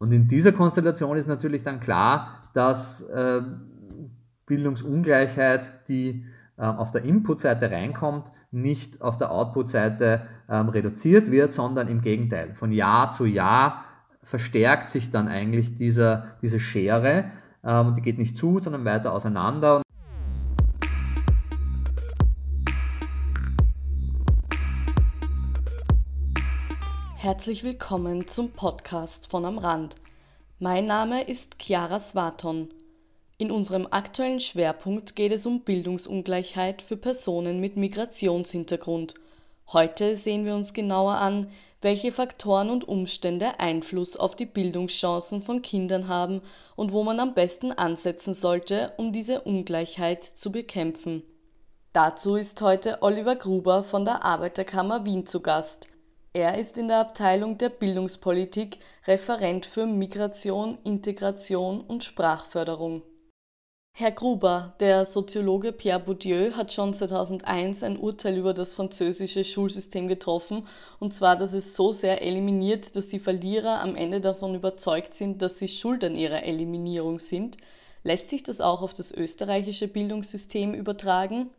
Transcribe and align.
Und 0.00 0.12
in 0.12 0.26
dieser 0.26 0.52
Konstellation 0.52 1.16
ist 1.18 1.28
natürlich 1.28 1.62
dann 1.62 1.78
klar, 1.78 2.40
dass 2.54 3.02
äh, 3.02 3.42
Bildungsungleichheit, 4.46 5.88
die 5.88 6.24
äh, 6.56 6.62
auf 6.62 6.90
der 6.90 7.04
Input-Seite 7.04 7.70
reinkommt, 7.70 8.32
nicht 8.50 9.02
auf 9.02 9.18
der 9.18 9.30
Output-Seite 9.30 10.22
ähm, 10.48 10.70
reduziert 10.70 11.30
wird, 11.30 11.52
sondern 11.52 11.86
im 11.86 12.00
Gegenteil. 12.00 12.54
Von 12.54 12.72
Jahr 12.72 13.10
zu 13.10 13.26
Jahr 13.26 13.84
verstärkt 14.22 14.88
sich 14.88 15.10
dann 15.10 15.28
eigentlich 15.28 15.74
dieser, 15.74 16.24
diese 16.40 16.60
Schere 16.60 17.26
ähm, 17.62 17.88
und 17.88 17.98
die 17.98 18.02
geht 18.02 18.16
nicht 18.16 18.38
zu, 18.38 18.58
sondern 18.58 18.86
weiter 18.86 19.12
auseinander. 19.12 19.82
Herzlich 27.22 27.64
willkommen 27.64 28.28
zum 28.28 28.50
Podcast 28.52 29.30
von 29.30 29.44
Am 29.44 29.58
Rand. 29.58 29.96
Mein 30.58 30.86
Name 30.86 31.22
ist 31.22 31.56
Chiara 31.60 31.98
Swaton. 31.98 32.70
In 33.36 33.50
unserem 33.50 33.86
aktuellen 33.90 34.40
Schwerpunkt 34.40 35.16
geht 35.16 35.30
es 35.30 35.44
um 35.44 35.60
Bildungsungleichheit 35.60 36.80
für 36.80 36.96
Personen 36.96 37.60
mit 37.60 37.76
Migrationshintergrund. 37.76 39.16
Heute 39.70 40.16
sehen 40.16 40.46
wir 40.46 40.54
uns 40.54 40.72
genauer 40.72 41.16
an, 41.16 41.52
welche 41.82 42.10
Faktoren 42.10 42.70
und 42.70 42.88
Umstände 42.88 43.60
Einfluss 43.60 44.16
auf 44.16 44.34
die 44.34 44.46
Bildungschancen 44.46 45.42
von 45.42 45.60
Kindern 45.60 46.08
haben 46.08 46.40
und 46.74 46.90
wo 46.90 47.04
man 47.04 47.20
am 47.20 47.34
besten 47.34 47.70
ansetzen 47.70 48.32
sollte, 48.32 48.94
um 48.96 49.12
diese 49.12 49.42
Ungleichheit 49.42 50.24
zu 50.24 50.50
bekämpfen. 50.50 51.22
Dazu 51.92 52.36
ist 52.36 52.62
heute 52.62 53.02
Oliver 53.02 53.36
Gruber 53.36 53.84
von 53.84 54.06
der 54.06 54.24
Arbeiterkammer 54.24 55.04
Wien 55.04 55.26
zu 55.26 55.42
Gast. 55.42 55.90
Er 56.32 56.58
ist 56.58 56.78
in 56.78 56.86
der 56.86 56.98
Abteilung 56.98 57.58
der 57.58 57.70
Bildungspolitik 57.70 58.78
Referent 59.08 59.66
für 59.66 59.84
Migration, 59.86 60.78
Integration 60.84 61.80
und 61.80 62.04
Sprachförderung. 62.04 63.02
Herr 63.92 64.12
Gruber, 64.12 64.76
der 64.78 65.04
Soziologe 65.04 65.72
Pierre 65.72 65.98
Bourdieu 65.98 66.52
hat 66.52 66.72
schon 66.72 66.94
2001 66.94 67.82
ein 67.82 67.96
Urteil 67.96 68.38
über 68.38 68.54
das 68.54 68.74
französische 68.74 69.42
Schulsystem 69.42 70.06
getroffen, 70.06 70.68
und 71.00 71.12
zwar, 71.12 71.36
dass 71.36 71.52
es 71.52 71.74
so 71.74 71.90
sehr 71.90 72.22
eliminiert, 72.22 72.94
dass 72.94 73.08
die 73.08 73.18
Verlierer 73.18 73.80
am 73.80 73.96
Ende 73.96 74.20
davon 74.20 74.54
überzeugt 74.54 75.14
sind, 75.14 75.42
dass 75.42 75.58
sie 75.58 75.68
schuld 75.68 76.04
an 76.04 76.14
ihrer 76.14 76.44
Eliminierung 76.44 77.18
sind. 77.18 77.56
Lässt 78.04 78.28
sich 78.28 78.44
das 78.44 78.60
auch 78.60 78.82
auf 78.82 78.94
das 78.94 79.12
österreichische 79.12 79.88
Bildungssystem 79.88 80.74
übertragen? 80.74 81.50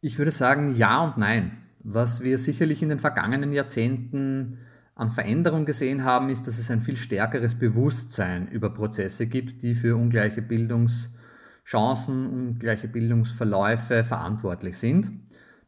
Ich 0.00 0.16
würde 0.16 0.32
sagen 0.32 0.74
ja 0.76 1.04
und 1.04 1.18
nein. 1.18 1.69
Was 1.82 2.22
wir 2.22 2.36
sicherlich 2.36 2.82
in 2.82 2.90
den 2.90 2.98
vergangenen 2.98 3.52
Jahrzehnten 3.52 4.58
an 4.94 5.10
Veränderung 5.10 5.64
gesehen 5.64 6.04
haben, 6.04 6.28
ist, 6.28 6.46
dass 6.46 6.58
es 6.58 6.70
ein 6.70 6.82
viel 6.82 6.98
stärkeres 6.98 7.54
Bewusstsein 7.54 8.48
über 8.48 8.68
Prozesse 8.68 9.26
gibt, 9.26 9.62
die 9.62 9.74
für 9.74 9.96
ungleiche 9.96 10.42
Bildungschancen, 10.42 12.28
ungleiche 12.28 12.86
Bildungsverläufe 12.86 14.04
verantwortlich 14.04 14.76
sind. 14.76 15.10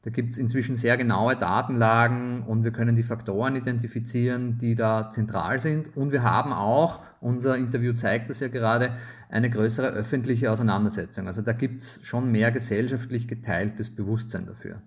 Da 0.02 0.10
gibt 0.10 0.32
es 0.32 0.38
inzwischen 0.38 0.74
sehr 0.74 0.98
genaue 0.98 1.36
Datenlagen 1.36 2.42
und 2.42 2.64
wir 2.64 2.72
können 2.72 2.96
die 2.96 3.04
Faktoren 3.04 3.56
identifizieren, 3.56 4.58
die 4.58 4.74
da 4.74 5.08
zentral 5.08 5.60
sind. 5.60 5.96
Und 5.96 6.12
wir 6.12 6.24
haben 6.24 6.52
auch, 6.52 7.00
unser 7.20 7.56
Interview 7.56 7.94
zeigt 7.94 8.28
das 8.28 8.40
ja 8.40 8.48
gerade, 8.48 8.94
eine 9.30 9.48
größere 9.48 9.86
öffentliche 9.86 10.50
Auseinandersetzung. 10.50 11.28
Also 11.28 11.40
da 11.40 11.52
gibt 11.52 11.80
es 11.80 12.00
schon 12.02 12.32
mehr 12.32 12.50
gesellschaftlich 12.50 13.28
geteiltes 13.28 13.94
Bewusstsein 13.94 14.44
dafür. 14.44 14.82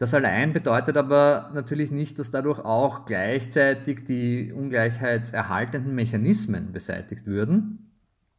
Das 0.00 0.14
allein 0.14 0.54
bedeutet 0.54 0.96
aber 0.96 1.50
natürlich 1.52 1.90
nicht, 1.90 2.18
dass 2.18 2.30
dadurch 2.30 2.58
auch 2.60 3.04
gleichzeitig 3.04 4.02
die 4.04 4.50
ungleichheitserhaltenden 4.50 5.94
Mechanismen 5.94 6.72
beseitigt 6.72 7.26
würden, 7.26 7.92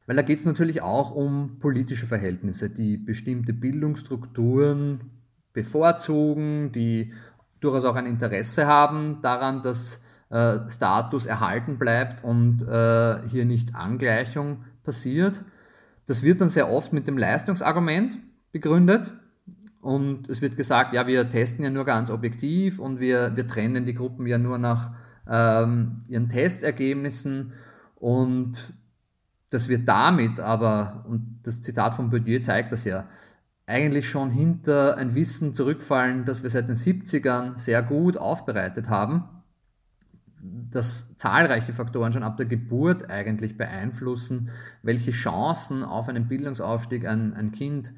weil 0.08 0.16
da 0.16 0.23
geht 0.23 0.40
es 0.40 0.45
natürlich 0.45 0.81
auch 0.81 1.12
um 1.12 1.59
politische 1.59 2.08
Verhältnisse, 2.08 2.72
die 2.72 2.98
bestimmte 2.98 3.53
Bildungsstrukturen 3.53 5.02
bevorzugen, 5.53 6.72
die 6.72 7.13
durchaus 7.59 7.85
auch 7.85 7.96
ein 7.96 8.08
Interesse 8.08 8.66
haben 8.66 9.19
daran, 9.22 9.62
dass 9.62 10.02
äh, 10.31 10.68
Status 10.68 11.28
erhalten 11.28 11.78
bleibt 11.78 12.24
und 12.24 12.64
äh, 12.64 13.22
hier 13.28 13.46
nicht 13.46 13.75
Angleichung 13.75 14.66
passiert. 14.81 15.44
Das 16.08 16.24
wird 16.24 16.41
dann 16.41 16.50
sehr 16.50 16.72
oft 16.72 16.91
mit 16.91 17.08
dem 17.08 17.19
Leistungsargument 17.19 18.18
begründet. 18.52 19.14
Und 19.81 20.30
es 20.30 20.42
wird 20.42 20.56
gesagt, 20.58 20.94
ja, 20.94 21.08
wir 21.08 21.28
testen 21.30 21.64
ja 21.64 21.72
nur 21.72 21.86
ganz 21.86 22.12
objektiv 22.12 22.78
und 22.78 23.00
wir, 23.00 23.36
wir 23.36 23.47
trennen 23.47 23.86
die 23.86 23.96
Gruppen 23.96 24.28
ja 24.28 24.38
nur 24.38 24.59
nach 24.59 24.92
ähm, 25.28 26.03
ihren 26.08 26.30
Testergebnissen. 26.30 27.53
Und 27.96 28.75
das 29.50 29.70
wird 29.70 29.88
damit 29.88 30.40
aber, 30.40 31.03
und 31.08 31.40
das 31.44 31.62
Zitat 31.62 31.96
von 31.96 32.12
Bourdieu 32.12 32.40
zeigt 32.41 32.72
das 32.72 32.86
ja, 32.86 33.08
eigentlich 33.66 34.09
schon 34.09 34.30
hinter 34.30 34.97
ein 34.97 35.16
Wissen 35.16 35.53
zurückfallen, 35.53 36.25
das 36.25 36.44
wir 36.44 36.50
seit 36.50 36.70
den 36.70 36.75
70ern 36.75 37.56
sehr 37.56 37.81
gut 37.81 38.18
aufbereitet 38.18 38.90
haben, 38.90 39.24
dass 40.41 41.16
zahlreiche 41.16 41.74
Faktoren 41.74 42.14
schon 42.14 42.24
ab 42.24 42.38
der 42.38 42.46
Geburt 42.46 43.09
eigentlich 43.09 43.58
beeinflussen, 43.58 44.50
welche 44.84 45.12
Chancen 45.12 45.84
auf 45.84 46.09
einen 46.09 46.28
Bildungsaufstieg 46.28 47.08
ein, 47.08 47.34
ein 47.34 47.52
Kind 47.52 47.94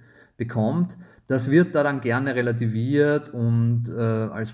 bekommt. 0.46 0.98
Das 1.28 1.50
wird 1.50 1.74
da 1.76 1.84
dann 1.84 2.02
gerne 2.02 2.36
relativiert 2.36 3.30
und 3.30 3.90
äh, 3.90 4.00
als 4.00 4.54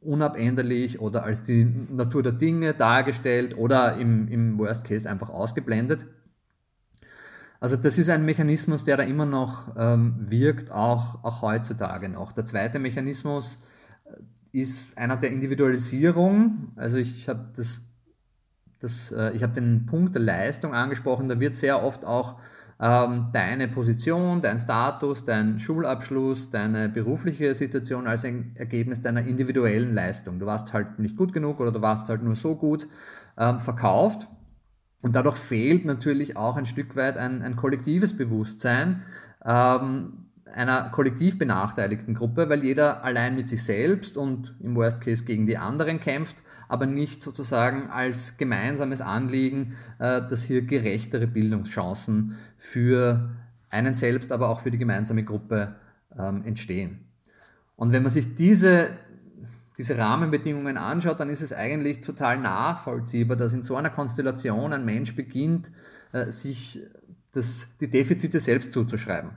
unabänderlich 0.00 1.00
oder 1.00 1.24
als 1.24 1.42
die 1.42 1.64
Natur 1.64 2.22
der 2.22 2.32
Dinge 2.32 2.72
dargestellt 2.72 3.56
oder 3.56 3.96
im, 3.96 4.28
im 4.28 4.58
Worst 4.58 4.84
Case 4.84 5.08
einfach 5.08 5.28
ausgeblendet. 5.28 6.06
Also 7.60 7.76
das 7.76 7.98
ist 7.98 8.08
ein 8.08 8.24
Mechanismus, 8.24 8.84
der 8.84 8.96
da 8.96 9.02
immer 9.02 9.26
noch 9.26 9.74
ähm, 9.76 10.14
wirkt, 10.18 10.70
auch, 10.70 11.24
auch 11.24 11.42
heutzutage 11.42 12.08
noch. 12.08 12.32
Der 12.32 12.44
zweite 12.44 12.78
Mechanismus 12.78 13.58
äh, 14.04 14.60
ist 14.60 14.96
einer 14.96 15.16
der 15.16 15.32
Individualisierung. 15.32 16.72
Also 16.76 16.98
ich 16.98 17.28
habe 17.28 17.50
das, 17.56 17.80
das, 18.78 19.10
äh, 19.10 19.36
habe 19.40 19.54
den 19.54 19.86
Punkt 19.86 20.14
der 20.14 20.22
Leistung 20.22 20.72
angesprochen. 20.72 21.28
Da 21.28 21.40
wird 21.40 21.56
sehr 21.56 21.82
oft 21.82 22.04
auch 22.04 22.36
deine 22.80 23.66
Position, 23.66 24.40
dein 24.40 24.56
Status, 24.56 25.24
dein 25.24 25.58
Schulabschluss, 25.58 26.50
deine 26.50 26.88
berufliche 26.88 27.52
Situation 27.52 28.06
als 28.06 28.24
ein 28.24 28.52
Ergebnis 28.54 29.00
deiner 29.00 29.24
individuellen 29.24 29.92
Leistung. 29.94 30.38
Du 30.38 30.46
warst 30.46 30.72
halt 30.72 31.00
nicht 31.00 31.16
gut 31.16 31.32
genug 31.32 31.58
oder 31.58 31.72
du 31.72 31.82
warst 31.82 32.08
halt 32.08 32.22
nur 32.22 32.36
so 32.36 32.54
gut 32.54 32.86
ähm, 33.36 33.58
verkauft. 33.58 34.28
Und 35.02 35.16
dadurch 35.16 35.36
fehlt 35.36 35.84
natürlich 35.86 36.36
auch 36.36 36.56
ein 36.56 36.66
Stück 36.66 36.94
weit 36.94 37.16
ein, 37.16 37.42
ein 37.42 37.56
kollektives 37.56 38.16
Bewusstsein 38.16 39.02
ähm, 39.44 40.27
einer 40.54 40.90
kollektiv 40.90 41.38
benachteiligten 41.38 42.14
Gruppe, 42.14 42.48
weil 42.48 42.64
jeder 42.64 43.04
allein 43.04 43.36
mit 43.36 43.48
sich 43.48 43.62
selbst 43.62 44.16
und 44.16 44.54
im 44.60 44.76
Worst 44.76 45.00
Case 45.00 45.24
gegen 45.24 45.46
die 45.46 45.58
anderen 45.58 46.00
kämpft, 46.00 46.42
aber 46.68 46.86
nicht 46.86 47.22
sozusagen 47.22 47.88
als 47.88 48.36
gemeinsames 48.36 49.00
Anliegen, 49.00 49.74
äh, 49.98 50.22
dass 50.28 50.44
hier 50.44 50.62
gerechtere 50.62 51.26
Bildungschancen 51.26 52.36
für 52.56 53.30
einen 53.70 53.94
selbst, 53.94 54.32
aber 54.32 54.48
auch 54.48 54.60
für 54.60 54.70
die 54.70 54.78
gemeinsame 54.78 55.24
Gruppe 55.24 55.74
ähm, 56.18 56.42
entstehen. 56.44 57.00
Und 57.76 57.92
wenn 57.92 58.02
man 58.02 58.10
sich 58.10 58.34
diese 58.34 58.90
diese 59.78 59.96
Rahmenbedingungen 59.96 60.76
anschaut, 60.76 61.20
dann 61.20 61.30
ist 61.30 61.40
es 61.40 61.52
eigentlich 61.52 62.00
total 62.00 62.38
nachvollziehbar, 62.38 63.36
dass 63.36 63.52
in 63.52 63.62
so 63.62 63.76
einer 63.76 63.90
Konstellation 63.90 64.72
ein 64.72 64.84
Mensch 64.84 65.14
beginnt, 65.14 65.70
äh, 66.12 66.32
sich 66.32 66.80
das, 67.32 67.76
die 67.80 67.88
Defizite 67.88 68.40
selbst 68.40 68.72
zuzuschreiben. 68.72 69.30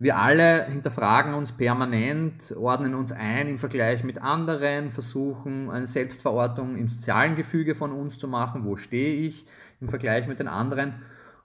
Wir 0.00 0.16
alle 0.16 0.66
hinterfragen 0.66 1.34
uns 1.34 1.50
permanent, 1.50 2.54
ordnen 2.56 2.94
uns 2.94 3.10
ein 3.10 3.48
im 3.48 3.58
Vergleich 3.58 4.04
mit 4.04 4.22
anderen, 4.22 4.92
versuchen 4.92 5.70
eine 5.70 5.88
Selbstverortung 5.88 6.76
im 6.76 6.86
sozialen 6.86 7.34
Gefüge 7.34 7.74
von 7.74 7.90
uns 7.90 8.16
zu 8.16 8.28
machen, 8.28 8.64
wo 8.64 8.76
stehe 8.76 9.26
ich 9.26 9.44
im 9.80 9.88
Vergleich 9.88 10.28
mit 10.28 10.38
den 10.38 10.46
anderen. 10.46 10.94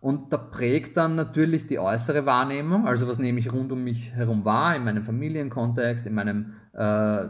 Und 0.02 0.34
da 0.34 0.38
prägt 0.38 0.98
dann 0.98 1.16
natürlich 1.16 1.66
die 1.66 1.80
äußere 1.80 2.28
Wahrnehmung, 2.28 2.86
also 2.86 3.08
was 3.08 3.18
nehme 3.18 3.40
ich 3.40 3.52
rund 3.52 3.72
um 3.72 3.84
mich 3.84 4.12
herum 4.12 4.46
wahr, 4.46 4.76
in 4.76 4.84
meinem 4.84 5.04
Familienkontext, 5.04 6.06
in 6.06 6.14
meinem 6.14 6.54
äh, 6.74 7.26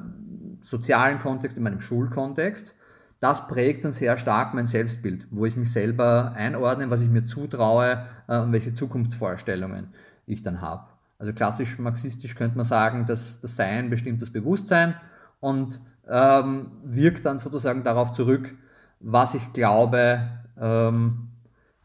sozialen 0.59 1.19
Kontext, 1.19 1.55
in 1.55 1.63
meinem 1.63 1.79
Schulkontext, 1.79 2.75
das 3.21 3.47
prägt 3.47 3.85
dann 3.85 3.93
sehr 3.93 4.17
stark 4.17 4.53
mein 4.53 4.65
Selbstbild, 4.65 5.27
wo 5.31 5.45
ich 5.45 5.55
mich 5.55 5.71
selber 5.71 6.33
einordne, 6.35 6.89
was 6.89 7.01
ich 7.01 7.09
mir 7.09 7.23
zutraue 7.23 8.05
äh, 8.27 8.39
und 8.39 8.51
welche 8.51 8.73
Zukunftsvorstellungen 8.73 9.93
ich 10.25 10.41
dann 10.41 10.59
habe. 10.59 10.92
Also 11.23 11.31
klassisch 11.31 11.79
marxistisch 11.79 12.35
könnte 12.35 12.57
man 12.57 12.65
sagen, 12.65 13.05
dass 13.05 13.39
das 13.39 13.55
Sein 13.55 13.89
bestimmt 13.89 14.21
das 14.21 14.29
Bewusstsein 14.29 14.93
und 15.39 15.79
ähm, 16.05 16.73
wirkt 16.83 17.25
dann 17.25 17.39
sozusagen 17.39 17.85
darauf 17.85 18.11
zurück, 18.11 18.53
was 18.99 19.33
ich 19.33 19.53
glaube, 19.53 20.19
ähm, 20.59 21.29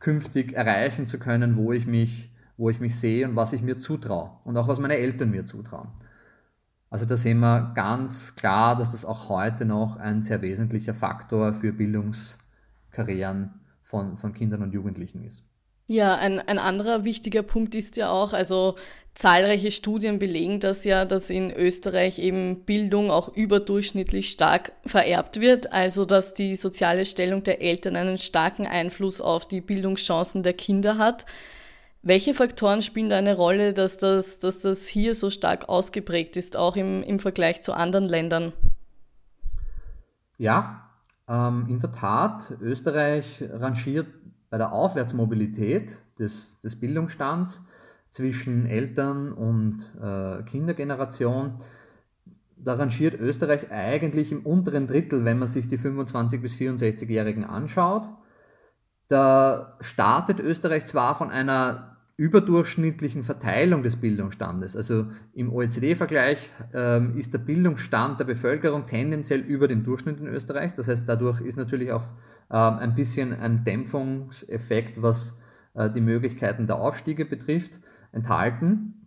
künftig 0.00 0.54
erreichen 0.54 1.06
zu 1.06 1.20
können, 1.20 1.54
wo 1.54 1.72
ich 1.72 1.86
mich, 1.86 2.34
wo 2.56 2.68
ich 2.68 2.80
mich 2.80 2.98
sehe 2.98 3.28
und 3.28 3.36
was 3.36 3.52
ich 3.52 3.62
mir 3.62 3.78
zutraue 3.78 4.32
und 4.42 4.56
auch 4.56 4.66
was 4.66 4.80
meine 4.80 4.96
Eltern 4.96 5.30
mir 5.30 5.46
zutrauen. 5.46 5.90
Also 6.90 7.04
da 7.04 7.14
sehen 7.14 7.38
wir 7.38 7.70
ganz 7.76 8.34
klar, 8.34 8.74
dass 8.74 8.90
das 8.90 9.04
auch 9.04 9.28
heute 9.28 9.66
noch 9.66 9.98
ein 9.98 10.22
sehr 10.22 10.42
wesentlicher 10.42 10.94
Faktor 10.94 11.52
für 11.52 11.72
Bildungs, 11.72 12.38
Karrieren 12.90 13.60
von, 13.82 14.16
von 14.16 14.32
Kindern 14.32 14.62
und 14.62 14.74
Jugendlichen 14.74 15.20
ist. 15.20 15.44
Ja, 15.90 16.16
ein, 16.16 16.38
ein 16.38 16.58
anderer 16.58 17.04
wichtiger 17.04 17.42
Punkt 17.42 17.74
ist 17.74 17.96
ja 17.96 18.10
auch, 18.10 18.34
also 18.34 18.76
zahlreiche 19.14 19.70
Studien 19.70 20.18
belegen 20.18 20.60
das 20.60 20.84
ja, 20.84 21.06
dass 21.06 21.30
in 21.30 21.50
Österreich 21.50 22.18
eben 22.18 22.60
Bildung 22.66 23.10
auch 23.10 23.34
überdurchschnittlich 23.34 24.30
stark 24.30 24.72
vererbt 24.84 25.40
wird, 25.40 25.72
also 25.72 26.04
dass 26.04 26.34
die 26.34 26.56
soziale 26.56 27.06
Stellung 27.06 27.42
der 27.42 27.62
Eltern 27.62 27.96
einen 27.96 28.18
starken 28.18 28.66
Einfluss 28.66 29.22
auf 29.22 29.48
die 29.48 29.62
Bildungschancen 29.62 30.42
der 30.42 30.52
Kinder 30.52 30.98
hat. 30.98 31.24
Welche 32.02 32.34
Faktoren 32.34 32.82
spielen 32.82 33.08
da 33.08 33.16
eine 33.16 33.34
Rolle, 33.34 33.72
dass 33.72 33.96
das, 33.96 34.38
dass 34.40 34.60
das 34.60 34.86
hier 34.86 35.14
so 35.14 35.30
stark 35.30 35.70
ausgeprägt 35.70 36.36
ist, 36.36 36.54
auch 36.58 36.76
im, 36.76 37.02
im 37.02 37.18
Vergleich 37.18 37.62
zu 37.62 37.72
anderen 37.72 38.06
Ländern? 38.06 38.52
Ja, 40.36 40.90
ähm, 41.26 41.64
in 41.70 41.78
der 41.78 41.92
Tat, 41.92 42.52
Österreich 42.60 43.42
rangiert 43.50 44.06
bei 44.50 44.58
der 44.58 44.72
Aufwärtsmobilität 44.72 45.98
des, 46.18 46.58
des 46.60 46.80
Bildungsstands 46.80 47.62
zwischen 48.10 48.66
Eltern 48.66 49.32
und 49.32 49.90
äh, 50.02 50.42
Kindergeneration, 50.44 51.54
da 52.56 52.74
rangiert 52.74 53.20
Österreich 53.20 53.70
eigentlich 53.70 54.32
im 54.32 54.44
unteren 54.44 54.86
Drittel, 54.86 55.24
wenn 55.24 55.38
man 55.38 55.48
sich 55.48 55.68
die 55.68 55.78
25- 55.78 56.40
bis 56.40 56.54
64-Jährigen 56.56 57.44
anschaut. 57.44 58.08
Da 59.06 59.76
startet 59.80 60.40
Österreich 60.40 60.86
zwar 60.86 61.14
von 61.14 61.30
einer 61.30 61.97
überdurchschnittlichen 62.18 63.22
Verteilung 63.22 63.84
des 63.84 63.96
Bildungsstandes. 63.96 64.76
Also 64.76 65.06
im 65.34 65.52
OECD-Vergleich 65.52 66.50
ähm, 66.74 67.16
ist 67.16 67.32
der 67.32 67.38
Bildungsstand 67.38 68.18
der 68.18 68.24
Bevölkerung 68.24 68.86
tendenziell 68.86 69.38
über 69.40 69.68
dem 69.68 69.84
Durchschnitt 69.84 70.18
in 70.18 70.26
Österreich. 70.26 70.74
Das 70.74 70.88
heißt, 70.88 71.08
dadurch 71.08 71.40
ist 71.40 71.56
natürlich 71.56 71.92
auch 71.92 72.02
ähm, 72.50 72.78
ein 72.78 72.94
bisschen 72.96 73.32
ein 73.32 73.62
Dämpfungseffekt, 73.62 75.00
was 75.00 75.38
äh, 75.74 75.88
die 75.90 76.00
Möglichkeiten 76.00 76.66
der 76.66 76.76
Aufstiege 76.76 77.24
betrifft, 77.24 77.78
enthalten. 78.10 79.06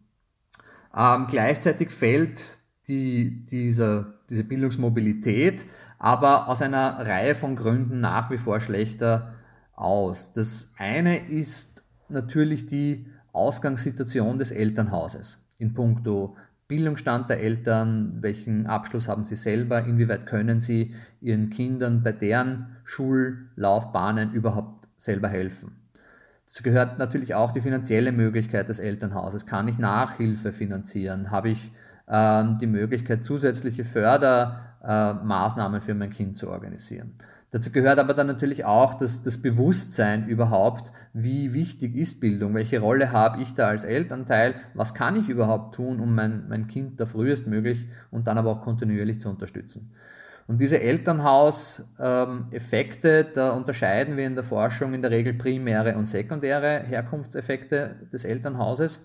Ähm, 0.96 1.28
gleichzeitig 1.30 1.92
fällt 1.92 2.42
die, 2.88 3.46
dieser, 3.46 4.22
diese 4.30 4.46
Bildungsmobilität 4.46 5.66
aber 6.00 6.48
aus 6.48 6.62
einer 6.62 7.06
Reihe 7.06 7.36
von 7.36 7.58
Gründen 7.58 8.00
nach 8.00 8.32
wie 8.32 8.38
vor 8.38 8.62
schlechter 8.62 9.34
aus. 9.76 10.34
Das 10.34 10.74
eine 10.78 11.28
ist 11.30 11.71
natürlich 12.12 12.66
die 12.66 13.08
Ausgangssituation 13.34 14.38
des 14.38 14.52
Elternhauses 14.52 15.46
in 15.58 15.74
puncto 15.74 16.36
Bildungsstand 16.68 17.30
der 17.30 17.42
Eltern, 17.42 18.18
welchen 18.22 18.66
Abschluss 18.66 19.10
haben 19.10 19.26
sie 19.26 19.36
selber, 19.36 19.84
inwieweit 19.84 20.26
können 20.26 20.62
sie 20.62 20.96
ihren 21.20 21.50
Kindern 21.50 22.02
bei 22.02 22.14
deren 22.14 22.78
Schullaufbahnen 22.86 24.32
überhaupt 24.32 24.88
selber 24.98 25.28
helfen. 25.28 25.76
Dazu 26.46 26.64
gehört 26.64 26.98
natürlich 26.98 27.36
auch 27.36 27.52
die 27.52 27.60
finanzielle 27.60 28.14
Möglichkeit 28.14 28.70
des 28.70 28.80
Elternhauses. 28.80 29.46
Kann 29.46 29.68
ich 29.68 29.80
Nachhilfe 29.80 30.54
finanzieren? 30.54 31.30
Habe 31.30 31.50
ich 31.50 31.72
ähm, 32.08 32.58
die 32.60 32.68
Möglichkeit, 32.68 33.26
zusätzliche 33.26 33.84
Fördermaßnahmen 33.84 35.80
äh, 35.80 35.84
für 35.84 35.94
mein 35.94 36.10
Kind 36.10 36.38
zu 36.38 36.50
organisieren? 36.50 37.16
Dazu 37.52 37.72
gehört 37.72 38.00
aber 38.00 38.14
dann 38.14 38.28
natürlich 38.28 38.64
auch 38.64 38.94
das, 38.94 39.24
das 39.24 39.42
Bewusstsein 39.42 40.26
überhaupt, 40.28 40.94
wie 41.12 41.54
wichtig 41.54 41.98
ist 41.98 42.22
Bildung, 42.22 42.54
welche 42.54 42.80
Rolle 42.80 43.12
habe 43.12 43.42
ich 43.42 43.54
da 43.54 43.68
als 43.68 43.84
Elternteil, 43.84 44.56
was 44.74 44.94
kann 44.94 45.18
ich 45.18 45.28
überhaupt 45.28 45.76
tun, 45.76 46.00
um 46.00 46.16
mein, 46.16 46.48
mein 46.48 46.68
Kind 46.68 47.02
da 47.02 47.06
frühestmöglich 47.06 47.88
und 48.10 48.28
dann 48.28 48.38
aber 48.38 48.52
auch 48.52 48.62
kontinuierlich 48.62 49.20
zu 49.20 49.28
unterstützen. 49.28 49.92
Und 50.48 50.62
diese 50.62 50.80
Elternhauseffekte, 50.80 53.20
ähm, 53.20 53.26
da 53.34 53.52
unterscheiden 53.52 54.16
wir 54.16 54.26
in 54.26 54.36
der 54.36 54.46
Forschung 54.46 54.94
in 54.94 55.02
der 55.02 55.12
Regel 55.12 55.34
primäre 55.34 55.98
und 55.98 56.08
sekundäre 56.08 56.86
Herkunftseffekte 56.88 57.98
des 58.14 58.24
Elternhauses. 58.24 59.02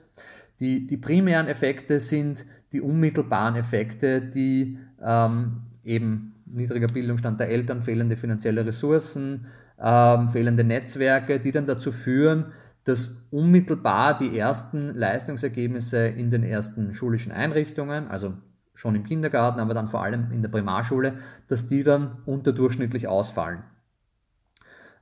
Die, 0.60 0.86
die 0.86 0.96
primären 0.96 1.48
Effekte 1.48 2.00
sind 2.00 2.46
die 2.72 2.80
unmittelbaren 2.80 3.56
Effekte, 3.56 4.20
die 4.20 4.78
ähm, 5.04 5.62
eben 5.84 6.35
niedriger 6.46 6.88
Bildungsstand 6.88 7.40
der 7.40 7.48
Eltern, 7.50 7.82
fehlende 7.82 8.16
finanzielle 8.16 8.64
Ressourcen, 8.64 9.46
ähm, 9.80 10.28
fehlende 10.28 10.64
Netzwerke, 10.64 11.40
die 11.40 11.52
dann 11.52 11.66
dazu 11.66 11.92
führen, 11.92 12.46
dass 12.84 13.16
unmittelbar 13.30 14.16
die 14.16 14.38
ersten 14.38 14.94
Leistungsergebnisse 14.94 16.06
in 16.06 16.30
den 16.30 16.44
ersten 16.44 16.94
schulischen 16.94 17.32
Einrichtungen, 17.32 18.06
also 18.08 18.34
schon 18.74 18.94
im 18.94 19.04
Kindergarten, 19.04 19.58
aber 19.58 19.74
dann 19.74 19.88
vor 19.88 20.02
allem 20.04 20.30
in 20.30 20.42
der 20.42 20.50
Primarschule, 20.50 21.14
dass 21.48 21.66
die 21.66 21.82
dann 21.82 22.18
unterdurchschnittlich 22.26 23.08
ausfallen. 23.08 23.64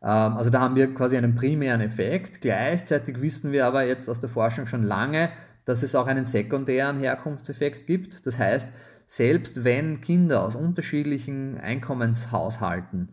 Ähm, 0.02 0.36
also 0.36 0.50
da 0.50 0.60
haben 0.60 0.76
wir 0.76 0.94
quasi 0.94 1.16
einen 1.16 1.34
primären 1.34 1.80
Effekt. 1.80 2.40
Gleichzeitig 2.40 3.20
wissen 3.20 3.52
wir 3.52 3.66
aber 3.66 3.84
jetzt 3.84 4.08
aus 4.08 4.20
der 4.20 4.30
Forschung 4.30 4.66
schon 4.66 4.82
lange, 4.82 5.30
dass 5.64 5.82
es 5.82 5.94
auch 5.94 6.06
einen 6.06 6.24
sekundären 6.24 6.98
Herkunftseffekt 6.98 7.86
gibt. 7.86 8.26
Das 8.26 8.38
heißt, 8.38 8.68
selbst 9.06 9.64
wenn 9.64 10.00
Kinder 10.00 10.42
aus 10.42 10.56
unterschiedlichen 10.56 11.58
Einkommenshaushalten 11.58 13.10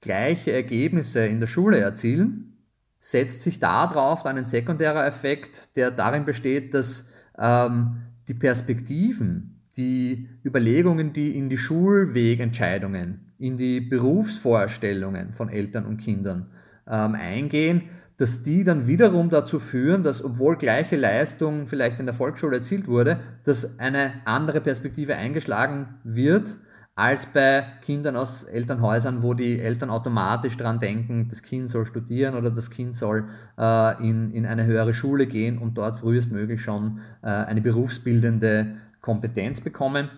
gleiche 0.00 0.52
Ergebnisse 0.52 1.26
in 1.26 1.40
der 1.40 1.46
Schule 1.46 1.78
erzielen, 1.78 2.56
setzt 3.00 3.42
sich 3.42 3.58
darauf 3.58 4.22
dann 4.22 4.38
ein 4.38 4.44
sekundärer 4.44 5.06
Effekt, 5.06 5.76
der 5.76 5.90
darin 5.90 6.24
besteht, 6.24 6.74
dass 6.74 7.08
ähm, 7.38 8.02
die 8.26 8.34
Perspektiven, 8.34 9.62
die 9.76 10.28
Überlegungen, 10.44 11.12
die 11.12 11.36
in 11.36 11.48
die 11.48 11.58
Schulwegentscheidungen, 11.58 13.26
in 13.38 13.56
die 13.56 13.80
Berufsvorstellungen 13.80 15.32
von 15.32 15.48
Eltern 15.48 15.86
und 15.86 15.98
Kindern 15.98 16.50
ähm, 16.86 17.14
eingehen, 17.14 17.82
dass 18.18 18.42
die 18.42 18.64
dann 18.64 18.86
wiederum 18.86 19.30
dazu 19.30 19.58
führen, 19.58 20.02
dass 20.02 20.22
obwohl 20.22 20.56
gleiche 20.56 20.96
Leistung 20.96 21.66
vielleicht 21.66 22.00
in 22.00 22.06
der 22.06 22.14
Volksschule 22.14 22.56
erzielt 22.56 22.88
wurde, 22.88 23.20
dass 23.44 23.78
eine 23.78 24.12
andere 24.24 24.60
Perspektive 24.60 25.14
eingeschlagen 25.14 26.00
wird 26.02 26.56
als 26.96 27.26
bei 27.26 27.64
Kindern 27.82 28.16
aus 28.16 28.42
Elternhäusern, 28.42 29.22
wo 29.22 29.32
die 29.32 29.60
Eltern 29.60 29.88
automatisch 29.88 30.56
daran 30.56 30.80
denken, 30.80 31.28
das 31.28 31.44
Kind 31.44 31.70
soll 31.70 31.86
studieren 31.86 32.34
oder 32.34 32.50
das 32.50 32.70
Kind 32.70 32.96
soll 32.96 33.28
äh, 33.56 34.04
in, 34.04 34.32
in 34.32 34.44
eine 34.46 34.66
höhere 34.66 34.92
Schule 34.92 35.28
gehen 35.28 35.58
und 35.58 35.78
dort 35.78 36.00
frühestmöglich 36.00 36.60
schon 36.60 36.98
äh, 37.22 37.28
eine 37.28 37.60
berufsbildende 37.60 38.78
Kompetenz 39.00 39.60
bekommen. 39.60 40.10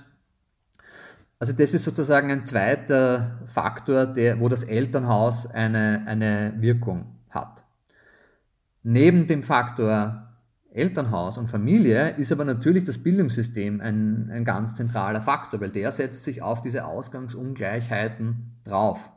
Also 1.39 1.53
das 1.53 1.75
ist 1.75 1.85
sozusagen 1.85 2.31
ein 2.31 2.47
zweiter 2.47 3.41
Faktor, 3.45 4.07
der, 4.07 4.41
wo 4.41 4.49
das 4.49 4.63
Elternhaus 4.63 5.51
eine, 5.51 6.03
eine 6.07 6.55
Wirkung 6.57 7.05
hat. 7.29 7.63
Neben 8.83 9.27
dem 9.27 9.43
Faktor 9.43 10.27
Elternhaus 10.73 11.37
und 11.37 11.49
Familie 11.49 12.11
ist 12.11 12.31
aber 12.31 12.45
natürlich 12.45 12.85
das 12.85 12.99
Bildungssystem 12.99 13.81
ein, 13.81 14.31
ein 14.33 14.45
ganz 14.45 14.75
zentraler 14.75 15.21
Faktor, 15.21 15.61
weil 15.61 15.71
der 15.71 15.91
setzt 15.91 16.25
sich 16.25 16.43
auf 16.43 16.63
diese 16.63 16.85
Ausgangsungleichheiten 16.85 18.61
drauf. 18.65 19.11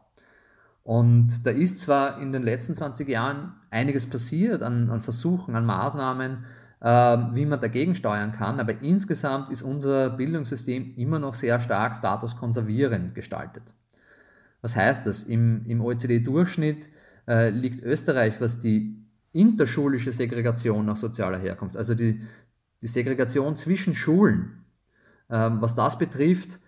Und 0.84 1.46
da 1.46 1.52
ist 1.52 1.80
zwar 1.80 2.20
in 2.20 2.32
den 2.32 2.44
letzten 2.44 2.76
20 2.76 3.08
Jahren 3.08 3.54
einiges 3.70 4.08
passiert 4.08 4.64
an, 4.64 4.90
an 4.90 5.00
Versuchen, 5.00 5.56
an 5.56 5.66
Maßnahmen, 5.66 6.44
äh, 6.82 6.88
wie 6.88 7.46
man 7.46 7.62
dagegen 7.62 7.96
steuern 7.96 8.32
kann, 8.32 8.60
aber 8.60 8.82
insgesamt 8.82 9.50
ist 9.50 9.62
unser 9.62 10.10
Bildungssystem 10.10 10.96
immer 10.98 11.20
noch 11.20 11.36
sehr 11.36 11.60
stark 11.60 11.96
statuskonservierend 11.96 13.16
gestaltet. 13.16 13.76
Was 14.62 14.76
heißt 14.76 15.06
das? 15.06 15.24
Im, 15.24 15.66
im 15.68 15.82
OECD-Durchschnitt 15.82 16.90
äh, 17.28 17.50
liegt 17.50 17.82
Österreich, 17.82 18.42
was 18.42 18.60
die 18.60 19.03
interschulische 19.34 20.12
Segregation 20.12 20.86
nach 20.86 20.96
sozialer 20.96 21.40
Herkunft, 21.40 21.76
also 21.76 21.96
die, 21.96 22.22
die 22.82 22.88
Segregation 22.88 23.58
zwischen 23.58 23.94
Schulen, 23.94 24.64
ähm, 25.30 25.58
was 25.60 25.76
das 25.76 25.98
betrifft, 25.98 26.60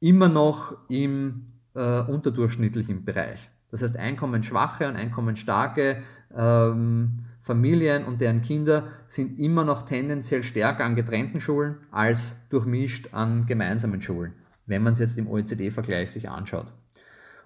immer 0.00 0.28
noch 0.28 0.76
im 0.88 1.52
äh, 1.74 2.00
unterdurchschnittlichen 2.00 3.04
Bereich. 3.04 3.50
Das 3.70 3.82
heißt, 3.82 3.96
einkommensschwache 3.96 4.88
und 4.88 4.96
einkommensstarke 4.96 6.02
ähm, 6.34 7.24
Familien 7.40 8.04
und 8.04 8.20
deren 8.20 8.40
Kinder 8.40 8.88
sind 9.06 9.38
immer 9.38 9.64
noch 9.64 9.82
tendenziell 9.82 10.42
stärker 10.42 10.84
an 10.84 10.96
getrennten 10.96 11.40
Schulen 11.40 11.76
als 11.90 12.34
durchmischt 12.48 13.12
an 13.12 13.46
gemeinsamen 13.46 14.00
Schulen, 14.00 14.32
wenn 14.66 14.82
man 14.82 14.94
es 14.94 14.98
jetzt 14.98 15.18
im 15.18 15.28
OECD-Vergleich 15.28 16.10
sich 16.10 16.28
anschaut. 16.28 16.72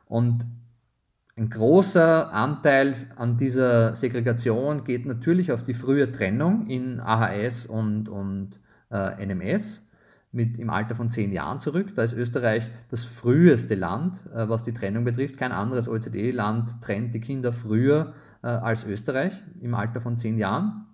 Und 0.07 0.47
ein 1.41 1.49
großer 1.49 2.31
Anteil 2.35 2.95
an 3.17 3.39
dieser 3.39 3.97
Segregation 3.97 4.85
geht 4.85 5.07
natürlich 5.07 5.51
auf 5.53 5.63
die 5.63 5.73
frühe 5.73 6.13
Trennung 6.13 6.67
in 6.67 7.01
AHS 7.01 7.65
und, 7.65 8.11
und 8.11 8.61
äh, 8.91 9.25
NMS 9.25 9.87
mit 10.33 10.59
im 10.59 10.69
Alter 10.69 10.95
von 10.95 11.09
zehn 11.09 11.33
Jahren 11.33 11.59
zurück. 11.59 11.95
Da 11.95 12.03
ist 12.03 12.13
Österreich 12.13 12.71
das 12.91 13.05
früheste 13.05 13.75
Land, 13.75 14.27
äh, 14.35 14.51
was 14.51 14.65
die 14.65 14.75
Trennung 14.75 15.05
betrifft. 15.05 15.39
Kein 15.39 15.53
anderes 15.53 15.89
OECD-Land 15.89 16.83
trennt 16.83 17.15
die 17.15 17.21
Kinder 17.21 17.53
früher 17.53 18.13
äh, 18.43 18.49
als 18.49 18.85
Österreich 18.85 19.33
im 19.63 19.75
Alter 19.75 20.03
von 20.03 20.19
zehn 20.19 20.37
Jahren. 20.37 20.90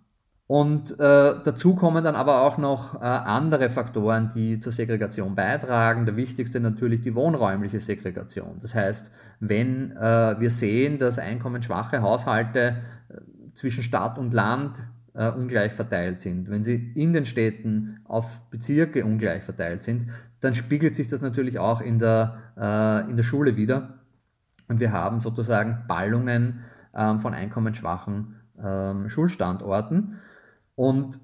Und 0.49 0.93
äh, 1.01 1.35
dazu 1.43 1.75
kommen 1.75 2.05
dann 2.05 2.15
aber 2.15 2.43
auch 2.43 2.57
noch 2.57 2.95
äh, 2.95 3.05
andere 3.05 3.69
Faktoren, 3.69 4.29
die 4.33 4.61
zur 4.61 4.71
Segregation 4.71 5.35
beitragen. 5.35 6.07
Der 6.07 6.17
wichtigste 6.17 6.61
natürlich 6.61 7.01
die 7.01 7.17
wohnräumliche 7.17 7.81
Segregation. 7.81 8.59
Das 8.63 8.75
heißt, 8.75 9.11
wenn 9.41 9.91
äh, 9.97 10.39
wir 10.39 10.51
sehen, 10.51 10.99
dass 10.99 11.19
einkommensschwache 11.19 12.01
Haushalte 12.01 12.77
äh, 13.09 13.15
zwischen 13.55 13.83
Stadt 13.83 14.19
und 14.19 14.35
Land 14.35 14.81
äh, 15.15 15.31
ungleich 15.31 15.73
verteilt 15.73 16.21
sind, 16.21 16.49
wenn 16.49 16.63
sie 16.63 16.93
in 16.95 17.13
den 17.13 17.25
Städten 17.25 17.99
auf 18.05 18.41
Bezirke 18.51 19.05
ungleich 19.05 19.43
verteilt 19.43 19.83
sind, 19.83 20.07
dann 20.39 20.55
spiegelt 20.55 20.95
sich 20.95 21.09
das 21.09 21.23
natürlich 21.23 21.59
auch 21.59 21.81
in 21.81 21.99
der, 21.99 22.37
äh, 22.57 23.11
in 23.11 23.17
der 23.17 23.25
Schule 23.25 23.57
wieder. 23.57 23.95
Und 24.69 24.79
wir 24.79 24.93
haben 24.93 25.21
sozusagen 25.21 25.85
Ballungen 25.89 26.61
ähm, 26.95 27.19
von 27.19 27.35
einkommensschwachen 27.35 28.37
ähm, 28.63 29.09
Schulstandorten. 29.09 30.19
Und 30.77 31.19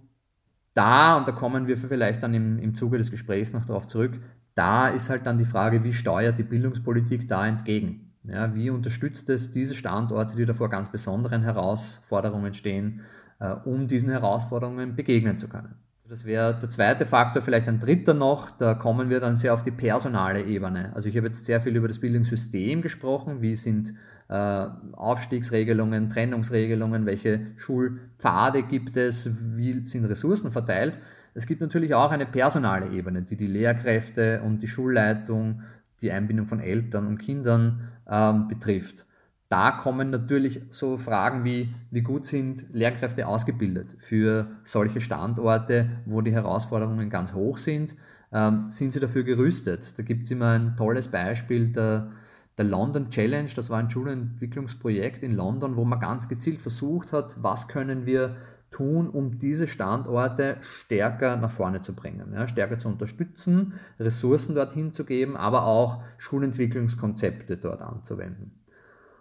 da, 0.75 1.19
und 1.19 1.29
da 1.29 1.33
kommen 1.33 1.69
wir 1.69 1.77
vielleicht 1.77 2.23
dann 2.23 2.35
im, 2.35 2.59
im 2.59 2.75
Zuge 2.75 2.99
des 2.99 3.11
Gesprächs 3.11 3.53
noch 3.53 3.65
darauf 3.65 3.87
zurück, 3.87 4.19
da 4.55 4.89
ist 4.89 5.09
halt 5.09 5.27
dann 5.27 5.39
die 5.39 5.45
Frage, 5.45 5.85
wie 5.85 5.93
steuert 5.93 6.39
die 6.39 6.43
Bildungspolitik 6.43 7.29
da 7.29 7.47
entgegen? 7.47 8.13
Ja, 8.25 8.55
wie 8.55 8.71
unterstützt 8.71 9.31
es 9.31 9.51
diese 9.51 9.75
Standorte, 9.75 10.37
die 10.37 10.45
da 10.45 10.55
vor 10.55 10.69
ganz 10.69 10.91
besonderen 10.91 11.43
Herausforderungen 11.43 12.55
stehen, 12.55 13.01
äh, 13.41 13.53
um 13.65 13.89
diesen 13.89 14.11
Herausforderungen 14.11 14.95
begegnen 14.95 15.39
zu 15.39 15.49
können? 15.49 15.75
Das 16.09 16.25
wäre 16.25 16.55
der 16.59 16.69
zweite 16.69 17.07
Faktor, 17.07 17.43
vielleicht 17.43 17.69
ein 17.69 17.81
dritter 17.81 18.13
noch, 18.13 18.51
da 18.51 18.75
kommen 18.75 19.09
wir 19.09 19.19
dann 19.19 19.35
sehr 19.35 19.55
auf 19.55 19.63
die 19.63 19.71
personale 19.71 20.43
Ebene. 20.43 20.93
Also 20.95 21.09
ich 21.09 21.17
habe 21.17 21.29
jetzt 21.29 21.47
sehr 21.47 21.61
viel 21.61 21.75
über 21.75 21.89
das 21.89 22.01
Bildungssystem 22.01 22.83
gesprochen, 22.83 23.41
wie 23.41 23.55
sind 23.55 23.95
Aufstiegsregelungen, 24.35 26.09
Trennungsregelungen, 26.09 27.07
welche 27.07 27.49
Schulpfade 27.57 28.63
gibt 28.63 28.97
es, 28.97 29.57
wie 29.57 29.85
sind 29.85 30.05
Ressourcen 30.07 30.51
verteilt. 30.51 30.99
Es 31.35 31.47
gibt 31.47 31.61
natürlich 31.61 31.95
auch 31.95 32.11
eine 32.11 32.27
personale 32.27 32.91
Ebene, 32.91 33.23
die 33.23 33.37
die 33.37 33.47
Lehrkräfte 33.47 34.43
und 34.43 34.63
die 34.63 34.69
Schulleitung, 34.69 35.63
die 36.01 36.13
Einbindung 36.13 36.47
von 36.47 36.61
Eltern 36.61 37.07
und 37.07 37.19
Kindern 37.19 37.89
ähm, 38.09 38.49
betrifft 38.49 39.07
da 39.53 39.71
kommen 39.71 40.09
natürlich 40.09 40.63
so 40.71 40.97
Fragen 40.97 41.45
wie, 41.45 41.69
wie 41.91 42.01
gut 42.01 42.25
sind 42.25 42.65
Lehrkräfte 42.73 43.27
ausgebildet 43.27 43.97
für 43.99 44.47
solche 44.65 45.03
Standorte, 45.03 45.91
wo 46.07 46.23
die 46.23 46.33
Herausforderungen 46.33 47.11
ganz 47.11 47.35
hoch 47.35 47.59
sind. 47.59 47.95
Ähm, 48.33 48.71
sind 48.71 48.95
sie 48.95 49.01
dafür 49.01 49.25
gerüstet? 49.25 49.99
Da 49.99 50.03
gibt 50.05 50.25
es 50.25 50.31
immer 50.31 50.53
ein 50.53 50.75
tolles 50.75 51.09
Beispiel 51.09 51.69
der, 51.69 52.13
der 52.59 52.65
London 52.65 53.11
Challenge. 53.11 53.51
Das 53.55 53.71
war 53.71 53.79
ein 53.79 53.91
Schulentwicklungsprojekt 53.91 55.23
in 55.23 55.33
London, 55.33 55.77
wo 55.77 55.85
man 55.85 56.01
ganz 56.01 56.29
gezielt 56.29 56.61
versucht 56.61 57.13
hat, 57.13 57.43
was 57.43 57.69
können 57.69 58.07
wir 58.07 58.37
tun, 58.71 59.09
um 59.11 59.39
diese 59.39 59.67
Standorte 59.67 60.57
stärker 60.61 61.37
nach 61.37 61.51
vorne 61.51 61.83
zu 61.83 61.95
bringen, 61.95 62.33
ja, 62.33 62.49
stärker 62.49 62.79
zu 62.79 62.89
unterstützen, 62.89 63.75
Ressourcen 64.01 64.55
dorthin 64.55 64.93
zu 64.93 65.05
geben, 65.05 65.37
aber 65.37 65.65
auch 65.65 66.03
Schulentwicklungskonzepte 66.19 67.59
dort 67.59 67.83
anzuwenden. 67.83 68.63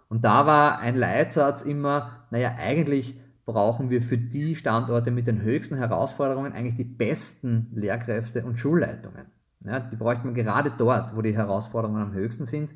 Und 0.08 0.24
da 0.24 0.46
war 0.46 0.78
ein 0.78 0.96
Leitsatz 0.96 1.62
immer, 1.62 2.26
naja, 2.30 2.56
eigentlich 2.58 3.18
brauchen 3.44 3.90
wir 3.90 4.00
für 4.00 4.18
die 4.18 4.54
Standorte 4.54 5.10
mit 5.10 5.26
den 5.26 5.42
höchsten 5.42 5.76
Herausforderungen 5.76 6.52
eigentlich 6.52 6.74
die 6.74 6.84
besten 6.84 7.68
Lehrkräfte 7.74 8.44
und 8.44 8.58
Schulleitungen. 8.58 9.26
Ja, 9.64 9.80
die 9.80 9.96
bräuchte 9.96 10.24
man 10.24 10.34
gerade 10.34 10.72
dort, 10.76 11.16
wo 11.16 11.22
die 11.22 11.36
Herausforderungen 11.36 12.02
am 12.02 12.12
höchsten 12.12 12.44
sind. 12.44 12.74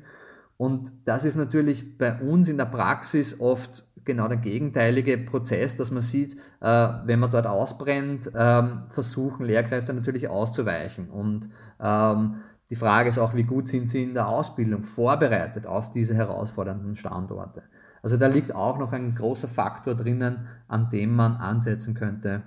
Und 0.57 0.91
das 1.05 1.23
ist 1.23 1.35
natürlich 1.35 1.97
bei 1.97 2.19
uns 2.19 2.49
in 2.49 2.57
der 2.57 2.65
Praxis 2.65 3.39
oft 3.39 3.85
genau 4.07 4.27
der 4.27 4.37
gegenteilige 4.37 5.17
Prozess, 5.19 5.75
dass 5.75 5.91
man 5.91 6.01
sieht, 6.01 6.35
äh, 6.61 6.89
wenn 7.05 7.19
man 7.19 7.29
dort 7.29 7.45
ausbrennt, 7.45 8.31
ähm, 8.33 8.83
versuchen 8.89 9.45
Lehrkräfte 9.45 9.93
natürlich 9.93 10.27
auszuweichen. 10.29 11.09
Und 11.09 11.49
ähm, 11.79 12.37
die 12.69 12.75
Frage 12.75 13.09
ist 13.09 13.19
auch, 13.19 13.35
wie 13.35 13.43
gut 13.43 13.67
sind 13.67 13.89
sie 13.89 14.03
in 14.03 14.13
der 14.15 14.27
Ausbildung 14.27 14.83
vorbereitet 14.83 15.67
auf 15.67 15.89
diese 15.89 16.15
herausfordernden 16.15 16.95
Standorte. 16.95 17.63
Also 18.01 18.17
da 18.17 18.27
liegt 18.27 18.55
auch 18.55 18.77
noch 18.77 18.93
ein 18.93 19.13
großer 19.13 19.47
Faktor 19.47 19.95
drinnen, 19.95 20.47
an 20.67 20.89
dem 20.89 21.13
man 21.15 21.35
ansetzen 21.35 21.93
könnte, 21.93 22.43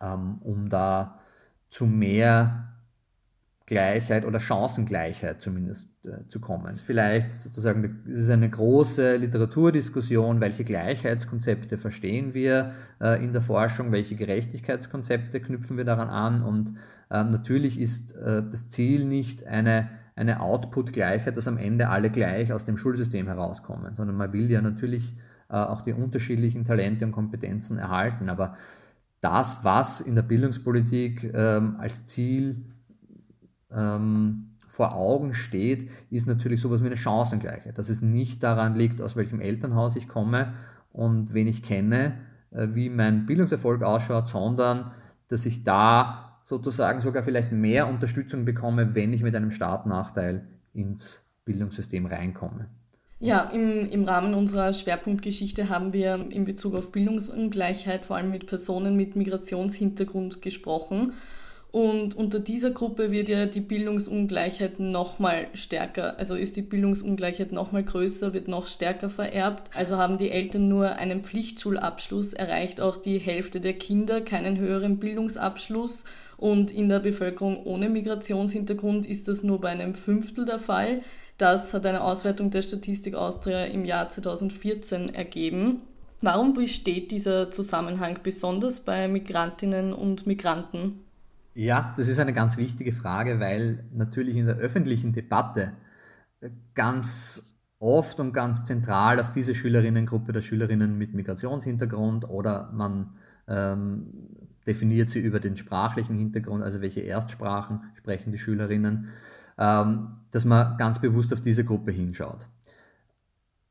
ähm, 0.00 0.38
um 0.42 0.68
da 0.68 1.18
zu 1.68 1.86
mehr 1.86 2.73
Gleichheit 3.66 4.26
oder 4.26 4.40
Chancengleichheit 4.40 5.40
zumindest 5.40 5.88
äh, 6.06 6.28
zu 6.28 6.38
kommen. 6.38 6.74
Vielleicht 6.74 7.32
sozusagen, 7.32 8.02
es 8.06 8.18
ist 8.18 8.30
eine 8.30 8.50
große 8.50 9.16
Literaturdiskussion, 9.16 10.42
welche 10.42 10.64
Gleichheitskonzepte 10.64 11.78
verstehen 11.78 12.34
wir 12.34 12.72
äh, 13.00 13.24
in 13.24 13.32
der 13.32 13.40
Forschung, 13.40 13.90
welche 13.90 14.16
Gerechtigkeitskonzepte 14.16 15.40
knüpfen 15.40 15.78
wir 15.78 15.84
daran 15.84 16.10
an 16.10 16.42
und 16.42 16.74
ähm, 17.10 17.30
natürlich 17.30 17.80
ist 17.80 18.14
äh, 18.16 18.42
das 18.42 18.68
Ziel 18.68 19.06
nicht 19.06 19.46
eine, 19.46 19.88
eine 20.14 20.40
Output-Gleichheit, 20.40 21.34
dass 21.34 21.48
am 21.48 21.56
Ende 21.56 21.88
alle 21.88 22.10
gleich 22.10 22.52
aus 22.52 22.64
dem 22.64 22.76
Schulsystem 22.76 23.28
herauskommen, 23.28 23.96
sondern 23.96 24.16
man 24.16 24.34
will 24.34 24.50
ja 24.50 24.60
natürlich 24.60 25.14
äh, 25.48 25.54
auch 25.54 25.80
die 25.80 25.94
unterschiedlichen 25.94 26.66
Talente 26.66 27.06
und 27.06 27.12
Kompetenzen 27.12 27.78
erhalten, 27.78 28.28
aber 28.28 28.56
das, 29.22 29.64
was 29.64 30.02
in 30.02 30.16
der 30.16 30.22
Bildungspolitik 30.22 31.32
ähm, 31.32 31.76
als 31.78 32.04
Ziel 32.04 32.66
ähm, 33.74 34.50
vor 34.68 34.94
Augen 34.94 35.34
steht, 35.34 35.88
ist 36.10 36.26
natürlich 36.26 36.60
sowas 36.60 36.82
wie 36.82 36.86
eine 36.86 36.96
Chancengleichheit. 36.96 37.78
Dass 37.78 37.88
es 37.88 38.02
nicht 38.02 38.42
daran 38.42 38.74
liegt, 38.74 39.00
aus 39.00 39.16
welchem 39.16 39.40
Elternhaus 39.40 39.96
ich 39.96 40.08
komme 40.08 40.54
und 40.92 41.34
wen 41.34 41.46
ich 41.46 41.62
kenne, 41.62 42.14
äh, 42.50 42.68
wie 42.70 42.88
mein 42.88 43.26
Bildungserfolg 43.26 43.82
ausschaut, 43.82 44.28
sondern 44.28 44.90
dass 45.28 45.46
ich 45.46 45.62
da 45.62 46.38
sozusagen 46.42 47.00
sogar 47.00 47.22
vielleicht 47.22 47.52
mehr 47.52 47.88
Unterstützung 47.88 48.44
bekomme, 48.44 48.94
wenn 48.94 49.12
ich 49.12 49.22
mit 49.22 49.34
einem 49.34 49.50
Startnachteil 49.50 50.46
ins 50.72 51.24
Bildungssystem 51.44 52.06
reinkomme. 52.06 52.68
Ja, 53.18 53.44
im, 53.50 53.88
im 53.90 54.04
Rahmen 54.04 54.34
unserer 54.34 54.72
Schwerpunktgeschichte 54.74 55.70
haben 55.70 55.92
wir 55.94 56.14
in 56.30 56.44
Bezug 56.44 56.74
auf 56.74 56.92
Bildungsungleichheit 56.92 58.04
vor 58.04 58.16
allem 58.16 58.30
mit 58.30 58.46
Personen 58.46 58.96
mit 58.96 59.16
Migrationshintergrund 59.16 60.42
gesprochen. 60.42 61.14
Und 61.74 62.14
unter 62.14 62.38
dieser 62.38 62.70
Gruppe 62.70 63.10
wird 63.10 63.28
ja 63.28 63.46
die 63.46 63.60
Bildungsungleichheit 63.60 64.78
nochmal 64.78 65.48
stärker, 65.54 66.20
also 66.20 66.36
ist 66.36 66.56
die 66.56 66.62
Bildungsungleichheit 66.62 67.50
nochmal 67.50 67.82
größer, 67.82 68.32
wird 68.32 68.46
noch 68.46 68.68
stärker 68.68 69.10
vererbt. 69.10 69.72
Also 69.74 69.96
haben 69.96 70.16
die 70.16 70.30
Eltern 70.30 70.68
nur 70.68 70.90
einen 70.90 71.24
Pflichtschulabschluss, 71.24 72.32
erreicht 72.32 72.80
auch 72.80 72.96
die 72.96 73.18
Hälfte 73.18 73.60
der 73.60 73.72
Kinder 73.72 74.20
keinen 74.20 74.56
höheren 74.56 74.98
Bildungsabschluss. 74.98 76.04
Und 76.36 76.70
in 76.70 76.88
der 76.88 77.00
Bevölkerung 77.00 77.64
ohne 77.64 77.88
Migrationshintergrund 77.88 79.04
ist 79.04 79.26
das 79.26 79.42
nur 79.42 79.60
bei 79.60 79.70
einem 79.70 79.94
Fünftel 79.94 80.44
der 80.44 80.60
Fall. 80.60 81.02
Das 81.38 81.74
hat 81.74 81.88
eine 81.88 82.04
Auswertung 82.04 82.52
der 82.52 82.62
Statistik 82.62 83.16
Austria 83.16 83.64
im 83.64 83.84
Jahr 83.84 84.08
2014 84.08 85.12
ergeben. 85.12 85.80
Warum 86.20 86.54
besteht 86.54 87.10
dieser 87.10 87.50
Zusammenhang 87.50 88.20
besonders 88.22 88.78
bei 88.78 89.08
Migrantinnen 89.08 89.92
und 89.92 90.28
Migranten? 90.28 91.03
Ja, 91.54 91.94
das 91.96 92.08
ist 92.08 92.18
eine 92.18 92.32
ganz 92.32 92.56
wichtige 92.56 92.92
Frage, 92.92 93.38
weil 93.38 93.84
natürlich 93.92 94.36
in 94.36 94.46
der 94.46 94.56
öffentlichen 94.56 95.12
Debatte 95.12 95.72
ganz 96.74 97.54
oft 97.78 98.18
und 98.18 98.32
ganz 98.32 98.64
zentral 98.64 99.20
auf 99.20 99.30
diese 99.30 99.54
Schülerinnengruppe 99.54 100.32
der 100.32 100.40
Schülerinnen 100.40 100.98
mit 100.98 101.14
Migrationshintergrund 101.14 102.28
oder 102.28 102.70
man 102.72 103.14
ähm, 103.46 104.06
definiert 104.66 105.08
sie 105.08 105.20
über 105.20 105.38
den 105.38 105.56
sprachlichen 105.56 106.16
Hintergrund, 106.16 106.64
also 106.64 106.80
welche 106.80 107.00
Erstsprachen 107.00 107.82
sprechen 107.94 108.32
die 108.32 108.38
Schülerinnen, 108.38 109.08
ähm, 109.58 110.16
dass 110.32 110.44
man 110.44 110.76
ganz 110.76 111.00
bewusst 111.00 111.32
auf 111.32 111.40
diese 111.40 111.64
Gruppe 111.64 111.92
hinschaut. 111.92 112.48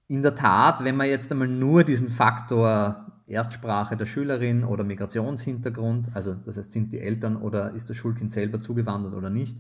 In 0.08 0.22
der 0.22 0.36
Tat, 0.36 0.84
wenn 0.84 0.96
man 0.96 1.08
jetzt 1.08 1.32
einmal 1.32 1.48
nur 1.48 1.84
diesen 1.84 2.10
Faktor 2.10 3.13
Erstsprache 3.28 3.96
der 3.96 4.06
Schülerin 4.06 4.64
oder 4.64 4.84
Migrationshintergrund, 4.84 6.08
also 6.14 6.34
das 6.34 6.58
heißt, 6.58 6.72
sind 6.72 6.92
die 6.92 7.00
Eltern 7.00 7.38
oder 7.38 7.72
ist 7.72 7.90
das 7.90 7.96
Schulkind 7.96 8.32
selber 8.32 8.60
zugewandert 8.60 9.14
oder 9.14 9.30
nicht. 9.30 9.58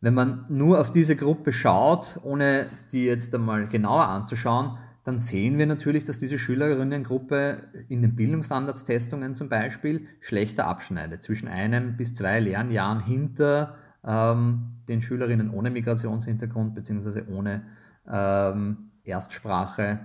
Wenn 0.00 0.14
man 0.14 0.46
nur 0.48 0.80
auf 0.80 0.90
diese 0.90 1.14
Gruppe 1.14 1.52
schaut, 1.52 2.18
ohne 2.22 2.66
die 2.92 3.04
jetzt 3.04 3.34
einmal 3.34 3.66
genauer 3.66 4.08
anzuschauen, 4.08 4.78
dann 5.04 5.18
sehen 5.18 5.58
wir 5.58 5.66
natürlich, 5.66 6.04
dass 6.04 6.18
diese 6.18 6.38
Schülerinnengruppe 6.38 7.64
in 7.88 8.02
den 8.02 8.16
Bildungsstandardstestungen 8.16 9.34
zum 9.34 9.48
Beispiel 9.48 10.06
schlechter 10.20 10.66
abschneidet, 10.66 11.22
zwischen 11.22 11.48
einem 11.48 11.96
bis 11.96 12.14
zwei 12.14 12.40
Lernjahren 12.40 13.00
hinter 13.00 13.76
ähm, 14.04 14.82
den 14.88 15.02
Schülerinnen 15.02 15.50
ohne 15.50 15.70
Migrationshintergrund 15.70 16.74
bzw. 16.74 17.22
ohne 17.30 17.62
ähm, 18.08 18.90
Erstsprache 19.04 20.00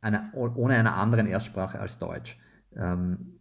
eine, 0.00 0.30
ohne 0.34 0.74
einer 0.74 0.96
anderen 0.96 1.26
Erstsprache 1.26 1.80
als 1.80 1.98
Deutsch 1.98 2.38
ähm, 2.76 3.38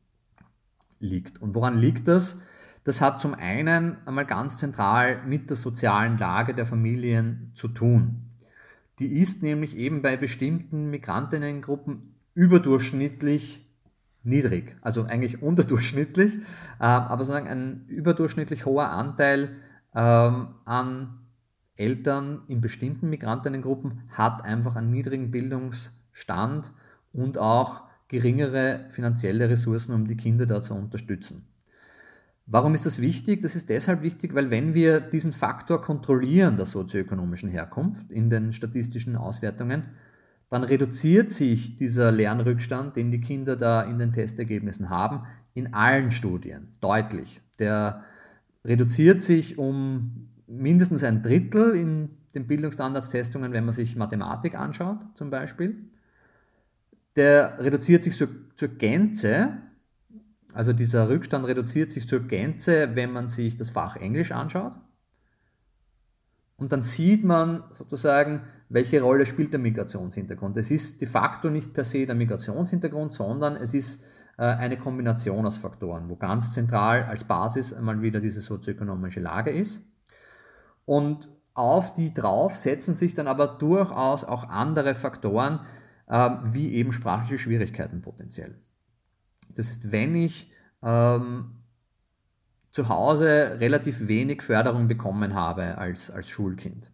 liegt. 1.00 1.42
Und 1.42 1.56
woran 1.56 1.78
liegt 1.78 2.08
das? 2.08 2.42
Das 2.84 3.02
hat 3.02 3.20
zum 3.20 3.34
einen 3.34 3.98
einmal 4.06 4.26
ganz 4.26 4.58
zentral 4.58 5.22
mit 5.26 5.50
der 5.50 5.58
sozialen 5.58 6.18
Lage 6.18 6.54
der 6.54 6.66
Familien 6.66 7.52
zu 7.54 7.68
tun. 7.68 8.28
Die 9.00 9.20
ist 9.20 9.44
nämlich 9.44 9.76
eben 9.76 10.02
bei 10.02 10.18
bestimmten 10.18 10.90
Migrantinnengruppen 10.90 12.16
überdurchschnittlich 12.34 13.66
niedrig, 14.24 14.78
also 14.82 15.04
eigentlich 15.04 15.42
unterdurchschnittlich, 15.42 16.36
ähm, 16.36 16.42
aber 16.80 17.24
sozusagen 17.24 17.48
ein 17.48 17.86
überdurchschnittlich 17.88 18.66
hoher 18.66 18.90
Anteil 18.90 19.56
ähm, 19.94 20.56
an 20.66 21.20
Eltern 21.76 22.44
in 22.48 22.60
bestimmten 22.60 23.10
Migrantinnengruppen 23.10 24.04
hat 24.10 24.44
einfach 24.44 24.76
einen 24.76 24.90
niedrigen 24.90 25.32
Bildungsstand 26.18 26.74
und 27.14 27.38
auch 27.38 27.84
geringere 28.08 28.86
finanzielle 28.90 29.50
Ressourcen, 29.50 29.94
um 29.94 30.08
die 30.08 30.18
Kinder 30.18 30.46
da 30.46 30.62
zu 30.62 30.74
unterstützen. 30.74 31.48
Warum 32.46 32.74
ist 32.74 32.86
das 32.86 33.02
wichtig? 33.02 33.42
Das 33.42 33.56
ist 33.56 33.70
deshalb 33.70 34.02
wichtig, 34.02 34.34
weil 34.34 34.50
wenn 34.50 34.74
wir 34.74 35.02
diesen 35.02 35.34
Faktor 35.34 35.82
kontrollieren 35.82 36.56
der 36.56 36.66
sozioökonomischen 36.66 37.50
Herkunft 37.50 38.10
in 38.10 38.30
den 38.30 38.54
statistischen 38.54 39.18
Auswertungen, 39.18 39.84
dann 40.50 40.64
reduziert 40.64 41.34
sich 41.34 41.76
dieser 41.76 42.10
Lernrückstand, 42.10 42.96
den 42.96 43.12
die 43.12 43.20
Kinder 43.20 43.58
da 43.58 43.82
in 43.82 44.00
den 44.00 44.14
Testergebnissen 44.14 44.90
haben, 44.90 45.24
in 45.56 45.74
allen 45.74 46.10
Studien 46.12 46.70
deutlich. 46.80 47.42
Der 47.60 48.06
reduziert 48.64 49.22
sich 49.22 49.58
um 49.58 50.30
mindestens 50.48 51.04
ein 51.04 51.22
Drittel 51.22 51.76
in 51.76 52.10
den 52.34 52.48
Bildungsstandardstestungen, 52.48 53.52
wenn 53.52 53.66
man 53.66 53.74
sich 53.74 53.98
Mathematik 53.98 54.56
anschaut 54.58 55.00
zum 55.16 55.30
Beispiel. 55.30 55.90
Der 57.18 57.60
reduziert 57.60 58.04
sich 58.04 58.16
zur, 58.16 58.30
zur 58.56 58.70
Gänze, 58.70 59.58
also 60.54 60.74
dieser 60.74 61.10
Rückstand 61.10 61.46
reduziert 61.46 61.92
sich 61.92 62.08
zur 62.08 62.22
Gänze, 62.22 62.96
wenn 62.96 63.12
man 63.12 63.28
sich 63.28 63.58
das 63.58 63.70
Fach 63.70 63.96
Englisch 63.96 64.32
anschaut. 64.32 64.78
Und 66.56 66.72
dann 66.72 66.82
sieht 66.82 67.24
man 67.24 67.64
sozusagen, 67.72 68.42
welche 68.70 69.02
Rolle 69.02 69.28
spielt 69.28 69.54
der 69.54 69.60
Migrationshintergrund. 69.60 70.58
Es 70.58 70.72
ist 70.72 71.02
de 71.02 71.08
facto 71.08 71.50
nicht 71.50 71.74
per 71.74 71.84
se 71.84 72.08
der 72.08 72.16
Migrationshintergrund, 72.16 73.14
sondern 73.14 73.56
es 73.56 73.76
ist 73.76 74.04
äh, 74.38 74.44
eine 74.44 74.78
Kombination 74.78 75.46
aus 75.46 75.58
Faktoren, 75.58 76.10
wo 76.10 76.16
ganz 76.16 76.52
zentral 76.52 77.04
als 77.04 77.24
Basis 77.24 77.74
einmal 77.74 78.02
wieder 78.02 78.20
diese 78.20 78.42
sozioökonomische 78.42 79.20
Lage 79.20 79.52
ist. 79.52 79.82
Und 80.86 81.30
auf 81.54 81.94
die 81.94 82.14
drauf 82.14 82.56
setzen 82.56 82.96
sich 82.96 83.14
dann 83.14 83.28
aber 83.28 83.48
durchaus 83.48 84.24
auch 84.24 84.50
andere 84.50 84.96
Faktoren, 84.96 85.60
ähm, 86.10 86.40
wie 86.44 86.74
eben 86.74 86.92
sprachliche 86.92 87.40
Schwierigkeiten 87.40 88.02
potenziell. 88.02 88.56
Das 89.56 89.70
ist, 89.70 89.92
wenn 89.92 90.16
ich 90.16 90.52
ähm, 90.82 91.56
zu 92.72 92.90
Hause 92.90 93.58
relativ 93.60 94.08
wenig 94.08 94.42
Förderung 94.42 94.88
bekommen 94.88 95.34
habe 95.34 95.78
als, 95.78 96.12
als 96.12 96.30
Schulkind. 96.30 96.92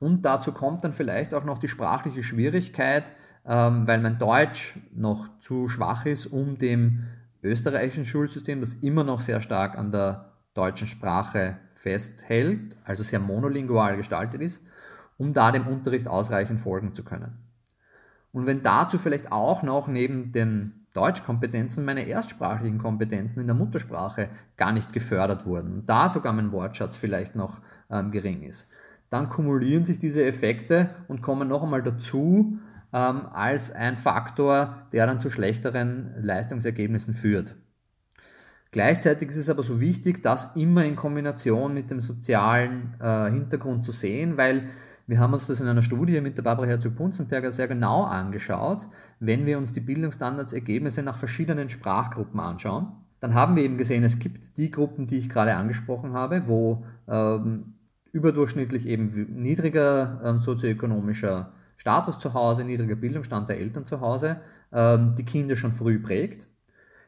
Und 0.00 0.22
dazu 0.22 0.52
kommt 0.52 0.84
dann 0.84 0.92
vielleicht 0.92 1.34
auch 1.34 1.44
noch 1.44 1.58
die 1.58 1.68
sprachliche 1.68 2.22
Schwierigkeit, 2.22 3.14
ähm, 3.46 3.86
weil 3.86 4.00
mein 4.00 4.18
Deutsch 4.18 4.78
noch 4.92 5.28
zu 5.40 5.68
schwach 5.68 6.04
ist, 6.04 6.26
um 6.26 6.58
dem 6.58 7.04
österreichischen 7.42 8.04
Schulsystem, 8.04 8.60
das 8.60 8.74
immer 8.74 9.04
noch 9.04 9.20
sehr 9.20 9.40
stark 9.40 9.78
an 9.78 9.92
der 9.92 10.32
deutschen 10.54 10.88
Sprache 10.88 11.58
festhält, 11.74 12.76
also 12.84 13.02
sehr 13.02 13.20
monolingual 13.20 13.96
gestaltet 13.96 14.40
ist, 14.40 14.64
um 15.18 15.32
da 15.32 15.52
dem 15.52 15.66
Unterricht 15.66 16.08
ausreichend 16.08 16.60
folgen 16.60 16.94
zu 16.94 17.04
können. 17.04 17.43
Und 18.34 18.46
wenn 18.46 18.64
dazu 18.64 18.98
vielleicht 18.98 19.30
auch 19.30 19.62
noch 19.62 19.86
neben 19.86 20.32
den 20.32 20.86
Deutschkompetenzen, 20.92 21.84
meine 21.84 22.08
erstsprachlichen 22.08 22.78
Kompetenzen 22.78 23.38
in 23.38 23.46
der 23.46 23.54
Muttersprache 23.54 24.28
gar 24.56 24.72
nicht 24.72 24.92
gefördert 24.92 25.46
wurden 25.46 25.72
und 25.72 25.88
da 25.88 26.08
sogar 26.08 26.32
mein 26.32 26.50
Wortschatz 26.50 26.96
vielleicht 26.96 27.36
noch 27.36 27.60
ähm, 27.90 28.10
gering 28.10 28.42
ist. 28.42 28.68
Dann 29.08 29.28
kumulieren 29.28 29.84
sich 29.84 30.00
diese 30.00 30.24
Effekte 30.24 30.90
und 31.06 31.22
kommen 31.22 31.46
noch 31.46 31.62
einmal 31.62 31.84
dazu 31.84 32.58
ähm, 32.92 33.26
als 33.26 33.70
ein 33.70 33.96
Faktor, 33.96 34.88
der 34.92 35.06
dann 35.06 35.20
zu 35.20 35.30
schlechteren 35.30 36.12
Leistungsergebnissen 36.20 37.14
führt. 37.14 37.54
Gleichzeitig 38.72 39.28
ist 39.28 39.36
es 39.36 39.48
aber 39.48 39.62
so 39.62 39.80
wichtig, 39.80 40.24
das 40.24 40.56
immer 40.56 40.84
in 40.84 40.96
Kombination 40.96 41.72
mit 41.72 41.92
dem 41.92 42.00
sozialen 42.00 42.96
äh, 43.00 43.30
Hintergrund 43.30 43.84
zu 43.84 43.92
sehen, 43.92 44.36
weil 44.36 44.70
wir 45.06 45.18
haben 45.18 45.34
uns 45.34 45.46
das 45.46 45.60
in 45.60 45.68
einer 45.68 45.82
Studie 45.82 46.20
mit 46.20 46.36
der 46.36 46.42
Barbara 46.42 46.66
Herzog-Punzenberger 46.66 47.50
sehr 47.50 47.68
genau 47.68 48.04
angeschaut. 48.04 48.88
Wenn 49.20 49.44
wir 49.44 49.58
uns 49.58 49.72
die 49.72 49.80
Bildungsstandardsergebnisse 49.80 51.02
nach 51.02 51.18
verschiedenen 51.18 51.68
Sprachgruppen 51.68 52.40
anschauen, 52.40 52.92
dann 53.20 53.34
haben 53.34 53.56
wir 53.56 53.62
eben 53.62 53.78
gesehen, 53.78 54.02
es 54.02 54.18
gibt 54.18 54.56
die 54.56 54.70
Gruppen, 54.70 55.06
die 55.06 55.18
ich 55.18 55.28
gerade 55.28 55.54
angesprochen 55.56 56.12
habe, 56.12 56.46
wo 56.46 56.84
ähm, 57.08 57.74
überdurchschnittlich 58.12 58.86
eben 58.86 59.08
niedriger 59.40 60.20
ähm, 60.24 60.38
sozioökonomischer 60.38 61.52
Status 61.76 62.18
zu 62.18 62.32
Hause, 62.34 62.64
niedriger 62.64 62.96
Bildungsstand 62.96 63.48
der 63.48 63.58
Eltern 63.58 63.84
zu 63.84 64.00
Hause 64.00 64.40
ähm, 64.72 65.14
die 65.16 65.24
Kinder 65.24 65.56
schon 65.56 65.72
früh 65.72 65.98
prägt. 65.98 66.46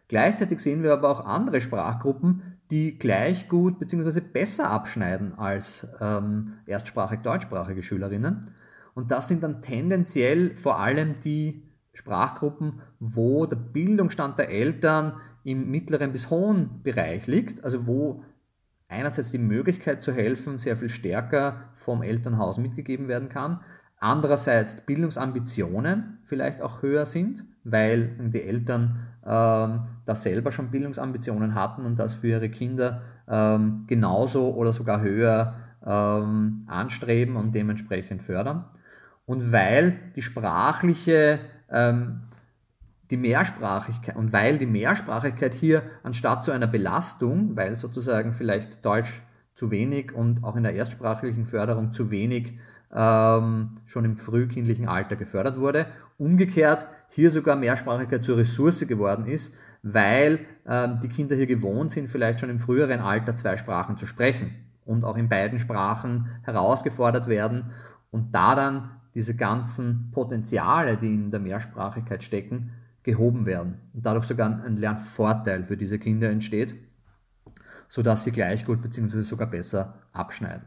Gleichzeitig 0.08 0.60
sehen 0.60 0.82
wir 0.82 0.92
aber 0.92 1.10
auch 1.10 1.24
andere 1.24 1.60
Sprachgruppen, 1.60 2.55
die 2.70 2.98
gleich 2.98 3.48
gut 3.48 3.78
bzw. 3.78 4.20
besser 4.20 4.70
abschneiden 4.70 5.34
als 5.38 5.86
ähm, 6.00 6.54
erstsprachig 6.66 7.20
deutschsprachige 7.20 7.82
Schülerinnen. 7.82 8.46
Und 8.94 9.10
das 9.10 9.28
sind 9.28 9.42
dann 9.42 9.62
tendenziell 9.62 10.56
vor 10.56 10.80
allem 10.80 11.20
die 11.20 11.62
Sprachgruppen, 11.92 12.80
wo 12.98 13.46
der 13.46 13.56
Bildungsstand 13.56 14.38
der 14.38 14.50
Eltern 14.50 15.14
im 15.44 15.70
mittleren 15.70 16.12
bis 16.12 16.30
hohen 16.30 16.82
Bereich 16.82 17.26
liegt, 17.26 17.64
also 17.64 17.86
wo 17.86 18.22
einerseits 18.88 19.30
die 19.30 19.38
Möglichkeit 19.38 20.02
zu 20.02 20.12
helfen 20.12 20.58
sehr 20.58 20.76
viel 20.76 20.88
stärker 20.88 21.70
vom 21.74 22.02
Elternhaus 22.02 22.58
mitgegeben 22.58 23.08
werden 23.08 23.28
kann, 23.28 23.60
andererseits 23.98 24.84
Bildungsambitionen 24.84 26.18
vielleicht 26.22 26.60
auch 26.60 26.82
höher 26.82 27.06
sind, 27.06 27.44
weil 27.64 28.16
die 28.30 28.42
Eltern 28.42 28.98
ähm, 29.24 29.82
da 30.04 30.14
selber 30.14 30.52
schon 30.52 30.70
Bildungsambitionen 30.70 31.54
hatten 31.54 31.84
und 31.84 31.98
das 31.98 32.14
für 32.14 32.28
ihre 32.28 32.48
Kinder 32.48 33.02
ähm, 33.28 33.84
genauso 33.86 34.54
oder 34.54 34.72
sogar 34.72 35.00
höher 35.00 35.54
ähm, 35.84 36.64
anstreben 36.66 37.36
und 37.36 37.54
dementsprechend 37.54 38.22
fördern. 38.22 38.64
Und 39.24 39.50
weil 39.50 39.98
die 40.14 40.22
sprachliche, 40.22 41.40
ähm, 41.70 42.22
die 43.10 43.16
Mehrsprachigkeit 43.16 44.16
und 44.16 44.32
weil 44.32 44.58
die 44.58 44.66
Mehrsprachigkeit 44.66 45.54
hier 45.54 45.82
anstatt 46.02 46.44
zu 46.44 46.52
einer 46.52 46.66
Belastung, 46.66 47.56
weil 47.56 47.76
sozusagen 47.76 48.32
vielleicht 48.32 48.84
Deutsch 48.84 49.22
zu 49.54 49.70
wenig 49.70 50.12
und 50.12 50.44
auch 50.44 50.54
in 50.54 50.64
der 50.64 50.74
erstsprachlichen 50.74 51.46
Förderung 51.46 51.92
zu 51.92 52.10
wenig 52.10 52.58
ähm, 52.94 53.72
schon 53.84 54.04
im 54.04 54.16
frühkindlichen 54.16 54.88
Alter 54.88 55.16
gefördert 55.16 55.58
wurde. 55.58 55.86
Umgekehrt 56.18 56.86
hier 57.08 57.30
sogar 57.30 57.56
Mehrsprachigkeit 57.56 58.24
zur 58.24 58.38
Ressource 58.38 58.86
geworden 58.86 59.26
ist, 59.26 59.54
weil 59.82 60.40
ähm, 60.66 61.00
die 61.02 61.08
Kinder 61.08 61.36
hier 61.36 61.46
gewohnt 61.46 61.92
sind, 61.92 62.08
vielleicht 62.08 62.40
schon 62.40 62.50
im 62.50 62.58
früheren 62.58 63.00
Alter 63.00 63.34
zwei 63.36 63.56
Sprachen 63.56 63.96
zu 63.96 64.06
sprechen 64.06 64.54
und 64.84 65.04
auch 65.04 65.16
in 65.16 65.28
beiden 65.28 65.58
Sprachen 65.58 66.28
herausgefordert 66.42 67.28
werden 67.28 67.70
und 68.10 68.34
da 68.34 68.54
dann 68.54 68.90
diese 69.14 69.36
ganzen 69.36 70.10
Potenziale, 70.12 70.96
die 70.96 71.14
in 71.14 71.30
der 71.30 71.40
Mehrsprachigkeit 71.40 72.22
stecken, 72.22 72.72
gehoben 73.02 73.46
werden 73.46 73.78
und 73.94 74.04
dadurch 74.04 74.26
sogar 74.26 74.62
ein 74.64 74.76
Lernvorteil 74.76 75.64
für 75.64 75.76
diese 75.76 75.98
Kinder 75.98 76.28
entsteht, 76.28 76.74
sodass 77.88 78.24
sie 78.24 78.32
gleich 78.32 78.64
gut 78.64 78.82
bzw. 78.82 79.20
sogar 79.20 79.48
besser 79.48 80.02
abschneiden. 80.12 80.66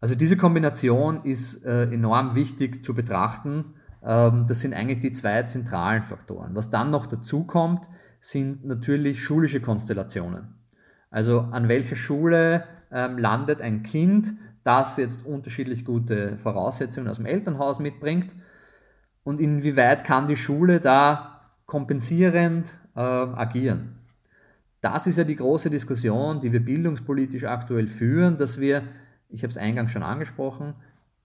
Also 0.00 0.14
diese 0.14 0.36
Kombination 0.36 1.22
ist 1.24 1.64
äh, 1.64 1.84
enorm 1.92 2.34
wichtig 2.34 2.84
zu 2.84 2.94
betrachten. 2.94 3.74
Ähm, 4.02 4.46
das 4.48 4.60
sind 4.60 4.74
eigentlich 4.74 5.00
die 5.00 5.12
zwei 5.12 5.42
zentralen 5.42 6.02
Faktoren. 6.02 6.54
Was 6.54 6.70
dann 6.70 6.90
noch 6.90 7.06
dazu 7.06 7.44
kommt, 7.44 7.88
sind 8.18 8.64
natürlich 8.64 9.22
schulische 9.22 9.60
Konstellationen. 9.60 10.54
Also 11.10 11.40
an 11.40 11.68
welcher 11.68 11.96
Schule 11.96 12.64
ähm, 12.90 13.18
landet 13.18 13.60
ein 13.60 13.82
Kind, 13.82 14.34
das 14.64 14.96
jetzt 14.96 15.26
unterschiedlich 15.26 15.84
gute 15.84 16.38
Voraussetzungen 16.38 17.08
aus 17.08 17.16
dem 17.16 17.26
Elternhaus 17.26 17.78
mitbringt 17.78 18.36
und 19.22 19.40
inwieweit 19.40 20.04
kann 20.04 20.28
die 20.28 20.36
Schule 20.36 20.80
da 20.80 21.40
kompensierend 21.66 22.74
äh, 22.96 23.00
agieren. 23.00 23.96
Das 24.80 25.06
ist 25.06 25.18
ja 25.18 25.24
die 25.24 25.36
große 25.36 25.68
Diskussion, 25.68 26.40
die 26.40 26.52
wir 26.52 26.64
bildungspolitisch 26.64 27.44
aktuell 27.44 27.86
führen, 27.86 28.36
dass 28.36 28.60
wir 28.60 28.82
ich 29.30 29.42
habe 29.42 29.50
es 29.50 29.56
eingangs 29.56 29.92
schon 29.92 30.02
angesprochen, 30.02 30.74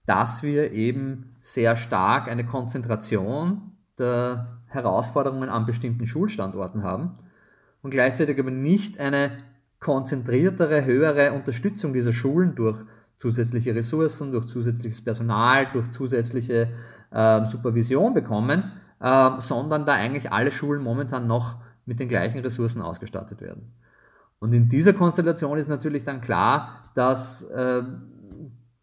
dass 0.06 0.44
wir 0.44 0.72
eben 0.72 1.36
sehr 1.40 1.76
stark 1.76 2.28
eine 2.28 2.46
Konzentration 2.46 3.72
der 3.98 4.60
Herausforderungen 4.68 5.50
an 5.50 5.66
bestimmten 5.66 6.06
Schulstandorten 6.06 6.84
haben 6.84 7.18
und 7.82 7.92
gleichzeitig 7.92 8.40
aber 8.40 8.52
nicht 8.52 9.00
eine 9.00 9.32
konzentriertere, 9.80 10.86
höhere 10.86 11.34
Unterstützung 11.34 11.94
dieser 11.94 12.14
Schulen 12.14 12.56
durch 12.56 12.84
zusätzliche 13.18 13.74
Ressourcen, 13.74 14.32
durch 14.32 14.46
zusätzliches 14.46 15.04
Personal, 15.04 15.68
durch 15.72 15.92
zusätzliche 15.92 16.70
äh, 17.12 17.46
Supervision 17.46 18.14
bekommen, 18.14 18.72
äh, 19.00 19.30
sondern 19.40 19.86
da 19.86 19.94
eigentlich 19.94 20.32
alle 20.32 20.52
Schulen 20.52 20.84
momentan 20.84 21.28
noch 21.28 21.58
mit 21.86 22.00
den 22.00 22.10
gleichen 22.10 22.40
Ressourcen 22.40 22.82
ausgestattet 22.82 23.42
werden. 23.42 23.72
Und 24.46 24.54
in 24.54 24.70
dieser 24.70 24.94
Konstellation 24.94 25.58
ist 25.58 25.70
natürlich 25.70 26.04
dann 26.04 26.22
klar, 26.22 26.84
dass 26.94 27.44
äh, 27.44 27.84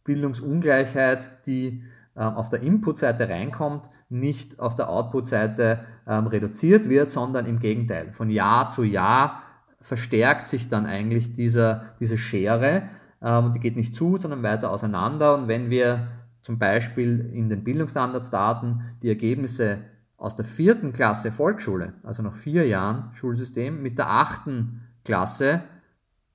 Bildungsungleichheit, 0.04 1.46
die 1.46 1.82
ähm, 2.16 2.34
auf 2.34 2.48
der 2.48 2.62
Input-Seite 2.62 3.28
reinkommt, 3.28 3.88
nicht 4.08 4.58
auf 4.58 4.74
der 4.74 4.88
Output-Seite 4.88 5.84
ähm, 6.06 6.26
reduziert 6.26 6.88
wird, 6.88 7.10
sondern 7.10 7.46
im 7.46 7.58
Gegenteil. 7.58 8.12
Von 8.12 8.28
Jahr 8.28 8.68
zu 8.68 8.82
Jahr 8.82 9.42
verstärkt 9.80 10.48
sich 10.48 10.68
dann 10.68 10.86
eigentlich 10.86 11.32
dieser, 11.32 11.84
diese 12.00 12.18
Schere 12.18 12.82
ähm, 13.22 13.52
die 13.52 13.60
geht 13.60 13.76
nicht 13.76 13.94
zu, 13.94 14.16
sondern 14.16 14.42
weiter 14.42 14.70
auseinander. 14.70 15.34
Und 15.34 15.48
wenn 15.48 15.70
wir 15.70 16.08
zum 16.42 16.58
Beispiel 16.58 17.30
in 17.32 17.48
den 17.48 17.62
Bildungsstandardsdaten 17.62 18.82
die 19.02 19.08
Ergebnisse 19.08 19.78
aus 20.16 20.34
der 20.34 20.44
vierten 20.44 20.92
Klasse 20.92 21.30
Volksschule, 21.30 21.94
also 22.02 22.22
nach 22.22 22.34
vier 22.34 22.66
Jahren 22.66 23.14
Schulsystem, 23.14 23.80
mit 23.82 23.98
der 23.98 24.10
achten 24.10 24.81
Klasse 25.04 25.62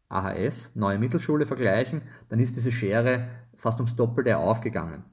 AHS, 0.10 0.72
neue 0.76 0.98
Mittelschule 0.98 1.46
vergleichen, 1.46 2.02
dann 2.30 2.40
ist 2.40 2.56
diese 2.56 2.72
Schere 2.72 3.28
fast 3.56 3.80
ums 3.80 3.96
Doppelte 3.96 4.38
aufgegangen. 4.38 5.04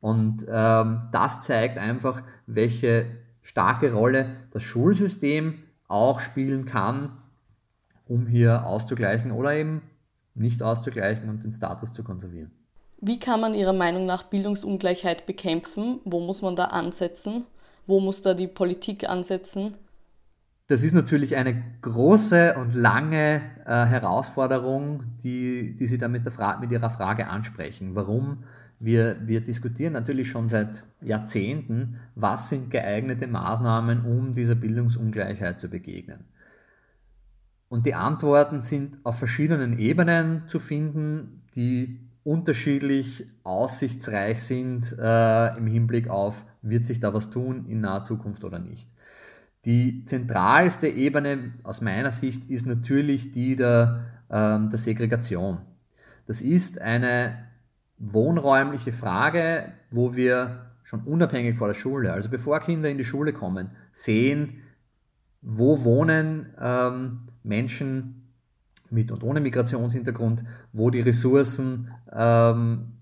Und 0.00 0.46
ähm, 0.48 1.02
das 1.12 1.40
zeigt 1.42 1.78
einfach, 1.78 2.22
welche 2.46 3.06
starke 3.42 3.92
Rolle 3.92 4.36
das 4.50 4.62
Schulsystem 4.62 5.62
auch 5.86 6.20
spielen 6.20 6.64
kann, 6.64 7.18
um 8.06 8.26
hier 8.26 8.66
auszugleichen 8.66 9.32
oder 9.32 9.54
eben 9.54 9.82
nicht 10.34 10.62
auszugleichen 10.62 11.28
und 11.28 11.42
den 11.42 11.52
Status 11.52 11.92
zu 11.92 12.04
konservieren. 12.04 12.52
Wie 13.00 13.18
kann 13.18 13.40
man 13.40 13.54
Ihrer 13.54 13.72
Meinung 13.72 14.06
nach 14.06 14.24
Bildungsungleichheit 14.24 15.26
bekämpfen? 15.26 16.00
Wo 16.04 16.20
muss 16.20 16.42
man 16.42 16.56
da 16.56 16.66
ansetzen? 16.66 17.44
Wo 17.86 18.00
muss 18.00 18.22
da 18.22 18.34
die 18.34 18.48
Politik 18.48 19.08
ansetzen? 19.08 19.74
Das 20.68 20.84
ist 20.84 20.92
natürlich 20.92 21.34
eine 21.34 21.62
große 21.80 22.54
und 22.56 22.74
lange 22.74 23.40
äh, 23.64 23.86
Herausforderung, 23.86 25.02
die, 25.24 25.74
die 25.74 25.86
Sie 25.86 25.96
da 25.96 26.08
mit, 26.08 26.26
der 26.26 26.58
mit 26.60 26.70
Ihrer 26.70 26.90
Frage 26.90 27.28
ansprechen. 27.28 27.96
Warum? 27.96 28.44
Wir, 28.78 29.16
wir 29.26 29.40
diskutieren 29.40 29.94
natürlich 29.94 30.28
schon 30.28 30.50
seit 30.50 30.84
Jahrzehnten, 31.00 31.96
was 32.14 32.50
sind 32.50 32.70
geeignete 32.70 33.26
Maßnahmen, 33.26 34.04
um 34.04 34.34
dieser 34.34 34.56
Bildungsungleichheit 34.56 35.58
zu 35.58 35.68
begegnen. 35.68 36.26
Und 37.70 37.86
die 37.86 37.94
Antworten 37.94 38.60
sind 38.60 38.98
auf 39.04 39.18
verschiedenen 39.18 39.78
Ebenen 39.78 40.48
zu 40.48 40.58
finden, 40.58 41.44
die 41.54 41.98
unterschiedlich 42.24 43.26
aussichtsreich 43.42 44.42
sind 44.42 44.94
äh, 44.98 45.56
im 45.56 45.66
Hinblick 45.66 46.08
auf, 46.08 46.44
wird 46.60 46.84
sich 46.84 47.00
da 47.00 47.14
was 47.14 47.30
tun 47.30 47.64
in 47.66 47.80
naher 47.80 48.02
Zukunft 48.02 48.44
oder 48.44 48.58
nicht. 48.58 48.90
Die 49.64 50.04
zentralste 50.04 50.88
Ebene 50.88 51.54
aus 51.62 51.80
meiner 51.80 52.10
Sicht 52.10 52.48
ist 52.48 52.66
natürlich 52.66 53.30
die 53.30 53.56
der, 53.56 54.04
ähm, 54.30 54.70
der 54.70 54.78
Segregation. 54.78 55.60
Das 56.26 56.40
ist 56.40 56.80
eine 56.80 57.48
wohnräumliche 57.98 58.92
Frage, 58.92 59.72
wo 59.90 60.14
wir 60.14 60.66
schon 60.84 61.02
unabhängig 61.02 61.58
vor 61.58 61.68
der 61.68 61.74
Schule, 61.74 62.12
also 62.12 62.30
bevor 62.30 62.60
Kinder 62.60 62.88
in 62.88 62.98
die 62.98 63.04
Schule 63.04 63.32
kommen, 63.32 63.70
sehen, 63.92 64.62
wo 65.42 65.84
wohnen 65.84 66.54
ähm, 66.60 67.26
Menschen 67.42 68.32
mit 68.90 69.10
und 69.10 69.22
ohne 69.22 69.40
Migrationshintergrund, 69.40 70.44
wo 70.72 70.90
die 70.90 71.00
Ressourcen 71.00 71.90
ähm, 72.12 72.92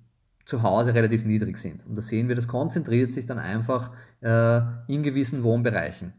zu 0.45 0.63
Hause 0.63 0.95
relativ 0.95 1.25
niedrig 1.25 1.59
sind. 1.59 1.87
Und 1.87 1.97
da 1.97 2.03
sehen 2.03 2.29
wir, 2.29 2.35
das 2.35 2.49
konzentriert 2.49 3.13
sich 3.13 3.27
dann 3.27 3.39
einfach 3.39 3.93
äh, 4.21 4.61
in 4.89 5.03
gewissen 5.03 5.43
Wohnbereichen. 5.43 6.13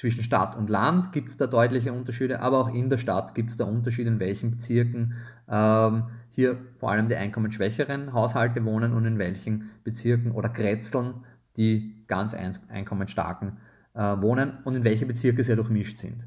Zwischen 0.00 0.22
Stadt 0.22 0.56
und 0.56 0.70
Land 0.70 1.12
gibt 1.12 1.28
es 1.28 1.36
da 1.36 1.46
deutliche 1.46 1.92
Unterschiede, 1.92 2.40
aber 2.40 2.58
auch 2.58 2.72
in 2.72 2.88
der 2.88 2.96
Stadt 2.96 3.34
gibt 3.34 3.50
es 3.50 3.58
da 3.58 3.64
Unterschiede, 3.64 4.08
in 4.08 4.18
welchen 4.18 4.50
Bezirken 4.50 5.12
ähm, 5.46 6.04
hier 6.30 6.56
vor 6.78 6.90
allem 6.90 7.10
die 7.10 7.16
einkommensschwächeren 7.16 8.14
Haushalte 8.14 8.64
wohnen 8.64 8.94
und 8.94 9.04
in 9.04 9.18
welchen 9.18 9.68
Bezirken 9.84 10.32
oder 10.32 10.48
Kretzeln 10.48 11.26
die 11.58 12.02
ganz 12.06 12.32
einkommensstarken 12.32 13.58
äh, 13.92 14.00
wohnen 14.00 14.56
und 14.64 14.74
in 14.74 14.84
welche 14.84 15.04
Bezirke 15.04 15.44
sehr 15.44 15.56
durchmischt 15.56 15.98
sind. 15.98 16.26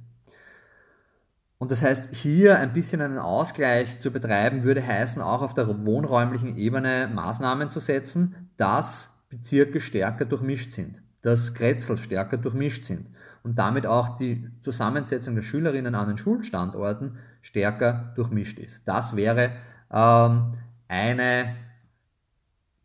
Und 1.58 1.72
das 1.72 1.82
heißt, 1.82 2.14
hier 2.14 2.60
ein 2.60 2.74
bisschen 2.74 3.02
einen 3.02 3.18
Ausgleich 3.18 4.00
zu 4.00 4.12
betreiben, 4.12 4.64
würde 4.64 4.86
heißen, 4.86 5.20
auch 5.20 5.42
auf 5.42 5.56
der 5.56 5.88
wohnräumlichen 5.88 6.58
Ebene 6.58 7.10
Maßnahmen 7.12 7.72
zu 7.72 7.80
setzen, 7.80 8.52
dass 8.56 9.24
Bezirke 9.30 9.82
stärker 9.82 10.26
durchmischt 10.26 10.74
sind, 10.74 11.02
dass 11.24 11.56
Kretzel 11.56 11.98
stärker 11.98 12.38
durchmischt 12.38 12.86
sind 12.86 13.08
und 13.44 13.60
damit 13.60 13.86
auch 13.86 14.16
die 14.16 14.50
Zusammensetzung 14.62 15.36
der 15.36 15.42
Schülerinnen 15.42 15.96
an 15.96 16.08
den 16.08 16.18
Schulstandorten 16.18 17.18
stärker 17.42 18.14
durchmischt 18.16 18.58
ist. 18.58 18.88
Das 18.88 19.16
wäre 19.16 19.52
ähm, 19.92 20.54
eine 20.88 21.56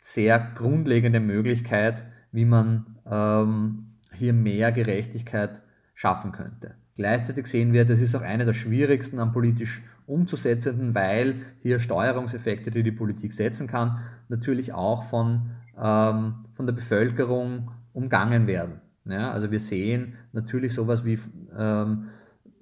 sehr 0.00 0.38
grundlegende 0.38 1.20
Möglichkeit, 1.20 2.04
wie 2.32 2.44
man 2.44 2.98
ähm, 3.06 3.98
hier 4.12 4.32
mehr 4.32 4.72
Gerechtigkeit 4.72 5.62
schaffen 5.94 6.32
könnte. 6.32 6.74
Gleichzeitig 6.96 7.46
sehen 7.46 7.72
wir, 7.72 7.84
das 7.84 8.00
ist 8.00 8.16
auch 8.16 8.22
eine 8.22 8.44
der 8.44 8.52
schwierigsten 8.52 9.20
am 9.20 9.32
politisch 9.32 9.82
umzusetzenden, 10.06 10.94
weil 10.94 11.36
hier 11.60 11.78
Steuerungseffekte, 11.78 12.70
die 12.70 12.82
die 12.82 12.92
Politik 12.92 13.32
setzen 13.32 13.68
kann, 13.68 13.98
natürlich 14.28 14.72
auch 14.72 15.02
von, 15.02 15.50
ähm, 15.80 16.46
von 16.54 16.66
der 16.66 16.72
Bevölkerung 16.72 17.70
umgangen 17.92 18.46
werden. 18.46 18.80
Ja, 19.08 19.30
also 19.30 19.50
wir 19.50 19.60
sehen 19.60 20.14
natürlich 20.32 20.74
sowas 20.74 21.04
wie 21.04 21.18
ähm, 21.56 22.08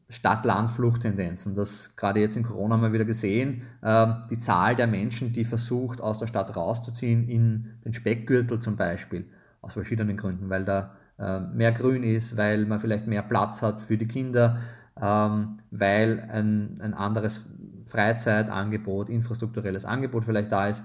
Stadt-Land-Fluchttendenzen. 0.08 1.54
Das 1.54 1.96
gerade 1.96 2.20
jetzt 2.20 2.36
in 2.36 2.44
Corona 2.44 2.76
haben 2.76 2.82
wir 2.82 2.92
wieder 2.92 3.04
gesehen. 3.04 3.62
Ähm, 3.82 4.22
die 4.30 4.38
Zahl 4.38 4.76
der 4.76 4.86
Menschen, 4.86 5.32
die 5.32 5.44
versucht, 5.44 6.00
aus 6.00 6.18
der 6.18 6.28
Stadt 6.28 6.56
rauszuziehen, 6.56 7.28
in 7.28 7.74
den 7.84 7.92
Speckgürtel 7.92 8.60
zum 8.60 8.76
Beispiel, 8.76 9.26
aus 9.60 9.72
verschiedenen 9.72 10.16
Gründen, 10.16 10.48
weil 10.48 10.64
da 10.64 10.92
ähm, 11.18 11.56
mehr 11.56 11.72
Grün 11.72 12.02
ist, 12.04 12.36
weil 12.36 12.66
man 12.66 12.78
vielleicht 12.78 13.06
mehr 13.06 13.22
Platz 13.22 13.62
hat 13.62 13.80
für 13.80 13.96
die 13.96 14.06
Kinder, 14.06 14.58
ähm, 15.00 15.56
weil 15.70 16.28
ein, 16.30 16.80
ein 16.80 16.94
anderes 16.94 17.46
Freizeitangebot, 17.86 19.08
infrastrukturelles 19.08 19.84
Angebot 19.84 20.24
vielleicht 20.24 20.52
da 20.52 20.68
ist. 20.68 20.84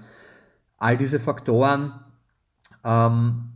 All 0.78 0.96
diese 0.96 1.20
Faktoren 1.20 1.92
ähm, 2.84 3.52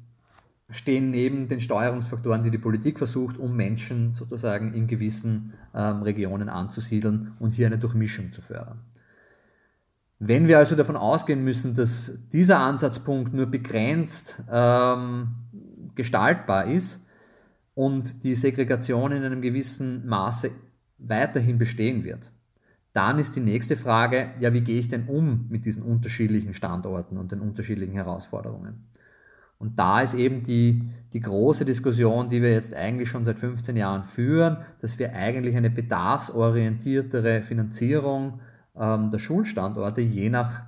stehen 0.68 1.11
neben 1.11 1.48
den 1.48 1.61
Steuerungsfaktoren, 1.61 2.42
die 2.42 2.50
die 2.50 2.59
Politik 2.59 2.98
versucht, 2.98 3.38
um 3.38 3.55
Menschen 3.55 4.14
sozusagen 4.14 4.74
in 4.74 4.87
gewissen 4.87 5.55
ähm, 5.74 6.02
Regionen 6.02 6.48
anzusiedeln 6.48 7.33
und 7.38 7.52
hier 7.52 7.66
eine 7.66 7.79
Durchmischung 7.79 8.33
zu 8.33 8.40
fördern. 8.40 8.81
Wenn 10.18 10.48
wir 10.48 10.59
also 10.59 10.74
davon 10.74 10.96
ausgehen 10.96 11.44
müssen, 11.44 11.74
dass 11.74 12.29
dieser 12.33 12.59
Ansatzpunkt 12.61 13.35
nur 13.35 13.46
begrenzt 13.46 14.42
ähm, 14.50 15.29
gestaltbar 15.94 16.66
ist 16.66 17.05
und 17.74 18.24
die 18.24 18.35
Segregation 18.35 19.12
in 19.12 19.22
einem 19.22 19.42
gewissen 19.42 20.07
Maße 20.07 20.50
weiterhin 20.98 21.59
bestehen 21.59 22.05
wird. 22.05 22.33
Dann 22.94 23.18
ist 23.18 23.37
die 23.37 23.40
nächste 23.40 23.76
Frage, 23.76 24.31
ja, 24.40 24.55
wie 24.55 24.62
gehe 24.62 24.81
ich 24.81 24.88
denn 24.88 25.07
um 25.07 25.46
mit 25.50 25.66
diesen 25.66 25.83
unterschiedlichen 25.83 26.55
Standorten 26.55 27.18
und 27.18 27.31
den 27.31 27.40
unterschiedlichen 27.40 27.92
Herausforderungen? 27.92 28.87
Und 29.58 29.78
da 29.78 30.00
ist 30.00 30.14
eben 30.14 30.42
die, 30.42 30.90
die 31.12 31.20
große 31.20 31.64
Diskussion, 31.64 32.28
die 32.28 32.42
wir 32.42 32.52
jetzt 32.52 32.74
eigentlich 32.74 33.08
schon 33.08 33.24
seit 33.24 33.38
15 33.38 33.76
Jahren 33.76 34.04
führen, 34.04 34.58
dass 34.80 34.98
wir 34.98 35.14
eigentlich 35.14 35.56
eine 35.56 35.70
bedarfsorientiertere 35.70 37.42
Finanzierung 37.42 38.40
ähm, 38.76 39.10
der 39.10 39.18
Schulstandorte 39.18 40.02
je 40.02 40.28
nach 40.28 40.64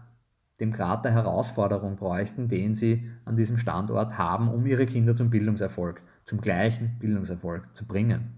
dem 0.61 0.73
Grad 0.73 1.05
der 1.05 1.13
Herausforderung 1.13 1.97
bräuchten, 1.97 2.49
den 2.49 2.75
sie 2.75 3.09
an 3.25 3.37
diesem 3.37 3.59
Standort 3.59 4.19
haben, 4.19 4.49
um 4.49 4.67
ihre 4.67 4.87
Kinder 4.87 5.15
zum 5.15 5.31
Bildungserfolg, 5.31 6.03
zum 6.25 6.41
gleichen 6.41 6.99
Bildungserfolg 6.99 7.77
zu 7.77 7.87
bringen. 7.87 8.33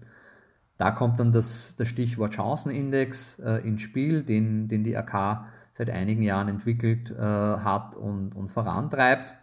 Da 0.77 0.91
kommt 0.91 1.19
dann 1.19 1.31
das, 1.31 1.75
das 1.77 1.87
Stichwort 1.87 2.33
Chancenindex 2.33 3.39
äh, 3.39 3.67
ins 3.67 3.81
Spiel, 3.81 4.23
den, 4.23 4.67
den 4.67 4.83
die 4.83 4.97
AK 4.97 5.45
seit 5.71 5.89
einigen 5.89 6.21
Jahren 6.21 6.47
entwickelt 6.47 7.11
äh, 7.11 7.21
hat 7.21 7.95
und, 7.95 8.35
und 8.35 8.49
vorantreibt 8.49 9.33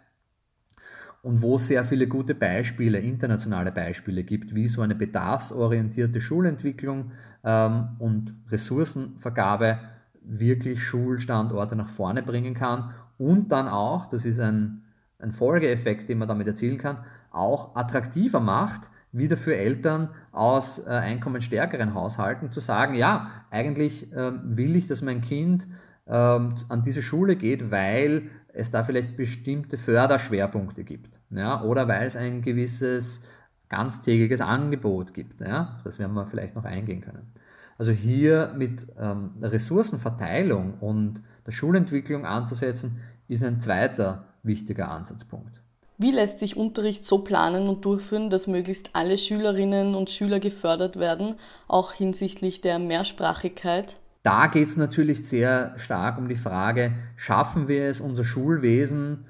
und 1.21 1.41
wo 1.41 1.55
es 1.57 1.67
sehr 1.67 1.83
viele 1.83 2.07
gute 2.07 2.35
Beispiele, 2.35 2.99
internationale 2.99 3.71
Beispiele 3.71 4.23
gibt, 4.23 4.55
wie 4.55 4.67
so 4.67 4.81
eine 4.81 4.95
bedarfsorientierte 4.95 6.21
Schulentwicklung 6.21 7.11
ähm, 7.43 7.89
und 7.99 8.33
Ressourcenvergabe 8.49 9.79
wirklich 10.21 10.81
Schulstandorte 10.81 11.75
nach 11.75 11.89
vorne 11.89 12.23
bringen 12.23 12.53
kann. 12.53 12.93
Und 13.17 13.51
dann 13.51 13.67
auch, 13.67 14.07
das 14.07 14.25
ist 14.25 14.39
ein, 14.39 14.83
ein 15.17 15.31
Folgeeffekt, 15.31 16.07
den 16.07 16.19
man 16.19 16.27
damit 16.27 16.47
erzielen 16.47 16.77
kann, 16.77 17.03
auch 17.31 17.75
attraktiver 17.75 18.39
macht, 18.39 18.89
wieder 19.11 19.37
für 19.37 19.55
Eltern 19.55 20.09
aus 20.31 20.85
äh, 20.85 20.89
einkommensstärkeren 20.89 21.93
Haushalten 21.93 22.51
zu 22.51 22.59
sagen, 22.59 22.93
ja, 22.93 23.27
eigentlich 23.49 24.07
ähm, 24.15 24.41
will 24.45 24.75
ich, 24.75 24.87
dass 24.87 25.01
mein 25.01 25.21
Kind 25.21 25.67
ähm, 26.07 26.53
an 26.69 26.81
diese 26.83 27.01
Schule 27.01 27.35
geht, 27.35 27.71
weil 27.71 28.29
es 28.53 28.71
da 28.71 28.83
vielleicht 28.83 29.15
bestimmte 29.15 29.77
Förderschwerpunkte 29.77 30.83
gibt 30.83 31.19
ja, 31.29 31.63
oder 31.63 31.87
weil 31.87 32.05
es 32.05 32.15
ein 32.15 32.41
gewisses 32.41 33.21
ganztägiges 33.69 34.41
Angebot 34.41 35.13
gibt. 35.13 35.41
Ja, 35.41 35.71
auf 35.73 35.83
das 35.83 35.99
werden 35.99 36.13
wir 36.13 36.25
vielleicht 36.25 36.55
noch 36.55 36.65
eingehen 36.65 37.01
können. 37.01 37.31
Also 37.77 37.91
hier 37.91 38.53
mit 38.57 38.87
ähm, 38.99 39.31
Ressourcenverteilung 39.41 40.79
und 40.79 41.21
der 41.45 41.51
Schulentwicklung 41.51 42.25
anzusetzen, 42.25 42.99
ist 43.27 43.43
ein 43.43 43.59
zweiter 43.59 44.25
wichtiger 44.43 44.89
Ansatzpunkt. 44.91 45.61
Wie 45.97 46.11
lässt 46.11 46.39
sich 46.39 46.57
Unterricht 46.57 47.05
so 47.05 47.19
planen 47.19 47.69
und 47.69 47.85
durchführen, 47.85 48.29
dass 48.29 48.47
möglichst 48.47 48.89
alle 48.93 49.17
Schülerinnen 49.17 49.95
und 49.95 50.09
Schüler 50.09 50.39
gefördert 50.39 50.97
werden, 50.97 51.35
auch 51.67 51.93
hinsichtlich 51.93 52.61
der 52.61 52.79
Mehrsprachigkeit? 52.79 53.97
Da 54.23 54.47
geht 54.47 54.67
es 54.67 54.77
natürlich 54.77 55.27
sehr 55.27 55.77
stark 55.77 56.17
um 56.17 56.27
die 56.27 56.35
Frage, 56.35 56.93
schaffen 57.15 57.67
wir 57.67 57.85
es, 57.85 58.01
unser 58.01 58.25
Schulwesen 58.25 59.25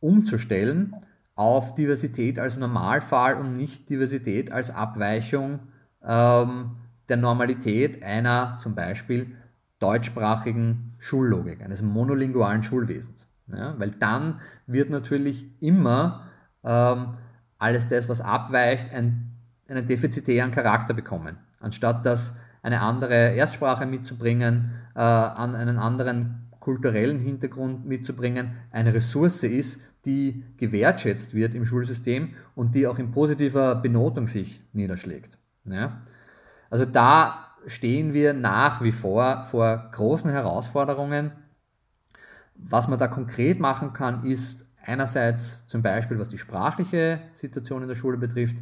umzustellen 0.00 0.94
auf 1.34 1.74
Diversität 1.74 2.38
als 2.38 2.56
Normalfall 2.56 3.34
und 3.34 3.56
nicht 3.56 3.90
Diversität 3.90 4.52
als 4.52 4.70
Abweichung 4.70 5.60
ähm, 6.04 6.76
der 7.08 7.16
Normalität 7.16 8.02
einer 8.02 8.58
zum 8.58 8.74
Beispiel 8.74 9.34
deutschsprachigen 9.78 10.94
Schullogik, 10.98 11.62
eines 11.62 11.82
monolingualen 11.82 12.62
Schulwesens. 12.62 13.28
Ja, 13.46 13.78
weil 13.78 13.90
dann 13.90 14.40
wird 14.66 14.90
natürlich 14.90 15.46
immer 15.62 16.28
ähm, 16.64 17.14
alles 17.58 17.88
das, 17.88 18.08
was 18.08 18.20
abweicht, 18.20 18.92
ein, 18.92 19.32
einen 19.68 19.86
defizitären 19.86 20.50
Charakter 20.50 20.92
bekommen. 20.92 21.38
Anstatt 21.60 22.04
das 22.04 22.38
eine 22.68 22.82
andere 22.82 23.34
Erstsprache 23.34 23.86
mitzubringen, 23.86 24.72
äh, 24.94 25.00
an 25.00 25.54
einen 25.54 25.78
anderen 25.78 26.50
kulturellen 26.60 27.18
Hintergrund 27.18 27.86
mitzubringen, 27.86 28.50
eine 28.70 28.92
Ressource 28.92 29.42
ist, 29.42 29.80
die 30.04 30.44
gewertschätzt 30.58 31.32
wird 31.34 31.54
im 31.54 31.64
Schulsystem 31.64 32.34
und 32.54 32.74
die 32.74 32.86
auch 32.86 32.98
in 32.98 33.10
positiver 33.10 33.74
Benotung 33.74 34.26
sich 34.26 34.62
niederschlägt. 34.74 35.38
Ja? 35.64 36.00
Also 36.68 36.84
da 36.84 37.56
stehen 37.66 38.12
wir 38.12 38.34
nach 38.34 38.82
wie 38.82 38.92
vor 38.92 39.44
vor 39.46 39.88
großen 39.92 40.30
Herausforderungen. 40.30 41.32
Was 42.54 42.86
man 42.86 42.98
da 42.98 43.08
konkret 43.08 43.60
machen 43.60 43.94
kann, 43.94 44.24
ist 44.24 44.66
einerseits 44.84 45.66
zum 45.66 45.80
Beispiel, 45.80 46.18
was 46.18 46.28
die 46.28 46.38
sprachliche 46.38 47.20
Situation 47.32 47.80
in 47.80 47.88
der 47.88 47.94
Schule 47.94 48.18
betrifft, 48.18 48.58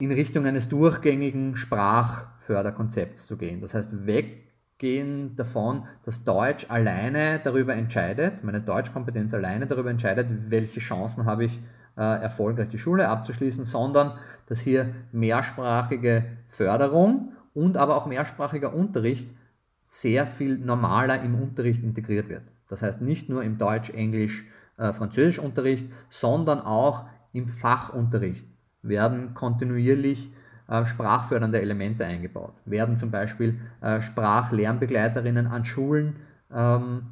in 0.00 0.12
Richtung 0.12 0.46
eines 0.46 0.68
durchgängigen 0.68 1.56
Sprachförderkonzepts 1.56 3.26
zu 3.26 3.36
gehen. 3.36 3.60
Das 3.60 3.74
heißt, 3.74 4.06
weggehen 4.06 5.34
davon, 5.34 5.86
dass 6.04 6.22
Deutsch 6.22 6.66
alleine 6.68 7.40
darüber 7.42 7.74
entscheidet, 7.74 8.44
meine 8.44 8.60
Deutschkompetenz 8.60 9.34
alleine 9.34 9.66
darüber 9.66 9.90
entscheidet, 9.90 10.28
welche 10.50 10.78
Chancen 10.78 11.24
habe 11.24 11.46
ich, 11.46 11.58
äh, 11.96 12.22
erfolgreich 12.22 12.68
die 12.68 12.78
Schule 12.78 13.08
abzuschließen, 13.08 13.64
sondern 13.64 14.12
dass 14.46 14.60
hier 14.60 14.94
mehrsprachige 15.10 16.24
Förderung 16.46 17.32
und 17.52 17.76
aber 17.76 17.96
auch 17.96 18.06
mehrsprachiger 18.06 18.72
Unterricht 18.72 19.34
sehr 19.82 20.26
viel 20.26 20.58
normaler 20.58 21.22
im 21.22 21.34
Unterricht 21.34 21.82
integriert 21.82 22.28
wird. 22.28 22.44
Das 22.68 22.82
heißt 22.82 23.00
nicht 23.00 23.28
nur 23.28 23.42
im 23.42 23.58
Deutsch, 23.58 23.90
Englisch, 23.90 24.44
äh, 24.76 24.92
Französisch 24.92 25.40
Unterricht, 25.40 25.90
sondern 26.08 26.60
auch 26.60 27.06
im 27.32 27.48
Fachunterricht 27.48 28.46
werden 28.82 29.34
kontinuierlich 29.34 30.30
äh, 30.68 30.84
sprachfördernde 30.86 31.60
Elemente 31.60 32.04
eingebaut. 32.04 32.54
Werden 32.64 32.96
zum 32.96 33.10
Beispiel 33.10 33.58
äh, 33.80 34.00
Sprachlernbegleiterinnen 34.00 35.46
an 35.46 35.64
Schulen 35.64 36.16
ähm, 36.52 37.06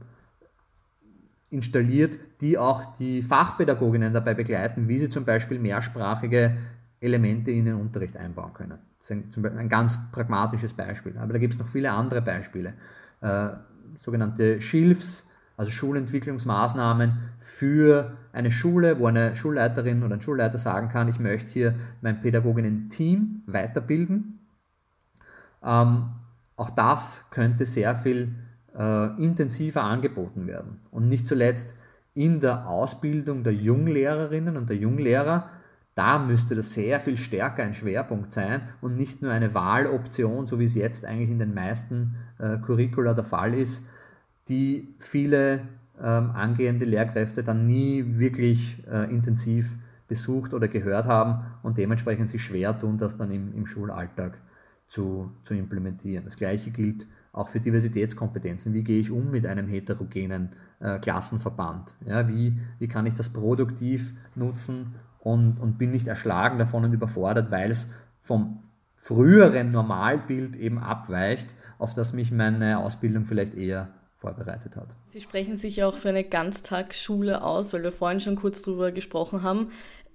installiert, 1.50 2.18
die 2.40 2.58
auch 2.58 2.96
die 2.96 3.22
Fachpädagoginnen 3.22 4.12
dabei 4.12 4.34
begleiten, 4.34 4.88
wie 4.88 4.98
sie 4.98 5.08
zum 5.08 5.24
Beispiel 5.24 5.58
mehrsprachige 5.58 6.56
Elemente 7.00 7.50
in 7.50 7.64
den 7.66 7.74
Unterricht 7.74 8.16
einbauen 8.16 8.52
können. 8.52 8.78
Das 8.98 9.10
ist 9.10 9.36
ein, 9.36 9.58
ein 9.58 9.68
ganz 9.68 10.10
pragmatisches 10.10 10.72
Beispiel. 10.72 11.16
Aber 11.18 11.32
da 11.32 11.38
gibt 11.38 11.54
es 11.54 11.60
noch 11.60 11.68
viele 11.68 11.92
andere 11.92 12.22
Beispiele. 12.22 12.74
Äh, 13.20 13.48
sogenannte 13.96 14.60
Schilfs, 14.60 15.30
also 15.56 15.70
Schulentwicklungsmaßnahmen 15.70 17.18
für 17.38 18.16
eine 18.32 18.50
Schule, 18.50 18.98
wo 18.98 19.06
eine 19.06 19.36
Schulleiterin 19.36 20.02
oder 20.02 20.16
ein 20.16 20.20
Schulleiter 20.20 20.58
sagen 20.58 20.88
kann, 20.88 21.08
ich 21.08 21.18
möchte 21.18 21.52
hier 21.52 21.74
mein 22.02 22.20
Pädagoginnen-Team 22.20 23.42
weiterbilden. 23.46 24.40
Ähm, 25.62 26.10
auch 26.56 26.70
das 26.70 27.30
könnte 27.30 27.66
sehr 27.66 27.94
viel 27.94 28.34
äh, 28.76 29.22
intensiver 29.22 29.84
angeboten 29.84 30.46
werden. 30.46 30.80
Und 30.90 31.08
nicht 31.08 31.26
zuletzt 31.26 31.74
in 32.14 32.40
der 32.40 32.66
Ausbildung 32.66 33.42
der 33.42 33.54
Junglehrerinnen 33.54 34.56
und 34.56 34.68
der 34.68 34.76
Junglehrer, 34.76 35.50
da 35.94 36.18
müsste 36.18 36.54
das 36.54 36.74
sehr 36.74 37.00
viel 37.00 37.16
stärker 37.16 37.62
ein 37.62 37.72
Schwerpunkt 37.72 38.32
sein 38.32 38.62
und 38.82 38.96
nicht 38.96 39.22
nur 39.22 39.32
eine 39.32 39.54
Wahloption, 39.54 40.46
so 40.46 40.58
wie 40.58 40.66
es 40.66 40.74
jetzt 40.74 41.06
eigentlich 41.06 41.30
in 41.30 41.38
den 41.38 41.54
meisten 41.54 42.16
äh, 42.38 42.58
Curricula 42.58 43.14
der 43.14 43.24
Fall 43.24 43.54
ist, 43.54 43.86
die 44.48 44.94
viele 44.98 45.68
ähm, 46.00 46.30
angehende 46.30 46.84
Lehrkräfte 46.84 47.42
dann 47.42 47.66
nie 47.66 48.04
wirklich 48.18 48.82
äh, 48.86 49.12
intensiv 49.12 49.76
besucht 50.08 50.54
oder 50.54 50.68
gehört 50.68 51.06
haben 51.06 51.44
und 51.62 51.78
dementsprechend 51.78 52.30
sich 52.30 52.44
schwer 52.44 52.78
tun, 52.78 52.98
das 52.98 53.16
dann 53.16 53.30
im, 53.30 53.54
im 53.54 53.66
Schulalltag 53.66 54.38
zu, 54.88 55.32
zu 55.42 55.54
implementieren. 55.54 56.24
Das 56.24 56.36
gleiche 56.36 56.70
gilt 56.70 57.06
auch 57.32 57.48
für 57.48 57.60
Diversitätskompetenzen. 57.60 58.72
Wie 58.72 58.84
gehe 58.84 59.00
ich 59.00 59.10
um 59.10 59.30
mit 59.30 59.46
einem 59.46 59.68
heterogenen 59.68 60.50
äh, 60.80 60.98
Klassenverband? 60.98 61.96
Ja, 62.06 62.28
wie, 62.28 62.58
wie 62.78 62.88
kann 62.88 63.06
ich 63.06 63.14
das 63.14 63.30
produktiv 63.30 64.14
nutzen 64.34 64.94
und, 65.18 65.60
und 65.60 65.76
bin 65.76 65.90
nicht 65.90 66.06
erschlagen 66.06 66.58
davon 66.58 66.84
und 66.84 66.92
überfordert, 66.92 67.50
weil 67.50 67.70
es 67.70 67.92
vom 68.20 68.62
früheren 68.94 69.72
Normalbild 69.72 70.56
eben 70.56 70.78
abweicht, 70.78 71.54
auf 71.78 71.92
das 71.92 72.12
mich 72.12 72.32
meine 72.32 72.78
Ausbildung 72.78 73.24
vielleicht 73.24 73.54
eher 73.54 73.88
vorbereitet 74.16 74.76
hat. 74.76 74.96
Sie 75.06 75.20
sprechen 75.20 75.56
sich 75.56 75.84
auch 75.84 75.96
für 75.96 76.08
eine 76.08 76.24
Ganztagsschule 76.24 77.42
aus, 77.42 77.72
weil 77.72 77.82
wir 77.82 77.92
vorhin 77.92 78.20
schon 78.20 78.36
kurz 78.36 78.62
darüber 78.62 78.90
gesprochen 78.90 79.42
haben. 79.42 79.70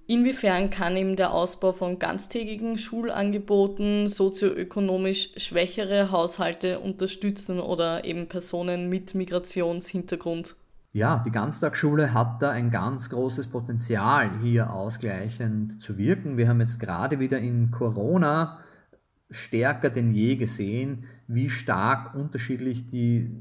Inwiefern 0.08 0.70
kann 0.70 0.98
eben 0.98 1.16
der 1.16 1.32
Ausbau 1.32 1.72
von 1.72 2.00
ganztägigen 2.00 2.78
Schulangeboten 2.78 4.10
sozioökonomisch 4.10 5.32
schwächere 5.38 6.12
Haushalte 6.12 6.80
unterstützen 6.80 7.60
oder 7.60 8.04
eben 8.04 8.28
Personen 8.28 8.90
mit 8.90 9.16
Migrationshintergrund? 9.16 10.56
Ja, 10.92 11.22
die 11.26 11.32
Ganztagsschule 11.32 12.14
hat 12.14 12.42
da 12.42 12.50
ein 12.50 12.70
ganz 12.72 13.10
großes 13.10 13.48
Potenzial, 13.48 14.32
hier 14.42 14.74
ausgleichend 14.74 15.82
zu 15.82 15.98
wirken. 15.98 16.36
Wir 16.36 16.50
haben 16.50 16.60
jetzt 16.60 16.80
gerade 16.80 17.20
wieder 17.20 17.38
in 17.38 17.72
Corona 17.72 18.60
stärker 19.30 19.90
denn 19.90 20.14
je 20.14 20.36
gesehen, 20.36 21.06
wie 21.28 21.50
stark 21.50 22.14
unterschiedlich 22.14 22.86
die 22.86 23.32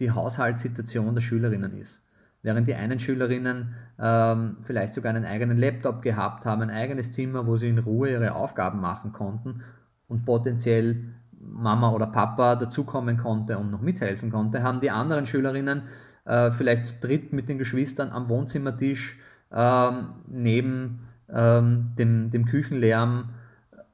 die 0.00 0.10
Haushaltssituation 0.10 1.14
der 1.14 1.22
Schülerinnen 1.22 1.72
ist. 1.72 2.04
Während 2.42 2.66
die 2.66 2.74
einen 2.74 2.98
Schülerinnen 2.98 3.74
ähm, 3.98 4.56
vielleicht 4.62 4.94
sogar 4.94 5.14
einen 5.14 5.26
eigenen 5.26 5.58
Laptop 5.58 6.00
gehabt 6.00 6.46
haben, 6.46 6.62
ein 6.62 6.70
eigenes 6.70 7.10
Zimmer, 7.10 7.46
wo 7.46 7.58
sie 7.58 7.68
in 7.68 7.78
Ruhe 7.78 8.10
ihre 8.10 8.34
Aufgaben 8.34 8.80
machen 8.80 9.12
konnten 9.12 9.60
und 10.08 10.24
potenziell 10.24 11.04
Mama 11.38 11.90
oder 11.90 12.06
Papa 12.06 12.56
dazukommen 12.56 13.18
konnte 13.18 13.58
und 13.58 13.70
noch 13.70 13.82
mithelfen 13.82 14.30
konnte, 14.30 14.62
haben 14.62 14.80
die 14.80 14.90
anderen 14.90 15.26
Schülerinnen 15.26 15.82
äh, 16.24 16.50
vielleicht 16.50 16.86
zu 16.86 16.94
dritt 17.00 17.32
mit 17.32 17.48
den 17.48 17.58
Geschwistern 17.58 18.10
am 18.10 18.28
Wohnzimmertisch 18.28 19.18
ähm, 19.52 20.14
neben 20.26 21.08
ähm, 21.28 21.92
dem, 21.98 22.30
dem 22.30 22.46
Küchenlärm 22.46 23.30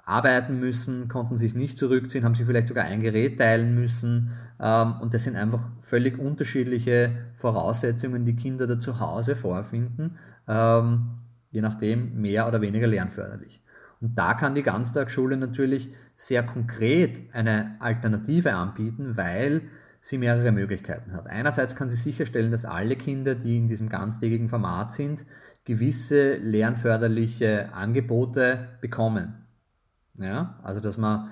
arbeiten 0.07 0.61
müssen, 0.61 1.09
konnten 1.09 1.37
sich 1.37 1.55
nicht 1.55 1.77
zurückziehen, 1.77 2.25
haben 2.25 2.37
sich 2.37 2.47
vielleicht 2.47 2.69
sogar 2.69 2.85
ein 2.85 3.01
Gerät 3.01 3.39
teilen 3.39 3.75
müssen. 3.75 4.31
Ähm, 4.61 4.95
und 5.01 5.13
das 5.13 5.25
sind 5.25 5.37
einfach 5.37 5.69
völlig 5.81 6.19
unterschiedliche 6.19 7.11
Voraussetzungen, 7.35 8.25
die 8.25 8.37
Kinder 8.37 8.67
da 8.69 8.79
zu 8.79 9.01
Hause 9.01 9.35
vorfinden, 9.35 10.17
ähm, 10.47 11.19
je 11.51 11.61
nachdem 11.61 12.21
mehr 12.21 12.47
oder 12.47 12.61
weniger 12.61 12.87
lernförderlich. 12.87 13.61
Und 14.01 14.17
da 14.17 14.35
kann 14.35 14.55
die 14.55 14.63
Ganztagsschule 14.63 15.37
natürlich 15.37 15.91
sehr 16.15 16.45
konkret 16.45 17.23
eine 17.35 17.77
Alternative 17.81 18.55
anbieten, 18.55 19.17
weil 19.17 19.63
sie 20.01 20.19
mehrere 20.19 20.53
Möglichkeiten 20.53 21.15
hat. 21.15 21.27
Einerseits 21.27 21.75
kann 21.75 21.89
sie 21.89 21.97
sicherstellen, 21.97 22.53
dass 22.53 22.65
alle 22.65 22.95
Kinder, 22.95 23.35
die 23.35 23.57
in 23.57 23.67
diesem 23.67 23.89
ganztägigen 23.89 24.49
Format 24.49 24.93
sind, 24.93 25.27
gewisse 25.65 26.37
lernförderliche 26.37 27.73
Angebote 27.73 28.69
bekommen. 28.81 29.46
Ja, 30.19 30.59
also 30.63 30.81
dass 30.81 30.99
man 30.99 31.29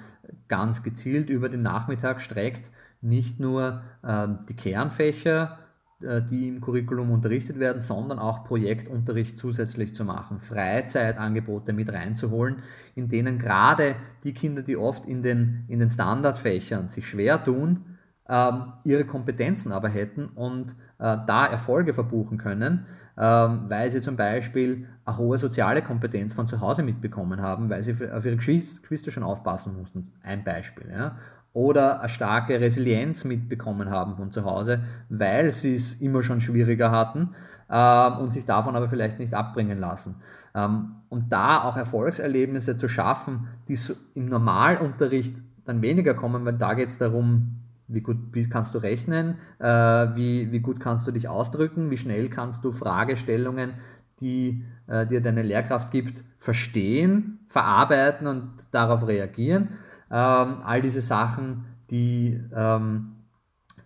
ganz 0.49 0.83
gezielt 0.83 1.31
über 1.31 1.49
den 1.49 1.63
Nachmittag 1.63 2.21
streckt, 2.21 2.71
nicht 3.01 3.41
nur 3.41 3.83
äh, 4.03 4.29
die 4.49 4.57
Kernfächer, 4.57 5.59
äh, 6.03 6.23
die 6.23 6.49
im 6.49 6.61
Curriculum 6.61 7.11
unterrichtet 7.11 7.59
werden, 7.59 7.81
sondern 7.81 8.19
auch 8.19 8.45
Projektunterricht 8.45 9.39
zusätzlich 9.39 9.95
zu 9.95 10.05
machen, 10.05 10.41
Freizeitangebote 10.41 11.73
mit 11.73 11.93
reinzuholen, 11.93 12.57
in 12.95 13.09
denen 13.09 13.39
gerade 13.39 13.97
die 14.25 14.35
Kinder, 14.35 14.63
die 14.63 14.77
oft 14.77 15.07
in 15.07 15.23
den, 15.23 15.65
in 15.69 15.79
den 15.79 15.91
Standardfächern 15.91 16.89
sich 16.89 17.07
schwer 17.07 17.43
tun, 17.43 17.81
ähm, 18.29 18.73
ihre 18.85 19.05
Kompetenzen 19.05 19.73
aber 19.73 19.89
hätten 19.89 20.27
und 20.27 20.73
äh, 20.99 21.19
da 21.27 21.47
Erfolge 21.47 21.93
verbuchen 21.93 22.39
können, 22.39 22.87
weil 23.17 23.91
sie 23.91 24.01
zum 24.01 24.17
Beispiel 24.17 24.89
eine 25.05 25.17
hohe 25.19 25.39
soziale 25.39 25.83
Kompetenz 25.83 26.33
von 26.33 26.49
zu 26.49 26.61
Hause 26.61 26.83
mitbekommen 26.83 27.41
haben, 27.41 27.71
weil 27.71 27.83
sie 27.83 27.93
auf 28.11 28.25
ihre 28.25 28.37
Geschwister 28.37 29.11
schon 29.11 29.23
aufpassen 29.23 29.77
mussten. 29.77 30.13
Ein 30.23 30.43
Beispiel. 30.43 30.91
Ja? 30.91 31.17
Oder 31.53 32.01
eine 32.01 32.09
starke 32.09 32.61
Resilienz 32.61 33.25
mitbekommen 33.25 33.89
haben 33.89 34.17
von 34.17 34.33
zu 34.33 34.45
Hause, 34.45 34.83
weil 35.09 35.53
sie 35.53 35.75
es 35.75 35.95
immer 35.95 36.25
schon 36.25 36.41
schwieriger 36.41 36.91
hatten. 36.91 37.31
Äh, 37.71 37.75
ähm, 37.75 38.19
und 38.19 38.33
sich 38.33 38.45
davon 38.45 38.77
aber 38.77 38.89
vielleicht 38.89 39.19
nicht 39.19 39.35
abbringen 39.35 39.79
lassen. 39.79 40.17
Ähm, 40.55 40.97
und 41.09 41.33
da 41.33 41.65
auch 41.65 41.77
Erfolgserlebnisse 41.77 42.77
zu 42.77 42.89
schaffen, 42.89 43.49
die 43.69 43.79
im 44.15 44.27
Normalunterricht 44.27 45.37
dann 45.65 45.83
weniger 45.83 46.15
kommen, 46.15 46.45
weil 46.45 46.59
da 46.59 46.75
geht 46.75 46.91
es 46.91 46.99
darum, 46.99 47.64
wie 47.89 48.01
gut 48.01 48.19
kannst 48.51 48.75
du 48.75 48.79
rechnen, 48.79 49.37
äh, 49.59 49.67
wie, 49.67 50.53
wie 50.53 50.61
gut 50.61 50.81
kannst 50.81 51.07
du 51.07 51.13
dich 51.13 51.29
ausdrücken, 51.29 51.91
wie 51.91 51.99
schnell 51.99 52.29
kannst 52.29 52.65
du 52.65 52.73
Fragestellungen, 52.73 53.75
die 54.21 54.65
äh, 54.87 55.07
dir 55.07 55.21
deine 55.21 55.43
Lehrkraft 55.43 55.91
gibt, 55.91 56.25
verstehen, 56.39 57.41
verarbeiten 57.49 58.27
und 58.27 58.53
darauf 58.71 59.07
reagieren. 59.07 59.69
Ähm, 60.11 60.63
all 60.65 60.81
diese 60.83 61.01
Sachen, 61.01 61.65
die, 61.91 62.41
ähm, 62.55 63.17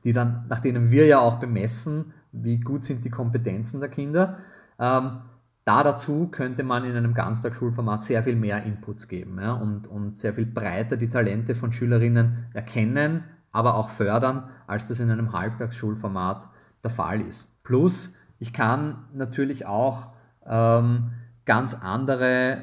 die 0.04 0.12
dann, 0.12 0.46
nach 0.48 0.60
denen 0.60 0.90
wir 0.90 1.06
ja 1.06 1.18
auch 1.18 1.40
bemessen, 1.40 2.12
wie 2.32 2.60
gut 2.60 2.84
sind 2.84 3.04
die 3.04 3.10
Kompetenzen 3.10 3.80
der 3.80 3.88
Kinder. 3.88 4.38
Ähm, 4.78 5.20
da 5.64 5.82
dazu 5.82 6.28
könnte 6.28 6.62
man 6.62 6.84
in 6.84 6.96
einem 6.96 7.12
Ganztagsschulformat 7.12 8.02
sehr 8.02 8.22
viel 8.22 8.36
mehr 8.36 8.62
Inputs 8.62 9.06
geben 9.06 9.38
ja, 9.38 9.52
und, 9.52 9.86
und 9.86 10.18
sehr 10.18 10.32
viel 10.32 10.46
breiter 10.46 10.96
die 10.96 11.10
Talente 11.10 11.54
von 11.54 11.72
Schülerinnen 11.72 12.46
erkennen, 12.54 13.24
aber 13.52 13.74
auch 13.74 13.88
fördern, 13.88 14.50
als 14.66 14.88
das 14.88 15.00
in 15.00 15.10
einem 15.10 15.32
Halbtagsschulformat 15.32 16.48
der 16.82 16.90
Fall 16.90 17.20
ist. 17.20 17.62
Plus, 17.62 18.14
ich 18.38 18.52
kann 18.52 19.04
natürlich 19.12 19.66
auch 19.66 20.12
ähm, 20.46 21.10
ganz 21.44 21.74
andere 21.74 22.62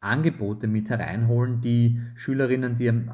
Angebote 0.00 0.66
mit 0.66 0.90
hereinholen, 0.90 1.60
die 1.60 2.00
Schülerinnen, 2.14 2.74
die 2.74 2.88
am 2.88 3.10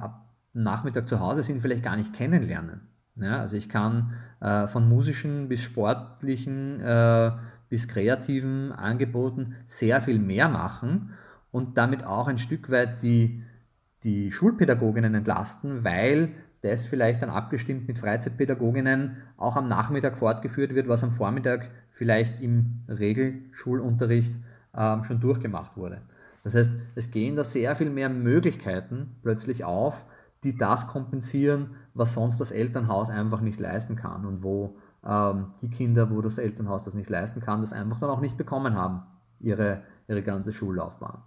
Nachmittag 0.53 1.09
zu 1.09 1.21
Hause 1.21 1.43
sind, 1.43 1.61
vielleicht 1.61 1.83
gar 1.83 1.97
nicht 1.97 2.13
kennenlernen. 2.13 2.89
Ja, 3.17 3.41
also 3.41 3.57
ich 3.57 3.69
kann 3.69 4.13
äh, 4.41 4.67
von 4.67 4.89
musischen 4.89 5.49
bis 5.49 5.63
sportlichen 5.63 6.81
äh, 6.81 7.33
bis 7.73 7.89
kreativen 7.89 8.71
Angeboten 8.71 9.55
sehr 9.65 10.03
viel 10.03 10.19
mehr 10.19 10.49
machen 10.49 11.15
und 11.51 11.79
damit 11.79 12.05
auch 12.05 12.29
ein 12.29 12.37
Stück 12.37 12.71
weit 12.71 13.03
die, 13.03 13.43
die 14.03 14.31
Schulpädagoginnen 14.31 15.15
entlasten, 15.15 15.83
weil 15.83 16.33
das 16.63 16.87
vielleicht 16.87 17.23
dann 17.23 17.31
abgestimmt 17.31 17.89
mit 17.89 17.99
Freizeitpädagoginnen 17.99 19.19
auch 19.37 19.57
am 19.57 19.69
Nachmittag 19.69 20.17
fortgeführt 20.17 20.75
wird, 20.75 20.89
was 20.89 21.05
am 21.05 21.11
Vormittag 21.11 21.71
vielleicht 21.91 22.41
im 22.41 22.85
Regelschulunterricht 22.89 24.39
ähm, 24.75 25.05
schon 25.05 25.21
durchgemacht 25.21 25.77
wurde. 25.77 26.03
Das 26.45 26.55
heißt, 26.55 26.73
es 26.95 27.11
gehen 27.11 27.37
da 27.37 27.45
sehr 27.45 27.77
viel 27.77 27.91
mehr 27.91 28.09
Möglichkeiten 28.09 29.17
plötzlich 29.23 29.65
auf, 29.65 30.05
die 30.45 30.57
das 30.57 30.89
kompensieren, 30.89 31.71
was 31.95 32.15
sonst 32.15 32.39
das 32.41 32.51
Elternhaus 32.51 33.11
einfach 33.11 33.41
nicht 33.41 33.61
leisten 33.61 33.97
kann 33.97 34.25
und 34.25 34.43
wo 34.43 34.77
ähm, 35.05 35.53
die 35.61 35.71
Kinder, 35.71 36.11
wo 36.11 36.21
das 36.21 36.39
Elternhaus 36.39 36.85
das 36.85 36.95
nicht 36.95 37.11
leisten 37.11 37.41
kann, 37.41 37.61
das 37.61 37.73
einfach 37.73 38.01
dann 38.01 38.11
auch 38.11 38.21
nicht 38.21 38.37
bekommen 38.37 38.75
haben, 38.75 39.03
ihre, 39.41 39.83
ihre 40.09 40.23
ganze 40.23 40.53
Schullaufbahn. 40.53 41.23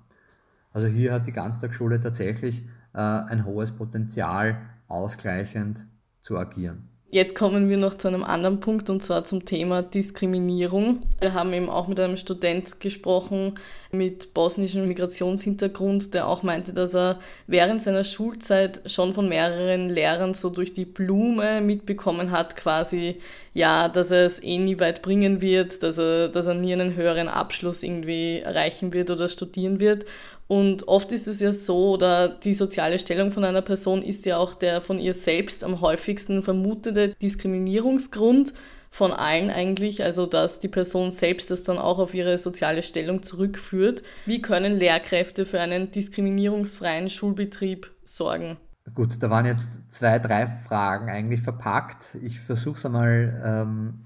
Also 0.73 0.87
hier 0.87 1.13
hat 1.13 1.27
die 1.27 1.31
Ganztagsschule 1.31 2.01
tatsächlich 2.01 2.63
äh, 2.93 2.99
ein 2.99 3.45
hohes 3.45 3.71
Potenzial, 3.71 4.57
ausgleichend 4.87 5.85
zu 6.21 6.37
agieren. 6.37 6.89
Jetzt 7.11 7.35
kommen 7.35 7.69
wir 7.69 7.77
noch 7.77 7.93
zu 7.93 8.09
einem 8.09 8.25
anderen 8.25 8.59
Punkt 8.59 8.89
und 8.89 9.01
zwar 9.01 9.23
zum 9.23 9.45
Thema 9.45 9.81
Diskriminierung. 9.83 11.03
Wir 11.21 11.33
haben 11.33 11.53
eben 11.53 11.69
auch 11.69 11.87
mit 11.87 11.99
einem 11.99 12.17
Student 12.17 12.81
gesprochen 12.81 13.57
mit 13.91 14.33
bosnischem 14.33 14.85
Migrationshintergrund, 14.87 16.13
der 16.13 16.27
auch 16.27 16.43
meinte, 16.43 16.73
dass 16.73 16.93
er 16.93 17.19
während 17.47 17.81
seiner 17.81 18.03
Schulzeit 18.03 18.81
schon 18.87 19.13
von 19.13 19.29
mehreren 19.29 19.87
Lehrern 19.87 20.33
so 20.33 20.49
durch 20.49 20.73
die 20.73 20.83
Blume 20.83 21.61
mitbekommen 21.61 22.31
hat, 22.31 22.57
quasi, 22.57 23.21
ja, 23.53 23.87
dass 23.87 24.11
er 24.11 24.25
es 24.25 24.43
eh 24.43 24.57
nie 24.57 24.79
weit 24.79 25.01
bringen 25.01 25.41
wird, 25.41 25.83
dass 25.83 25.97
er, 25.97 26.27
dass 26.27 26.47
er 26.47 26.55
nie 26.55 26.73
einen 26.73 26.95
höheren 26.95 27.29
Abschluss 27.29 27.81
irgendwie 27.81 28.39
erreichen 28.39 28.91
wird 28.91 29.09
oder 29.09 29.29
studieren 29.29 29.79
wird. 29.79 30.05
Und 30.47 30.87
oft 30.87 31.11
ist 31.11 31.27
es 31.27 31.39
ja 31.39 31.51
so, 31.51 31.93
oder 31.93 32.29
die 32.29 32.53
soziale 32.53 32.99
Stellung 32.99 33.31
von 33.31 33.43
einer 33.43 33.63
Person 33.63 34.03
ist 34.03 34.25
ja 34.25 34.37
auch 34.37 34.53
der 34.53 34.81
von 34.81 34.99
ihr 34.99 35.15
selbst 35.15 35.63
am 35.63 35.81
häufigsten 35.81 36.43
vermutete 36.43 37.15
Diskriminierungsgrund 37.15 38.53
von 38.91 39.11
allen 39.11 39.49
eigentlich, 39.49 40.03
also 40.03 40.25
dass 40.25 40.59
die 40.59 40.69
Person 40.69 41.11
selbst 41.11 41.51
das 41.51 41.63
dann 41.63 41.77
auch 41.77 41.99
auf 41.99 42.13
ihre 42.13 42.37
soziale 42.37 42.81
Stellung 42.83 43.23
zurückführt. 43.23 44.03
Wie 44.25 44.41
können 44.41 44.77
Lehrkräfte 44.77 45.45
für 45.45 45.59
einen 45.59 45.91
diskriminierungsfreien 45.91 47.09
Schulbetrieb 47.09 47.91
sorgen? 48.05 48.57
Gut, 48.93 49.21
da 49.21 49.29
waren 49.31 49.45
jetzt 49.45 49.91
zwei, 49.91 50.19
drei 50.19 50.45
Fragen 50.45 51.09
eigentlich 51.09 51.41
verpackt. 51.41 52.15
Ich 52.21 52.39
versuche 52.39 52.75
es 52.75 52.85
einmal 52.85 53.41
ähm, 53.43 54.05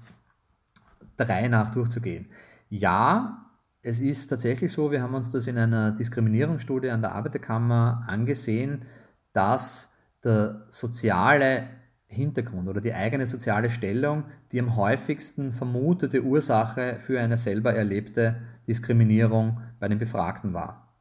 drei 1.18 1.48
nach 1.48 1.70
durchzugehen. 1.70 2.26
Ja, 2.70 3.39
es 3.82 4.00
ist 4.00 4.28
tatsächlich 4.28 4.72
so, 4.72 4.90
wir 4.90 5.02
haben 5.02 5.14
uns 5.14 5.30
das 5.30 5.46
in 5.46 5.56
einer 5.56 5.92
Diskriminierungsstudie 5.92 6.90
an 6.90 7.00
der 7.00 7.12
Arbeiterkammer 7.12 8.04
angesehen, 8.06 8.84
dass 9.32 9.94
der 10.22 10.66
soziale 10.68 11.64
Hintergrund 12.06 12.68
oder 12.68 12.80
die 12.80 12.92
eigene 12.92 13.24
soziale 13.24 13.70
Stellung 13.70 14.24
die 14.52 14.60
am 14.60 14.74
häufigsten 14.76 15.52
vermutete 15.52 16.22
Ursache 16.22 16.98
für 16.98 17.20
eine 17.20 17.36
selber 17.36 17.72
erlebte 17.72 18.36
Diskriminierung 18.66 19.60
bei 19.78 19.88
den 19.88 19.98
Befragten 19.98 20.52
war. 20.52 20.92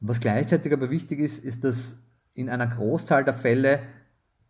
Was 0.00 0.20
gleichzeitig 0.20 0.72
aber 0.72 0.90
wichtig 0.90 1.20
ist, 1.20 1.44
ist, 1.44 1.64
dass 1.64 2.06
in 2.32 2.48
einer 2.48 2.66
Großzahl 2.66 3.24
der 3.24 3.34
Fälle 3.34 3.80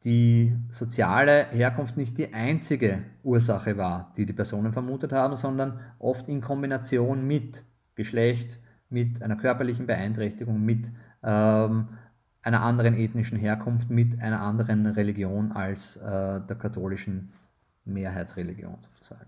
die 0.05 0.57
soziale 0.71 1.49
Herkunft 1.51 1.97
nicht 1.97 2.17
die 2.17 2.33
einzige 2.33 3.03
Ursache 3.23 3.77
war, 3.77 4.13
die 4.17 4.25
die 4.25 4.33
Personen 4.33 4.73
vermutet 4.73 5.13
haben, 5.13 5.37
sondern 5.37 5.79
oft 5.99 6.29
in 6.29 6.41
Kombination 6.41 7.27
mit 7.27 7.65
Geschlecht, 7.95 8.61
mit 8.89 9.23
einer 9.23 9.37
körperlichen 9.37 9.87
Beeinträchtigung, 9.87 10.65
mit 10.65 10.91
ähm, 11.23 11.89
einer 12.43 12.63
anderen 12.63 12.95
ethnischen 12.95 13.39
Herkunft, 13.39 13.91
mit 13.91 14.23
einer 14.23 14.41
anderen 14.41 14.87
Religion 14.87 15.53
als 15.53 15.97
äh, 15.97 16.41
der 16.41 16.57
katholischen 16.59 17.31
Mehrheitsreligion 17.85 18.79
sozusagen. 18.81 19.27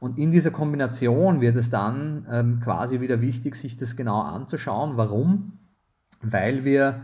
Und 0.00 0.18
in 0.18 0.30
dieser 0.30 0.50
Kombination 0.50 1.40
wird 1.40 1.56
es 1.56 1.70
dann 1.70 2.26
ähm, 2.30 2.60
quasi 2.60 3.00
wieder 3.00 3.20
wichtig, 3.20 3.54
sich 3.54 3.76
das 3.76 3.96
genau 3.96 4.20
anzuschauen. 4.20 4.96
Warum? 4.96 5.58
Weil 6.22 6.64
wir 6.64 7.02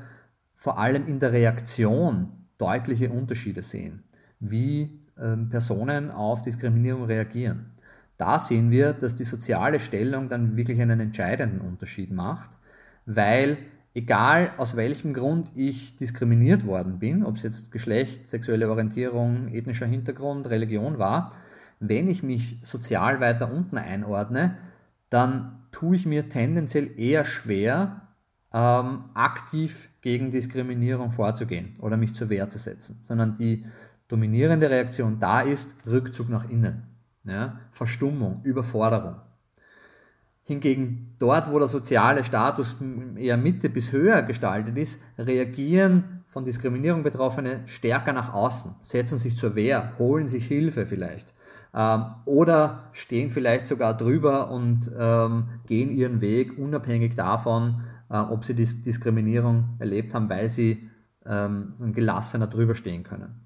vor 0.55 0.79
allem 0.79 1.07
in 1.07 1.18
der 1.18 1.33
Reaktion 1.33 2.41
deutliche 2.62 3.11
Unterschiede 3.11 3.62
sehen, 3.62 4.05
wie 4.38 5.01
ähm, 5.20 5.48
Personen 5.48 6.11
auf 6.11 6.42
Diskriminierung 6.42 7.05
reagieren. 7.05 7.72
Da 8.16 8.38
sehen 8.38 8.70
wir, 8.70 8.92
dass 8.92 9.16
die 9.16 9.25
soziale 9.25 9.81
Stellung 9.81 10.29
dann 10.29 10.57
wirklich 10.57 10.81
einen 10.81 11.01
entscheidenden 11.01 11.61
Unterschied 11.61 12.12
macht, 12.12 12.51
weil 13.05 13.59
egal 13.94 14.53
aus 14.59 14.77
welchem 14.77 15.12
Grund 15.12 15.51
ich 15.57 15.96
diskriminiert 15.96 16.64
worden 16.66 17.01
bin, 17.01 17.25
ob 17.25 17.37
es 17.37 17.42
jetzt 17.42 17.72
Geschlecht, 17.72 18.29
sexuelle 18.29 18.70
Orientierung, 18.70 19.48
ethnischer 19.48 19.87
Hintergrund, 19.87 20.48
Religion 20.48 20.98
war, 20.98 21.33
wenn 21.81 22.09
ich 22.09 22.22
mich 22.22 22.59
sozial 22.62 23.18
weiter 23.18 23.53
unten 23.53 23.77
einordne, 23.77 24.57
dann 25.11 25.59
tue 25.72 25.96
ich 25.96 26.07
mir 26.07 26.29
tendenziell 26.29 26.90
eher 26.96 27.25
schwer, 27.25 28.01
ähm, 28.52 29.04
aktiv 29.14 29.88
gegen 30.00 30.30
Diskriminierung 30.30 31.10
vorzugehen 31.10 31.74
oder 31.80 31.96
mich 31.96 32.14
zur 32.14 32.28
Wehr 32.28 32.48
zu 32.48 32.58
setzen, 32.58 32.98
sondern 33.02 33.34
die 33.34 33.64
dominierende 34.08 34.68
Reaktion 34.68 35.18
da 35.18 35.40
ist 35.40 35.76
Rückzug 35.86 36.28
nach 36.28 36.48
innen, 36.48 36.82
ja, 37.24 37.58
Verstummung, 37.70 38.40
Überforderung. 38.42 39.16
Hingegen 40.44 41.14
dort, 41.18 41.50
wo 41.50 41.58
der 41.58 41.68
soziale 41.68 42.24
Status 42.24 42.76
eher 43.16 43.36
Mitte 43.36 43.70
bis 43.70 43.92
höher 43.92 44.22
gestaltet 44.22 44.76
ist, 44.76 45.00
reagieren 45.16 46.24
von 46.26 46.44
Diskriminierung 46.44 47.02
Betroffene 47.04 47.60
stärker 47.66 48.12
nach 48.12 48.34
außen, 48.34 48.74
setzen 48.80 49.18
sich 49.18 49.36
zur 49.36 49.54
Wehr, 49.54 49.92
holen 49.98 50.26
sich 50.26 50.46
Hilfe 50.46 50.84
vielleicht 50.84 51.32
ähm, 51.74 52.06
oder 52.24 52.88
stehen 52.92 53.30
vielleicht 53.30 53.66
sogar 53.66 53.96
drüber 53.96 54.50
und 54.50 54.90
ähm, 54.98 55.48
gehen 55.66 55.90
ihren 55.90 56.20
Weg 56.20 56.58
unabhängig 56.58 57.14
davon, 57.14 57.82
äh, 58.12 58.16
ob 58.16 58.44
sie 58.44 58.55
Dis 58.55 58.83
Diskriminierung 58.83 59.77
erlebt 59.79 60.14
haben, 60.14 60.29
weil 60.29 60.51
sie 60.51 60.90
ähm, 61.25 61.75
gelassener 61.94 62.46
drüber 62.46 62.75
stehen 62.75 63.03
können. 63.03 63.40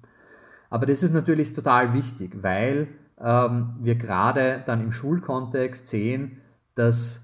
Aber 0.69 0.85
das 0.85 1.01
ist 1.03 1.13
natürlich 1.13 1.53
total 1.53 1.93
wichtig, 1.93 2.43
weil 2.43 2.89
ähm, 3.19 3.75
wir 3.79 3.95
gerade 3.95 4.61
dann 4.65 4.81
im 4.81 4.91
Schulkontext 4.91 5.87
sehen, 5.87 6.41
dass 6.75 7.21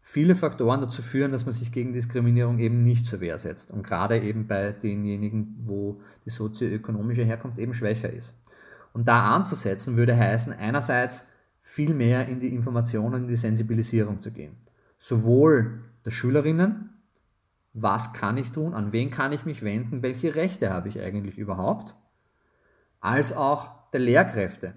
viele 0.00 0.34
Faktoren 0.34 0.80
dazu 0.80 1.02
führen, 1.02 1.30
dass 1.30 1.46
man 1.46 1.52
sich 1.52 1.70
gegen 1.70 1.92
Diskriminierung 1.92 2.58
eben 2.58 2.82
nicht 2.82 3.06
zur 3.06 3.20
Wehr 3.20 3.38
setzt. 3.38 3.70
Und 3.70 3.84
gerade 3.84 4.18
eben 4.18 4.48
bei 4.48 4.72
denjenigen, 4.72 5.54
wo 5.64 6.00
die 6.24 6.30
sozioökonomische 6.30 7.24
Herkunft 7.24 7.58
eben 7.58 7.74
schwächer 7.74 8.12
ist. 8.12 8.34
Und 8.92 9.06
da 9.06 9.30
anzusetzen 9.30 9.96
würde 9.96 10.16
heißen, 10.16 10.52
einerseits 10.52 11.24
viel 11.60 11.94
mehr 11.94 12.26
in 12.26 12.40
die 12.40 12.52
Informationen, 12.52 13.22
in 13.22 13.28
die 13.28 13.36
Sensibilisierung 13.36 14.20
zu 14.20 14.32
gehen. 14.32 14.56
Sowohl 14.98 15.84
der 16.04 16.10
Schülerinnen, 16.10 16.90
was 17.72 18.12
kann 18.12 18.36
ich 18.36 18.52
tun, 18.52 18.74
an 18.74 18.92
wen 18.92 19.10
kann 19.10 19.32
ich 19.32 19.44
mich 19.44 19.62
wenden, 19.62 20.02
welche 20.02 20.34
Rechte 20.34 20.70
habe 20.70 20.88
ich 20.88 21.00
eigentlich 21.00 21.38
überhaupt, 21.38 21.94
als 23.00 23.36
auch 23.36 23.90
der 23.92 24.00
Lehrkräfte. 24.00 24.74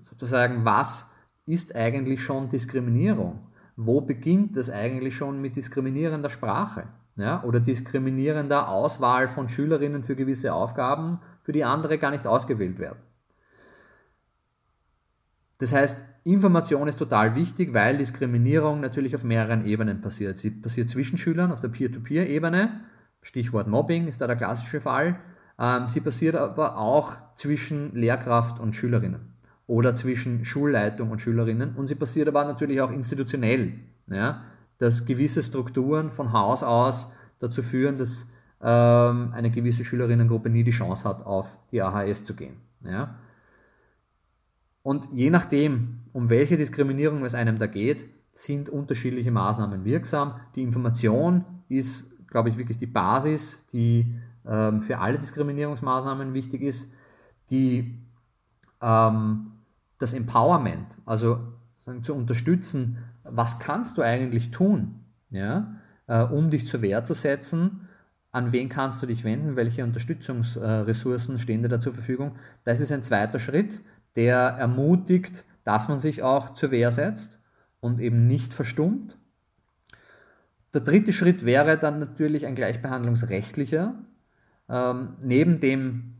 sozusagen, 0.00 0.64
was 0.64 1.10
ist 1.46 1.74
eigentlich 1.74 2.22
schon 2.22 2.48
Diskriminierung? 2.48 3.48
Wo 3.76 4.00
beginnt 4.00 4.56
das 4.56 4.70
eigentlich 4.70 5.16
schon 5.16 5.40
mit 5.40 5.56
diskriminierender 5.56 6.30
Sprache? 6.30 6.86
Ja, 7.16 7.44
oder 7.44 7.60
diskriminierender 7.60 8.68
Auswahl 8.68 9.28
von 9.28 9.48
Schülerinnen 9.48 10.02
für 10.02 10.16
gewisse 10.16 10.52
Aufgaben, 10.52 11.20
für 11.42 11.52
die 11.52 11.64
andere 11.64 11.98
gar 11.98 12.10
nicht 12.10 12.26
ausgewählt 12.26 12.80
werden. 12.80 12.98
Das 15.58 15.72
heißt, 15.72 16.04
Information 16.24 16.88
ist 16.88 16.98
total 16.98 17.36
wichtig, 17.36 17.74
weil 17.74 17.98
Diskriminierung 17.98 18.80
natürlich 18.80 19.14
auf 19.14 19.24
mehreren 19.24 19.64
Ebenen 19.64 20.00
passiert. 20.00 20.38
Sie 20.38 20.50
passiert 20.50 20.88
zwischen 20.88 21.18
Schülern 21.18 21.52
auf 21.52 21.60
der 21.60 21.68
Peer-to-Peer-Ebene, 21.68 22.80
Stichwort 23.24 23.68
Mobbing 23.68 24.06
ist 24.06 24.20
da 24.20 24.26
der 24.26 24.36
klassische 24.36 24.80
Fall. 24.80 25.16
Ähm, 25.58 25.88
sie 25.88 26.00
passiert 26.00 26.36
aber 26.36 26.76
auch 26.78 27.16
zwischen 27.36 27.94
Lehrkraft 27.94 28.60
und 28.60 28.76
Schülerinnen 28.76 29.34
oder 29.66 29.94
zwischen 29.94 30.44
Schulleitung 30.44 31.10
und 31.10 31.22
Schülerinnen 31.22 31.74
und 31.74 31.86
sie 31.86 31.94
passiert 31.94 32.28
aber 32.28 32.44
natürlich 32.44 32.82
auch 32.82 32.90
institutionell, 32.90 33.72
ja, 34.08 34.42
dass 34.76 35.06
gewisse 35.06 35.42
Strukturen 35.42 36.10
von 36.10 36.32
Haus 36.32 36.62
aus 36.62 37.12
dazu 37.38 37.62
führen, 37.62 37.96
dass 37.96 38.26
ähm, 38.60 39.32
eine 39.32 39.50
gewisse 39.50 39.84
Schülerinnengruppe 39.84 40.50
nie 40.50 40.64
die 40.64 40.70
Chance 40.70 41.08
hat, 41.08 41.24
auf 41.24 41.58
die 41.72 41.80
AHS 41.80 42.24
zu 42.24 42.34
gehen. 42.34 42.56
Ja. 42.84 43.14
Und 44.84 45.08
je 45.12 45.30
nachdem, 45.30 46.00
um 46.12 46.28
welche 46.28 46.58
Diskriminierung 46.58 47.24
es 47.24 47.34
einem 47.34 47.58
da 47.58 47.66
geht, 47.66 48.04
sind 48.30 48.68
unterschiedliche 48.68 49.30
Maßnahmen 49.30 49.84
wirksam. 49.84 50.38
Die 50.54 50.62
Information 50.62 51.44
ist, 51.70 52.12
glaube 52.28 52.50
ich, 52.50 52.58
wirklich 52.58 52.76
die 52.76 52.86
Basis, 52.86 53.66
die 53.68 54.14
ähm, 54.46 54.82
für 54.82 54.98
alle 54.98 55.18
Diskriminierungsmaßnahmen 55.18 56.34
wichtig 56.34 56.60
ist. 56.60 56.92
Die 57.48 57.98
ähm, 58.82 59.52
das 59.98 60.12
Empowerment, 60.12 60.98
also 61.06 61.38
zu 62.02 62.14
unterstützen, 62.14 62.98
was 63.22 63.58
kannst 63.58 63.96
du 63.96 64.02
eigentlich 64.02 64.50
tun, 64.50 65.00
ja, 65.30 65.76
äh, 66.06 66.22
um 66.22 66.50
dich 66.50 66.66
zur 66.66 66.82
Wehr 66.82 67.04
zu 67.04 67.14
setzen, 67.14 67.88
an 68.32 68.52
wen 68.52 68.68
kannst 68.68 69.00
du 69.00 69.06
dich 69.06 69.22
wenden, 69.22 69.56
welche 69.56 69.84
Unterstützungsressourcen 69.84 71.38
stehen 71.38 71.62
dir 71.62 71.68
da 71.68 71.78
zur 71.78 71.92
Verfügung. 71.92 72.32
Das 72.64 72.80
ist 72.80 72.90
ein 72.90 73.02
zweiter 73.04 73.38
Schritt, 73.38 73.80
der 74.16 74.38
ermutigt, 74.38 75.44
dass 75.64 75.88
man 75.88 75.96
sich 75.96 76.22
auch 76.22 76.50
zur 76.50 76.70
Wehr 76.70 76.92
setzt 76.92 77.40
und 77.80 78.00
eben 78.00 78.26
nicht 78.26 78.54
verstummt. 78.54 79.18
Der 80.72 80.80
dritte 80.80 81.12
Schritt 81.12 81.44
wäre 81.44 81.78
dann 81.78 82.00
natürlich 82.00 82.46
ein 82.46 82.54
gleichbehandlungsrechtlicher. 82.54 83.94
Ähm, 84.68 85.16
neben 85.22 85.60
dem 85.60 86.14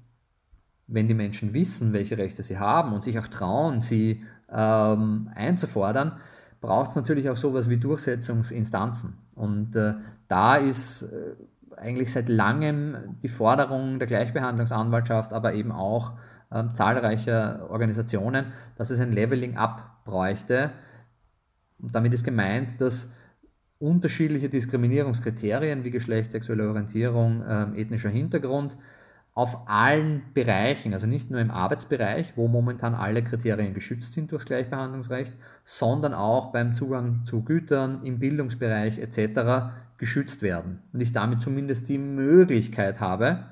wenn 0.87 1.09
die 1.09 1.15
Menschen 1.15 1.55
wissen, 1.55 1.93
welche 1.93 2.19
Rechte 2.19 2.43
sie 2.43 2.59
haben 2.59 2.93
und 2.93 3.03
sich 3.05 3.19
auch 3.19 3.29
trauen, 3.29 3.81
sie 3.81 4.23
ähm, 4.51 5.31
einzufordern, 5.35 6.13
braucht 6.61 6.91
es 6.91 6.97
natürlich 6.97 7.29
auch 7.31 7.37
sowas 7.37 7.69
wie 7.69 7.79
Durchsetzungsinstanzen. 7.79 9.15
Und 9.35 9.77
äh, 9.77 9.95
da 10.29 10.57
ist 10.57 11.03
äh, 11.03 11.35
eigentlich 11.77 12.13
seit 12.13 12.29
langem 12.29 13.17
die 13.23 13.29
Forderung 13.29 13.99
der 13.99 14.07
Gleichbehandlungsanwaltschaft, 14.07 15.33
aber 15.33 15.55
eben 15.55 15.73
auch 15.73 16.15
äh, 16.51 16.65
zahlreicher 16.73 17.69
Organisationen, 17.71 18.47
dass 18.77 18.91
es 18.91 19.01
ein 19.01 19.13
Leveling-up 19.13 20.05
bräuchte. 20.05 20.71
Und 21.81 21.95
damit 21.95 22.13
ist 22.15 22.25
gemeint, 22.25 22.81
dass 22.81 23.13
unterschiedliche 23.79 24.49
Diskriminierungskriterien 24.49 25.85
wie 25.85 25.91
Geschlecht, 25.91 26.33
sexuelle 26.33 26.69
Orientierung, 26.69 27.43
ähm, 27.47 27.75
ethnischer 27.75 28.09
Hintergrund 28.09 28.77
auf 29.35 29.69
allen 29.69 30.23
Bereichen, 30.33 30.93
also 30.93 31.09
nicht 31.09 31.31
nur 31.31 31.41
im 31.41 31.51
Arbeitsbereich, 31.51 32.37
wo 32.37 32.47
momentan 32.47 32.95
alle 32.95 33.23
Kriterien 33.23 33.75
geschützt 33.75 34.13
sind 34.13 34.31
durchs 34.31 34.47
Gleichbehandlungsrecht, 34.47 35.35
sondern 35.65 36.15
auch 36.15 36.53
beim 36.53 36.75
Zugang 36.75 37.25
zu 37.25 37.43
Gütern, 37.43 38.03
im 38.05 38.21
Bildungsbereich 38.21 38.99
etc. 38.99 39.73
geschützt 39.99 40.43
werden. 40.43 40.83
Und 40.93 41.01
ich 41.01 41.11
damit 41.11 41.43
zumindest 41.43 41.89
die 41.89 41.99
Möglichkeit 41.99 43.01
habe, 43.01 43.47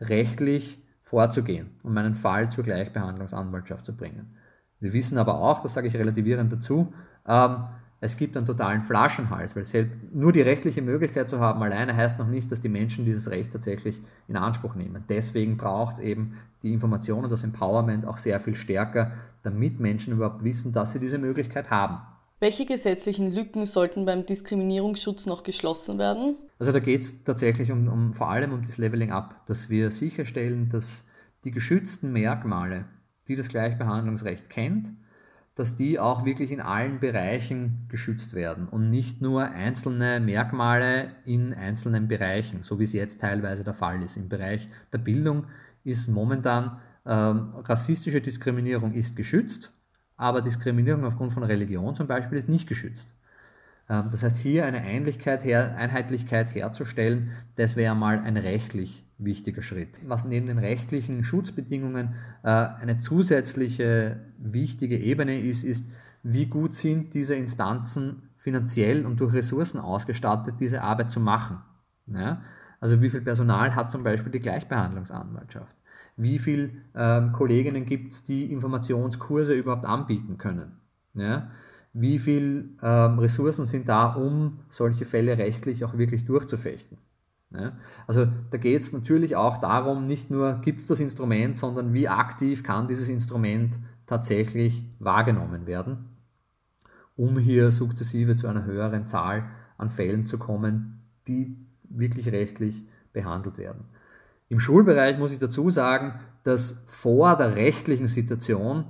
rechtlich 0.00 0.83
vorzugehen 1.14 1.70
und 1.84 1.94
meinen 1.94 2.16
Fall 2.16 2.50
zur 2.50 2.64
Gleichbehandlungsanwaltschaft 2.64 3.86
zu 3.86 3.94
bringen. 3.96 4.34
Wir 4.80 4.92
wissen 4.92 5.16
aber 5.16 5.36
auch, 5.36 5.60
das 5.60 5.74
sage 5.74 5.86
ich 5.86 5.96
relativierend 5.96 6.52
dazu, 6.52 6.92
ähm, 7.28 7.66
es 8.00 8.16
gibt 8.16 8.36
einen 8.36 8.46
totalen 8.46 8.82
Flaschenhals, 8.82 9.54
weil 9.54 9.62
selbst 9.62 9.96
nur 10.12 10.32
die 10.32 10.42
rechtliche 10.42 10.82
Möglichkeit 10.82 11.28
zu 11.28 11.38
haben 11.38 11.62
alleine 11.62 11.94
heißt 11.94 12.18
noch 12.18 12.26
nicht, 12.26 12.50
dass 12.50 12.58
die 12.58 12.68
Menschen 12.68 13.04
dieses 13.04 13.30
Recht 13.30 13.52
tatsächlich 13.52 14.02
in 14.26 14.36
Anspruch 14.36 14.74
nehmen. 14.74 15.04
Deswegen 15.08 15.56
braucht 15.56 15.94
es 15.94 16.00
eben 16.00 16.34
die 16.64 16.72
Information 16.72 17.22
und 17.22 17.30
das 17.30 17.44
Empowerment 17.44 18.04
auch 18.06 18.18
sehr 18.18 18.40
viel 18.40 18.56
stärker, 18.56 19.12
damit 19.44 19.78
Menschen 19.78 20.14
überhaupt 20.14 20.42
wissen, 20.42 20.72
dass 20.72 20.92
sie 20.92 20.98
diese 20.98 21.18
Möglichkeit 21.18 21.70
haben. 21.70 21.98
Welche 22.44 22.66
gesetzlichen 22.66 23.32
Lücken 23.32 23.64
sollten 23.64 24.04
beim 24.04 24.26
Diskriminierungsschutz 24.26 25.24
noch 25.24 25.44
geschlossen 25.44 25.98
werden? 25.98 26.36
Also 26.58 26.72
da 26.72 26.78
geht 26.78 27.00
es 27.00 27.24
tatsächlich 27.24 27.72
um, 27.72 27.88
um, 27.88 28.12
vor 28.12 28.28
allem 28.28 28.52
um 28.52 28.60
das 28.60 28.76
Leveling 28.76 29.12
Up, 29.12 29.46
dass 29.46 29.70
wir 29.70 29.90
sicherstellen, 29.90 30.68
dass 30.68 31.06
die 31.44 31.52
geschützten 31.52 32.12
Merkmale, 32.12 32.84
die 33.28 33.34
das 33.34 33.48
Gleichbehandlungsrecht 33.48 34.50
kennt, 34.50 34.92
dass 35.54 35.74
die 35.74 35.98
auch 35.98 36.26
wirklich 36.26 36.50
in 36.50 36.60
allen 36.60 37.00
Bereichen 37.00 37.86
geschützt 37.88 38.34
werden 38.34 38.68
und 38.68 38.90
nicht 38.90 39.22
nur 39.22 39.44
einzelne 39.44 40.20
Merkmale 40.20 41.14
in 41.24 41.54
einzelnen 41.54 42.08
Bereichen, 42.08 42.62
so 42.62 42.78
wie 42.78 42.84
es 42.84 42.92
jetzt 42.92 43.22
teilweise 43.22 43.64
der 43.64 43.72
Fall 43.72 44.02
ist. 44.02 44.18
Im 44.18 44.28
Bereich 44.28 44.66
der 44.92 44.98
Bildung 44.98 45.46
ist 45.82 46.08
momentan 46.08 46.78
ähm, 47.06 47.54
rassistische 47.54 48.20
Diskriminierung 48.20 48.92
ist 48.92 49.16
geschützt, 49.16 49.72
aber 50.16 50.42
Diskriminierung 50.42 51.04
aufgrund 51.04 51.32
von 51.32 51.42
Religion 51.42 51.94
zum 51.94 52.06
Beispiel 52.06 52.38
ist 52.38 52.48
nicht 52.48 52.68
geschützt. 52.68 53.14
Ähm, 53.88 54.08
das 54.10 54.22
heißt, 54.22 54.36
hier 54.38 54.64
eine 54.64 54.80
Einheitlichkeit, 54.80 55.44
her, 55.44 55.76
Einheitlichkeit 55.76 56.54
herzustellen, 56.54 57.30
das 57.56 57.76
wäre 57.76 57.94
mal 57.94 58.20
ein 58.20 58.36
rechtlich 58.36 59.04
wichtiger 59.18 59.62
Schritt. 59.62 60.00
Was 60.06 60.24
neben 60.24 60.46
den 60.46 60.58
rechtlichen 60.58 61.24
Schutzbedingungen 61.24 62.14
äh, 62.42 62.48
eine 62.48 62.98
zusätzliche 62.98 64.20
wichtige 64.38 64.98
Ebene 64.98 65.38
ist, 65.38 65.64
ist, 65.64 65.90
wie 66.22 66.46
gut 66.46 66.74
sind 66.74 67.14
diese 67.14 67.34
Instanzen 67.34 68.30
finanziell 68.36 69.06
und 69.06 69.20
durch 69.20 69.34
Ressourcen 69.34 69.78
ausgestattet, 69.78 70.56
diese 70.58 70.82
Arbeit 70.82 71.10
zu 71.10 71.20
machen. 71.20 71.58
Ja? 72.06 72.42
Also 72.80 73.00
wie 73.00 73.10
viel 73.10 73.20
Personal 73.20 73.74
hat 73.74 73.90
zum 73.90 74.02
Beispiel 74.02 74.32
die 74.32 74.40
Gleichbehandlungsanwaltschaft? 74.40 75.76
Wie 76.16 76.38
viele 76.38 76.70
ähm, 76.94 77.32
Kolleginnen 77.32 77.84
gibt 77.84 78.12
es, 78.12 78.24
die 78.24 78.50
Informationskurse 78.52 79.54
überhaupt 79.54 79.84
anbieten 79.84 80.38
können? 80.38 80.78
Ja? 81.14 81.50
Wie 81.92 82.18
viele 82.18 82.70
ähm, 82.82 83.18
Ressourcen 83.18 83.64
sind 83.66 83.88
da, 83.88 84.14
um 84.14 84.60
solche 84.68 85.04
Fälle 85.04 85.38
rechtlich 85.38 85.84
auch 85.84 85.96
wirklich 85.96 86.24
durchzufechten? 86.24 86.98
Ja, 87.56 87.72
also 88.08 88.26
da 88.50 88.58
geht 88.58 88.82
es 88.82 88.92
natürlich 88.92 89.36
auch 89.36 89.58
darum, 89.58 90.06
nicht 90.06 90.28
nur 90.28 90.60
gibt 90.60 90.80
es 90.80 90.88
das 90.88 90.98
Instrument, 90.98 91.56
sondern 91.56 91.94
wie 91.94 92.08
aktiv 92.08 92.64
kann 92.64 92.88
dieses 92.88 93.08
Instrument 93.08 93.78
tatsächlich 94.06 94.82
wahrgenommen 94.98 95.66
werden, 95.66 96.08
um 97.14 97.38
hier 97.38 97.70
sukzessive 97.70 98.34
zu 98.34 98.48
einer 98.48 98.64
höheren 98.64 99.06
Zahl 99.06 99.44
an 99.78 99.88
Fällen 99.88 100.26
zu 100.26 100.36
kommen, 100.36 101.02
die 101.28 101.56
wirklich 101.84 102.32
rechtlich 102.32 102.82
behandelt 103.12 103.56
werden. 103.56 103.84
Im 104.48 104.60
Schulbereich 104.60 105.18
muss 105.18 105.32
ich 105.32 105.38
dazu 105.38 105.70
sagen, 105.70 106.18
dass 106.42 106.84
vor 106.86 107.36
der 107.36 107.56
rechtlichen 107.56 108.06
Situation 108.06 108.86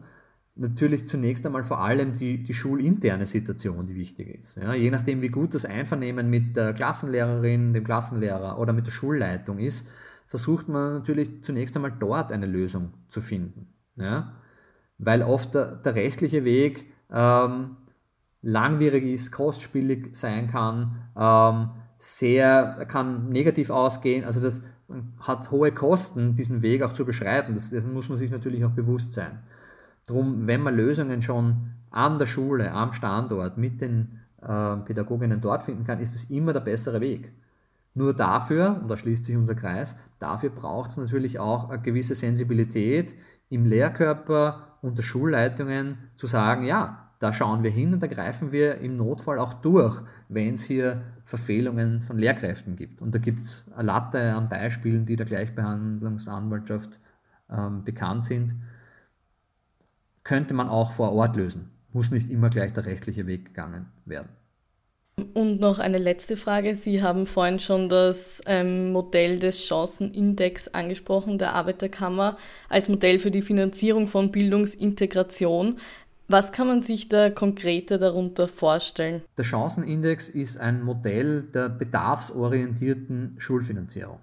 natürlich 0.57 1.09
zunächst 1.09 1.45
einmal 1.47 1.65
vor 1.65 1.81
allem 1.81 2.15
die, 2.15 2.43
die 2.43 2.55
schulinterne 2.55 3.27
Situation, 3.27 3.87
die 3.87 3.97
wichtig 3.97 4.29
ist. 4.39 4.57
Ja, 4.57 4.75
je 4.75 4.91
nachdem, 4.91 5.21
wie 5.23 5.29
gut 5.29 5.55
das 5.55 5.65
Einvernehmen 5.65 6.31
mit 6.31 6.57
der 6.57 6.73
Klassenlehrerin, 6.73 7.73
dem 7.73 7.85
Klassenlehrer 7.85 8.59
oder 8.59 8.73
mit 8.73 8.87
der 8.87 8.93
Schulleitung 8.93 9.59
ist, 9.59 9.89
versucht 10.27 10.69
man 10.69 10.95
natürlich 10.95 11.43
zunächst 11.43 11.77
einmal 11.77 11.93
dort 11.99 12.33
eine 12.33 12.47
Lösung 12.47 12.95
zu 13.09 13.21
finden. 13.21 13.69
Ja, 13.97 14.35
weil 14.99 15.23
oft 15.23 15.55
der, 15.55 15.77
der 15.77 15.95
rechtliche 15.95 16.45
Weg 16.45 16.87
ähm, 17.11 17.77
langwierig 18.43 19.05
ist, 19.05 19.33
kostspielig 19.33 20.15
sein 20.15 20.49
kann, 20.49 21.09
ähm, 21.17 21.71
sehr, 21.99 22.87
kann 22.87 23.29
negativ 23.31 23.71
ausgehen. 23.71 24.25
Also 24.25 24.41
das 24.41 24.63
hat 25.21 25.51
hohe 25.51 25.73
Kosten, 25.73 26.35
diesen 26.35 26.63
Weg 26.63 26.83
auch 26.83 26.93
zu 26.93 27.05
beschreiten. 27.05 27.55
Das, 27.55 27.71
dessen 27.71 27.93
muss 27.93 28.09
man 28.09 28.19
sich 28.19 28.31
natürlich 28.31 28.65
auch 28.65 28.71
bewusst 28.71 29.13
sein. 29.13 29.41
Drum, 30.07 30.47
wenn 30.47 30.61
man 30.61 30.77
Lösungen 30.77 31.23
schon 31.23 31.71
an 31.91 32.19
der 32.19 32.27
Schule, 32.27 32.73
am 32.73 32.93
Standort 32.93 33.57
mit 33.57 33.81
den 33.81 34.21
äh, 34.43 34.77
Pädagoginnen 34.77 35.41
dort 35.41 35.63
finden 35.63 35.85
kann, 35.85 36.01
ist 36.01 36.15
es 36.15 36.31
immer 36.31 36.53
der 36.53 36.61
bessere 36.61 37.01
Weg. 37.01 37.33
Nur 37.95 38.13
dafür, 38.13 38.81
und 38.83 38.89
da 38.89 38.97
schließt 38.97 39.25
sich 39.25 39.37
unser 39.37 39.55
Kreis, 39.55 39.97
dafür 40.19 40.51
braucht 40.51 40.91
es 40.91 40.97
natürlich 40.97 41.39
auch 41.39 41.71
eine 41.71 41.81
gewisse 41.81 42.15
Sensibilität 42.15 43.15
im 43.49 43.65
Lehrkörper 43.65 44.79
und 44.83 44.99
der 44.99 45.05
Schulleitungen 45.05 45.99
zu 46.17 46.27
sagen, 46.27 46.65
ja, 46.65 47.04
da 47.25 47.33
schauen 47.33 47.63
wir 47.63 47.71
hin 47.71 47.95
und 47.95 48.03
da 48.03 48.07
greifen 48.07 48.53
wir 48.53 48.81
im 48.81 48.99
Notfall 48.99 49.39
auch 49.39 49.55
durch, 49.55 50.03
wenn 50.29 50.55
es 50.55 50.65
hier 50.65 51.03
Verfehlungen 51.25 52.03
von 52.03 52.19
Lehrkräften 52.19 52.77
gibt. 52.77 53.01
Und 53.01 53.15
da 53.15 53.19
gibt 53.19 53.45
es 53.45 53.73
eine 53.75 53.87
Latte 53.87 54.35
an 54.35 54.51
Beispielen, 54.51 55.07
die 55.07 55.17
der 55.17 55.25
Gleichbehandlungsanwaltschaft 55.25 57.01
ähm, 57.51 57.83
bekannt 57.83 58.27
sind. 58.27 58.55
könnte 60.23 60.53
man 60.53 60.69
auch 60.69 60.93
vor 60.93 61.13
Ort 61.13 61.37
lösen. 61.37 61.71
Muss 61.95 62.11
nicht 62.11 62.29
immer 62.29 62.51
gleich 62.51 62.75
der 62.75 62.85
rechtliche 62.85 63.27
Weg 63.27 63.47
gegangen 63.47 63.87
werden. 64.05 64.29
Und 65.33 65.61
noch 65.61 65.79
eine 65.79 65.99
letzte 65.99 66.37
Frage. 66.37 66.75
Sie 66.75 67.01
haben 67.01 67.27
vorhin 67.27 67.61
schon 67.61 67.89
das 67.89 68.43
ähm, 68.47 68.91
Modell 68.91 69.39
des 69.39 69.65
Chancenindex 69.65 70.69
angesprochen, 70.69 71.39
der 71.39 71.55
Arbeiterkammer, 71.55 72.37
als 72.69 72.89
Modell 72.89 73.21
für 73.21 73.31
die 73.31 73.43
Finanzierung 73.43 74.09
von 74.09 74.33
Bildungsintegration. 74.33 75.79
Was 76.27 76.53
kann 76.53 76.67
man 76.67 76.81
sich 76.81 77.09
da 77.11 77.29
konkreter 77.29 77.99
darunter 77.99 78.49
vorstellen? 78.49 79.23
Der 79.37 79.45
Chancenindex 79.45 80.31
ist 80.31 80.59
ein 80.59 80.83
Modell 80.83 81.43
der 81.43 81.69
bedarfsorientierten 81.69 83.35
Schulfinanzierung. 83.39 84.21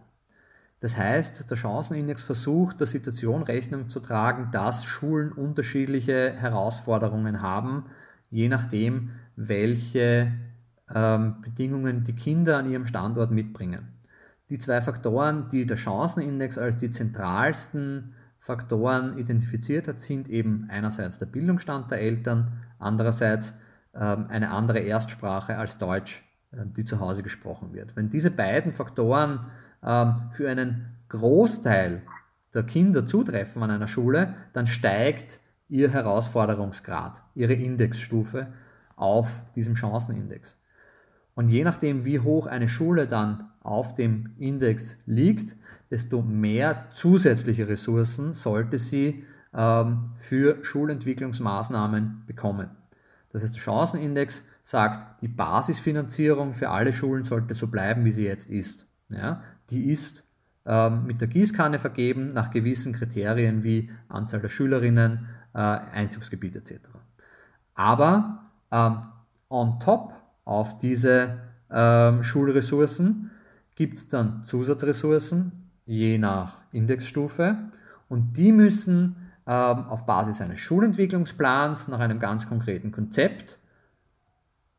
Das 0.79 0.97
heißt, 0.97 1.49
der 1.49 1.57
Chancenindex 1.57 2.23
versucht, 2.23 2.79
der 2.79 2.87
Situation 2.87 3.43
Rechnung 3.43 3.89
zu 3.89 3.99
tragen, 3.99 4.49
dass 4.51 4.83
Schulen 4.83 5.31
unterschiedliche 5.31 6.33
Herausforderungen 6.33 7.43
haben, 7.43 7.85
je 8.31 8.49
nachdem, 8.49 9.11
welche 9.35 10.31
ähm, 10.93 11.35
Bedingungen 11.41 12.03
die 12.03 12.15
Kinder 12.15 12.57
an 12.57 12.69
ihrem 12.69 12.87
Standort 12.87 13.29
mitbringen. 13.29 13.89
Die 14.49 14.57
zwei 14.57 14.81
Faktoren, 14.81 15.49
die 15.49 15.67
der 15.67 15.77
Chancenindex 15.77 16.57
als 16.57 16.77
die 16.77 16.89
zentralsten 16.89 18.15
Faktoren 18.41 19.19
identifiziert 19.19 19.87
hat, 19.87 19.99
sind 19.99 20.27
eben 20.27 20.67
einerseits 20.69 21.19
der 21.19 21.27
Bildungsstand 21.27 21.91
der 21.91 22.01
Eltern, 22.01 22.51
andererseits 22.79 23.53
ähm, 23.93 24.25
eine 24.29 24.49
andere 24.49 24.79
Erstsprache 24.79 25.59
als 25.59 25.77
Deutsch, 25.77 26.23
äh, 26.51 26.65
die 26.65 26.83
zu 26.83 26.99
Hause 26.99 27.21
gesprochen 27.21 27.71
wird. 27.71 27.95
Wenn 27.95 28.09
diese 28.09 28.31
beiden 28.31 28.73
Faktoren 28.73 29.45
ähm, 29.83 30.15
für 30.31 30.49
einen 30.49 30.97
Großteil 31.09 32.01
der 32.51 32.63
Kinder 32.63 33.05
zutreffen 33.05 33.61
an 33.61 33.69
einer 33.69 33.87
Schule, 33.87 34.33
dann 34.53 34.65
steigt 34.65 35.39
ihr 35.69 35.91
Herausforderungsgrad, 35.91 37.21
ihre 37.35 37.53
Indexstufe 37.53 38.47
auf 38.95 39.43
diesem 39.53 39.75
Chancenindex. 39.75 40.57
Und 41.35 41.49
je 41.49 41.63
nachdem, 41.63 42.05
wie 42.05 42.19
hoch 42.19 42.47
eine 42.47 42.67
Schule 42.67 43.07
dann 43.07 43.50
auf 43.61 43.93
dem 43.93 44.31
Index 44.37 44.97
liegt, 45.05 45.55
desto 45.89 46.21
mehr 46.21 46.87
zusätzliche 46.91 47.67
Ressourcen 47.67 48.33
sollte 48.33 48.77
sie 48.77 49.23
ähm, 49.53 50.11
für 50.15 50.63
Schulentwicklungsmaßnahmen 50.63 52.23
bekommen. 52.25 52.69
Das 53.31 53.43
heißt, 53.43 53.55
der 53.55 53.61
Chancenindex 53.61 54.45
sagt, 54.61 55.21
die 55.21 55.27
Basisfinanzierung 55.27 56.53
für 56.53 56.69
alle 56.69 56.91
Schulen 56.91 57.23
sollte 57.23 57.53
so 57.53 57.67
bleiben, 57.67 58.03
wie 58.03 58.11
sie 58.11 58.25
jetzt 58.25 58.49
ist. 58.49 58.87
Ja, 59.09 59.41
die 59.69 59.89
ist 59.89 60.25
ähm, 60.65 61.05
mit 61.05 61.21
der 61.21 61.27
Gießkanne 61.27 61.79
vergeben 61.79 62.33
nach 62.33 62.51
gewissen 62.51 62.93
Kriterien 62.93 63.63
wie 63.63 63.89
Anzahl 64.09 64.41
der 64.41 64.49
Schülerinnen, 64.49 65.27
äh, 65.53 65.57
Einzugsgebiet 65.57 66.55
etc. 66.55 66.89
Aber 67.73 68.51
ähm, 68.71 69.01
on 69.49 69.79
top 69.79 70.13
auf 70.45 70.77
diese 70.77 71.39
ähm, 71.69 72.23
Schulressourcen 72.23 73.31
gibt 73.75 73.95
es 73.95 74.07
dann 74.07 74.43
Zusatzressourcen, 74.43 75.69
je 75.85 76.17
nach 76.17 76.61
Indexstufe. 76.71 77.57
Und 78.09 78.37
die 78.37 78.51
müssen 78.51 79.15
ähm, 79.47 79.85
auf 79.85 80.05
Basis 80.05 80.41
eines 80.41 80.59
Schulentwicklungsplans 80.59 81.87
nach 81.87 81.99
einem 81.99 82.19
ganz 82.19 82.47
konkreten 82.47 82.91
Konzept 82.91 83.57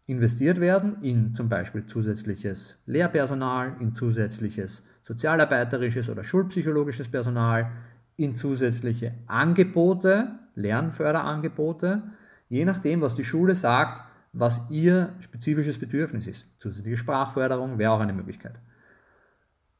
investiert 0.06 0.60
werden 0.60 1.00
in 1.00 1.34
zum 1.34 1.48
Beispiel 1.48 1.86
zusätzliches 1.86 2.78
Lehrpersonal, 2.86 3.76
in 3.80 3.94
zusätzliches 3.94 4.84
sozialarbeiterisches 5.02 6.08
oder 6.08 6.24
schulpsychologisches 6.24 7.08
Personal, 7.08 7.70
in 8.16 8.34
zusätzliche 8.34 9.14
Angebote, 9.26 10.38
Lernförderangebote, 10.54 12.02
je 12.48 12.64
nachdem, 12.64 13.00
was 13.00 13.14
die 13.14 13.24
Schule 13.24 13.54
sagt, 13.54 14.02
was 14.32 14.70
ihr 14.70 15.14
spezifisches 15.20 15.78
Bedürfnis 15.78 16.26
ist. 16.26 16.46
Zusätzliche 16.58 16.98
Sprachförderung 16.98 17.78
wäre 17.78 17.92
auch 17.92 18.00
eine 18.00 18.12
Möglichkeit. 18.12 18.54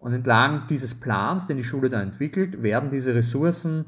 Und 0.02 0.12
entlang 0.14 0.66
dieses 0.66 0.98
Plans, 0.98 1.46
den 1.46 1.58
die 1.58 1.62
Schule 1.62 1.88
da 1.88 2.02
entwickelt, 2.02 2.64
werden 2.64 2.90
diese 2.90 3.14
Ressourcen 3.14 3.84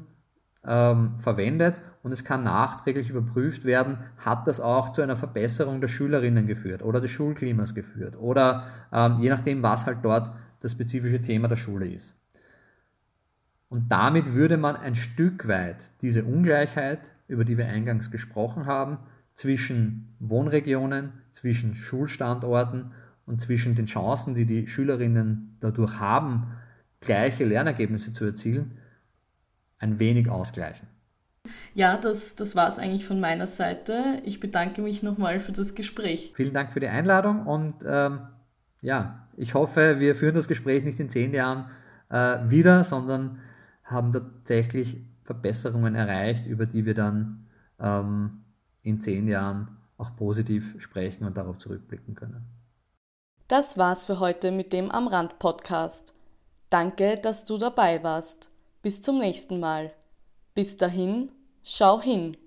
ähm, 0.63 1.19
verwendet 1.19 1.81
und 2.03 2.13
es 2.13 2.23
kann 2.23 2.41
nachträglich 2.41 3.09
überprüft 3.09 3.65
werden, 3.65 3.97
hat 4.15 4.47
das 4.47 4.61
auch 4.61 4.93
zu 4.93 5.01
einer 5.01 5.17
Verbesserung 5.17 5.81
der 5.81 5.89
Schülerinnen 5.89 6.47
geführt 6.47 6.83
oder 6.83 7.01
des 7.01 7.11
Schulklimas 7.11 7.75
geführt 7.75 8.15
oder 8.17 8.63
ähm, 8.93 9.19
je 9.19 9.29
nachdem, 9.29 9.61
was 9.61 9.87
halt 9.87 9.97
dort 10.03 10.31
das 10.61 10.71
spezifische 10.71 11.21
Thema 11.21 11.49
der 11.49 11.57
Schule 11.57 11.87
ist. 11.89 12.15
Und 13.67 13.91
damit 13.91 14.33
würde 14.33 14.55
man 14.55 14.77
ein 14.77 14.95
Stück 14.95 15.49
weit 15.49 15.91
diese 16.01 16.23
Ungleichheit, 16.23 17.11
über 17.27 17.43
die 17.43 17.57
wir 17.57 17.67
eingangs 17.67 18.09
gesprochen 18.09 18.67
haben, 18.67 18.99
zwischen 19.33 20.15
Wohnregionen, 20.19 21.11
zwischen 21.31 21.75
Schulstandorten 21.75 22.93
und 23.25 23.41
zwischen 23.41 23.75
den 23.75 23.85
Chancen, 23.85 24.35
die 24.35 24.45
die 24.45 24.67
Schülerinnen 24.67 25.57
dadurch 25.59 25.99
haben, 25.99 26.47
gleiche 26.99 27.45
Lernergebnisse 27.45 28.13
zu 28.13 28.25
erzielen, 28.25 28.77
ein 29.79 29.99
wenig 29.99 30.29
ausgleichen. 30.29 30.87
Ja, 31.73 31.97
das, 31.97 32.35
das 32.35 32.55
war 32.55 32.67
es 32.67 32.79
eigentlich 32.79 33.05
von 33.05 33.19
meiner 33.19 33.47
Seite. 33.47 34.21
Ich 34.25 34.39
bedanke 34.39 34.81
mich 34.81 35.03
nochmal 35.03 35.39
für 35.39 35.51
das 35.51 35.75
Gespräch. 35.75 36.31
Vielen 36.35 36.53
Dank 36.53 36.71
für 36.71 36.79
die 36.79 36.87
Einladung 36.87 37.45
und 37.45 37.75
ähm, 37.85 38.19
ja, 38.81 39.27
ich 39.37 39.53
hoffe, 39.53 39.99
wir 39.99 40.15
führen 40.15 40.35
das 40.35 40.47
Gespräch 40.47 40.83
nicht 40.83 40.99
in 40.99 41.09
zehn 41.09 41.33
Jahren 41.33 41.65
äh, 42.09 42.37
wieder, 42.49 42.83
sondern 42.83 43.39
haben 43.83 44.11
tatsächlich 44.11 45.03
Verbesserungen 45.23 45.95
erreicht, 45.95 46.45
über 46.47 46.65
die 46.65 46.85
wir 46.85 46.93
dann 46.93 47.47
ähm, 47.79 48.43
in 48.81 48.99
zehn 48.99 49.27
Jahren 49.27 49.77
auch 49.97 50.15
positiv 50.15 50.75
sprechen 50.79 51.25
und 51.25 51.37
darauf 51.37 51.57
zurückblicken 51.57 52.15
können. 52.15 52.45
Das 53.47 53.77
war's 53.77 54.07
für 54.07 54.19
heute 54.19 54.51
mit 54.51 54.73
dem 54.73 54.89
Am 54.89 55.07
Rand 55.07 55.37
Podcast. 55.37 56.15
Danke, 56.71 57.17
dass 57.17 57.45
du 57.45 57.59
dabei 57.59 58.01
warst. 58.01 58.49
Bis 58.81 59.03
zum 59.03 59.19
nächsten 59.19 59.59
Mal. 59.59 59.93
Bis 60.55 60.77
dahin, 60.77 61.31
schau 61.63 62.01
hin. 62.01 62.37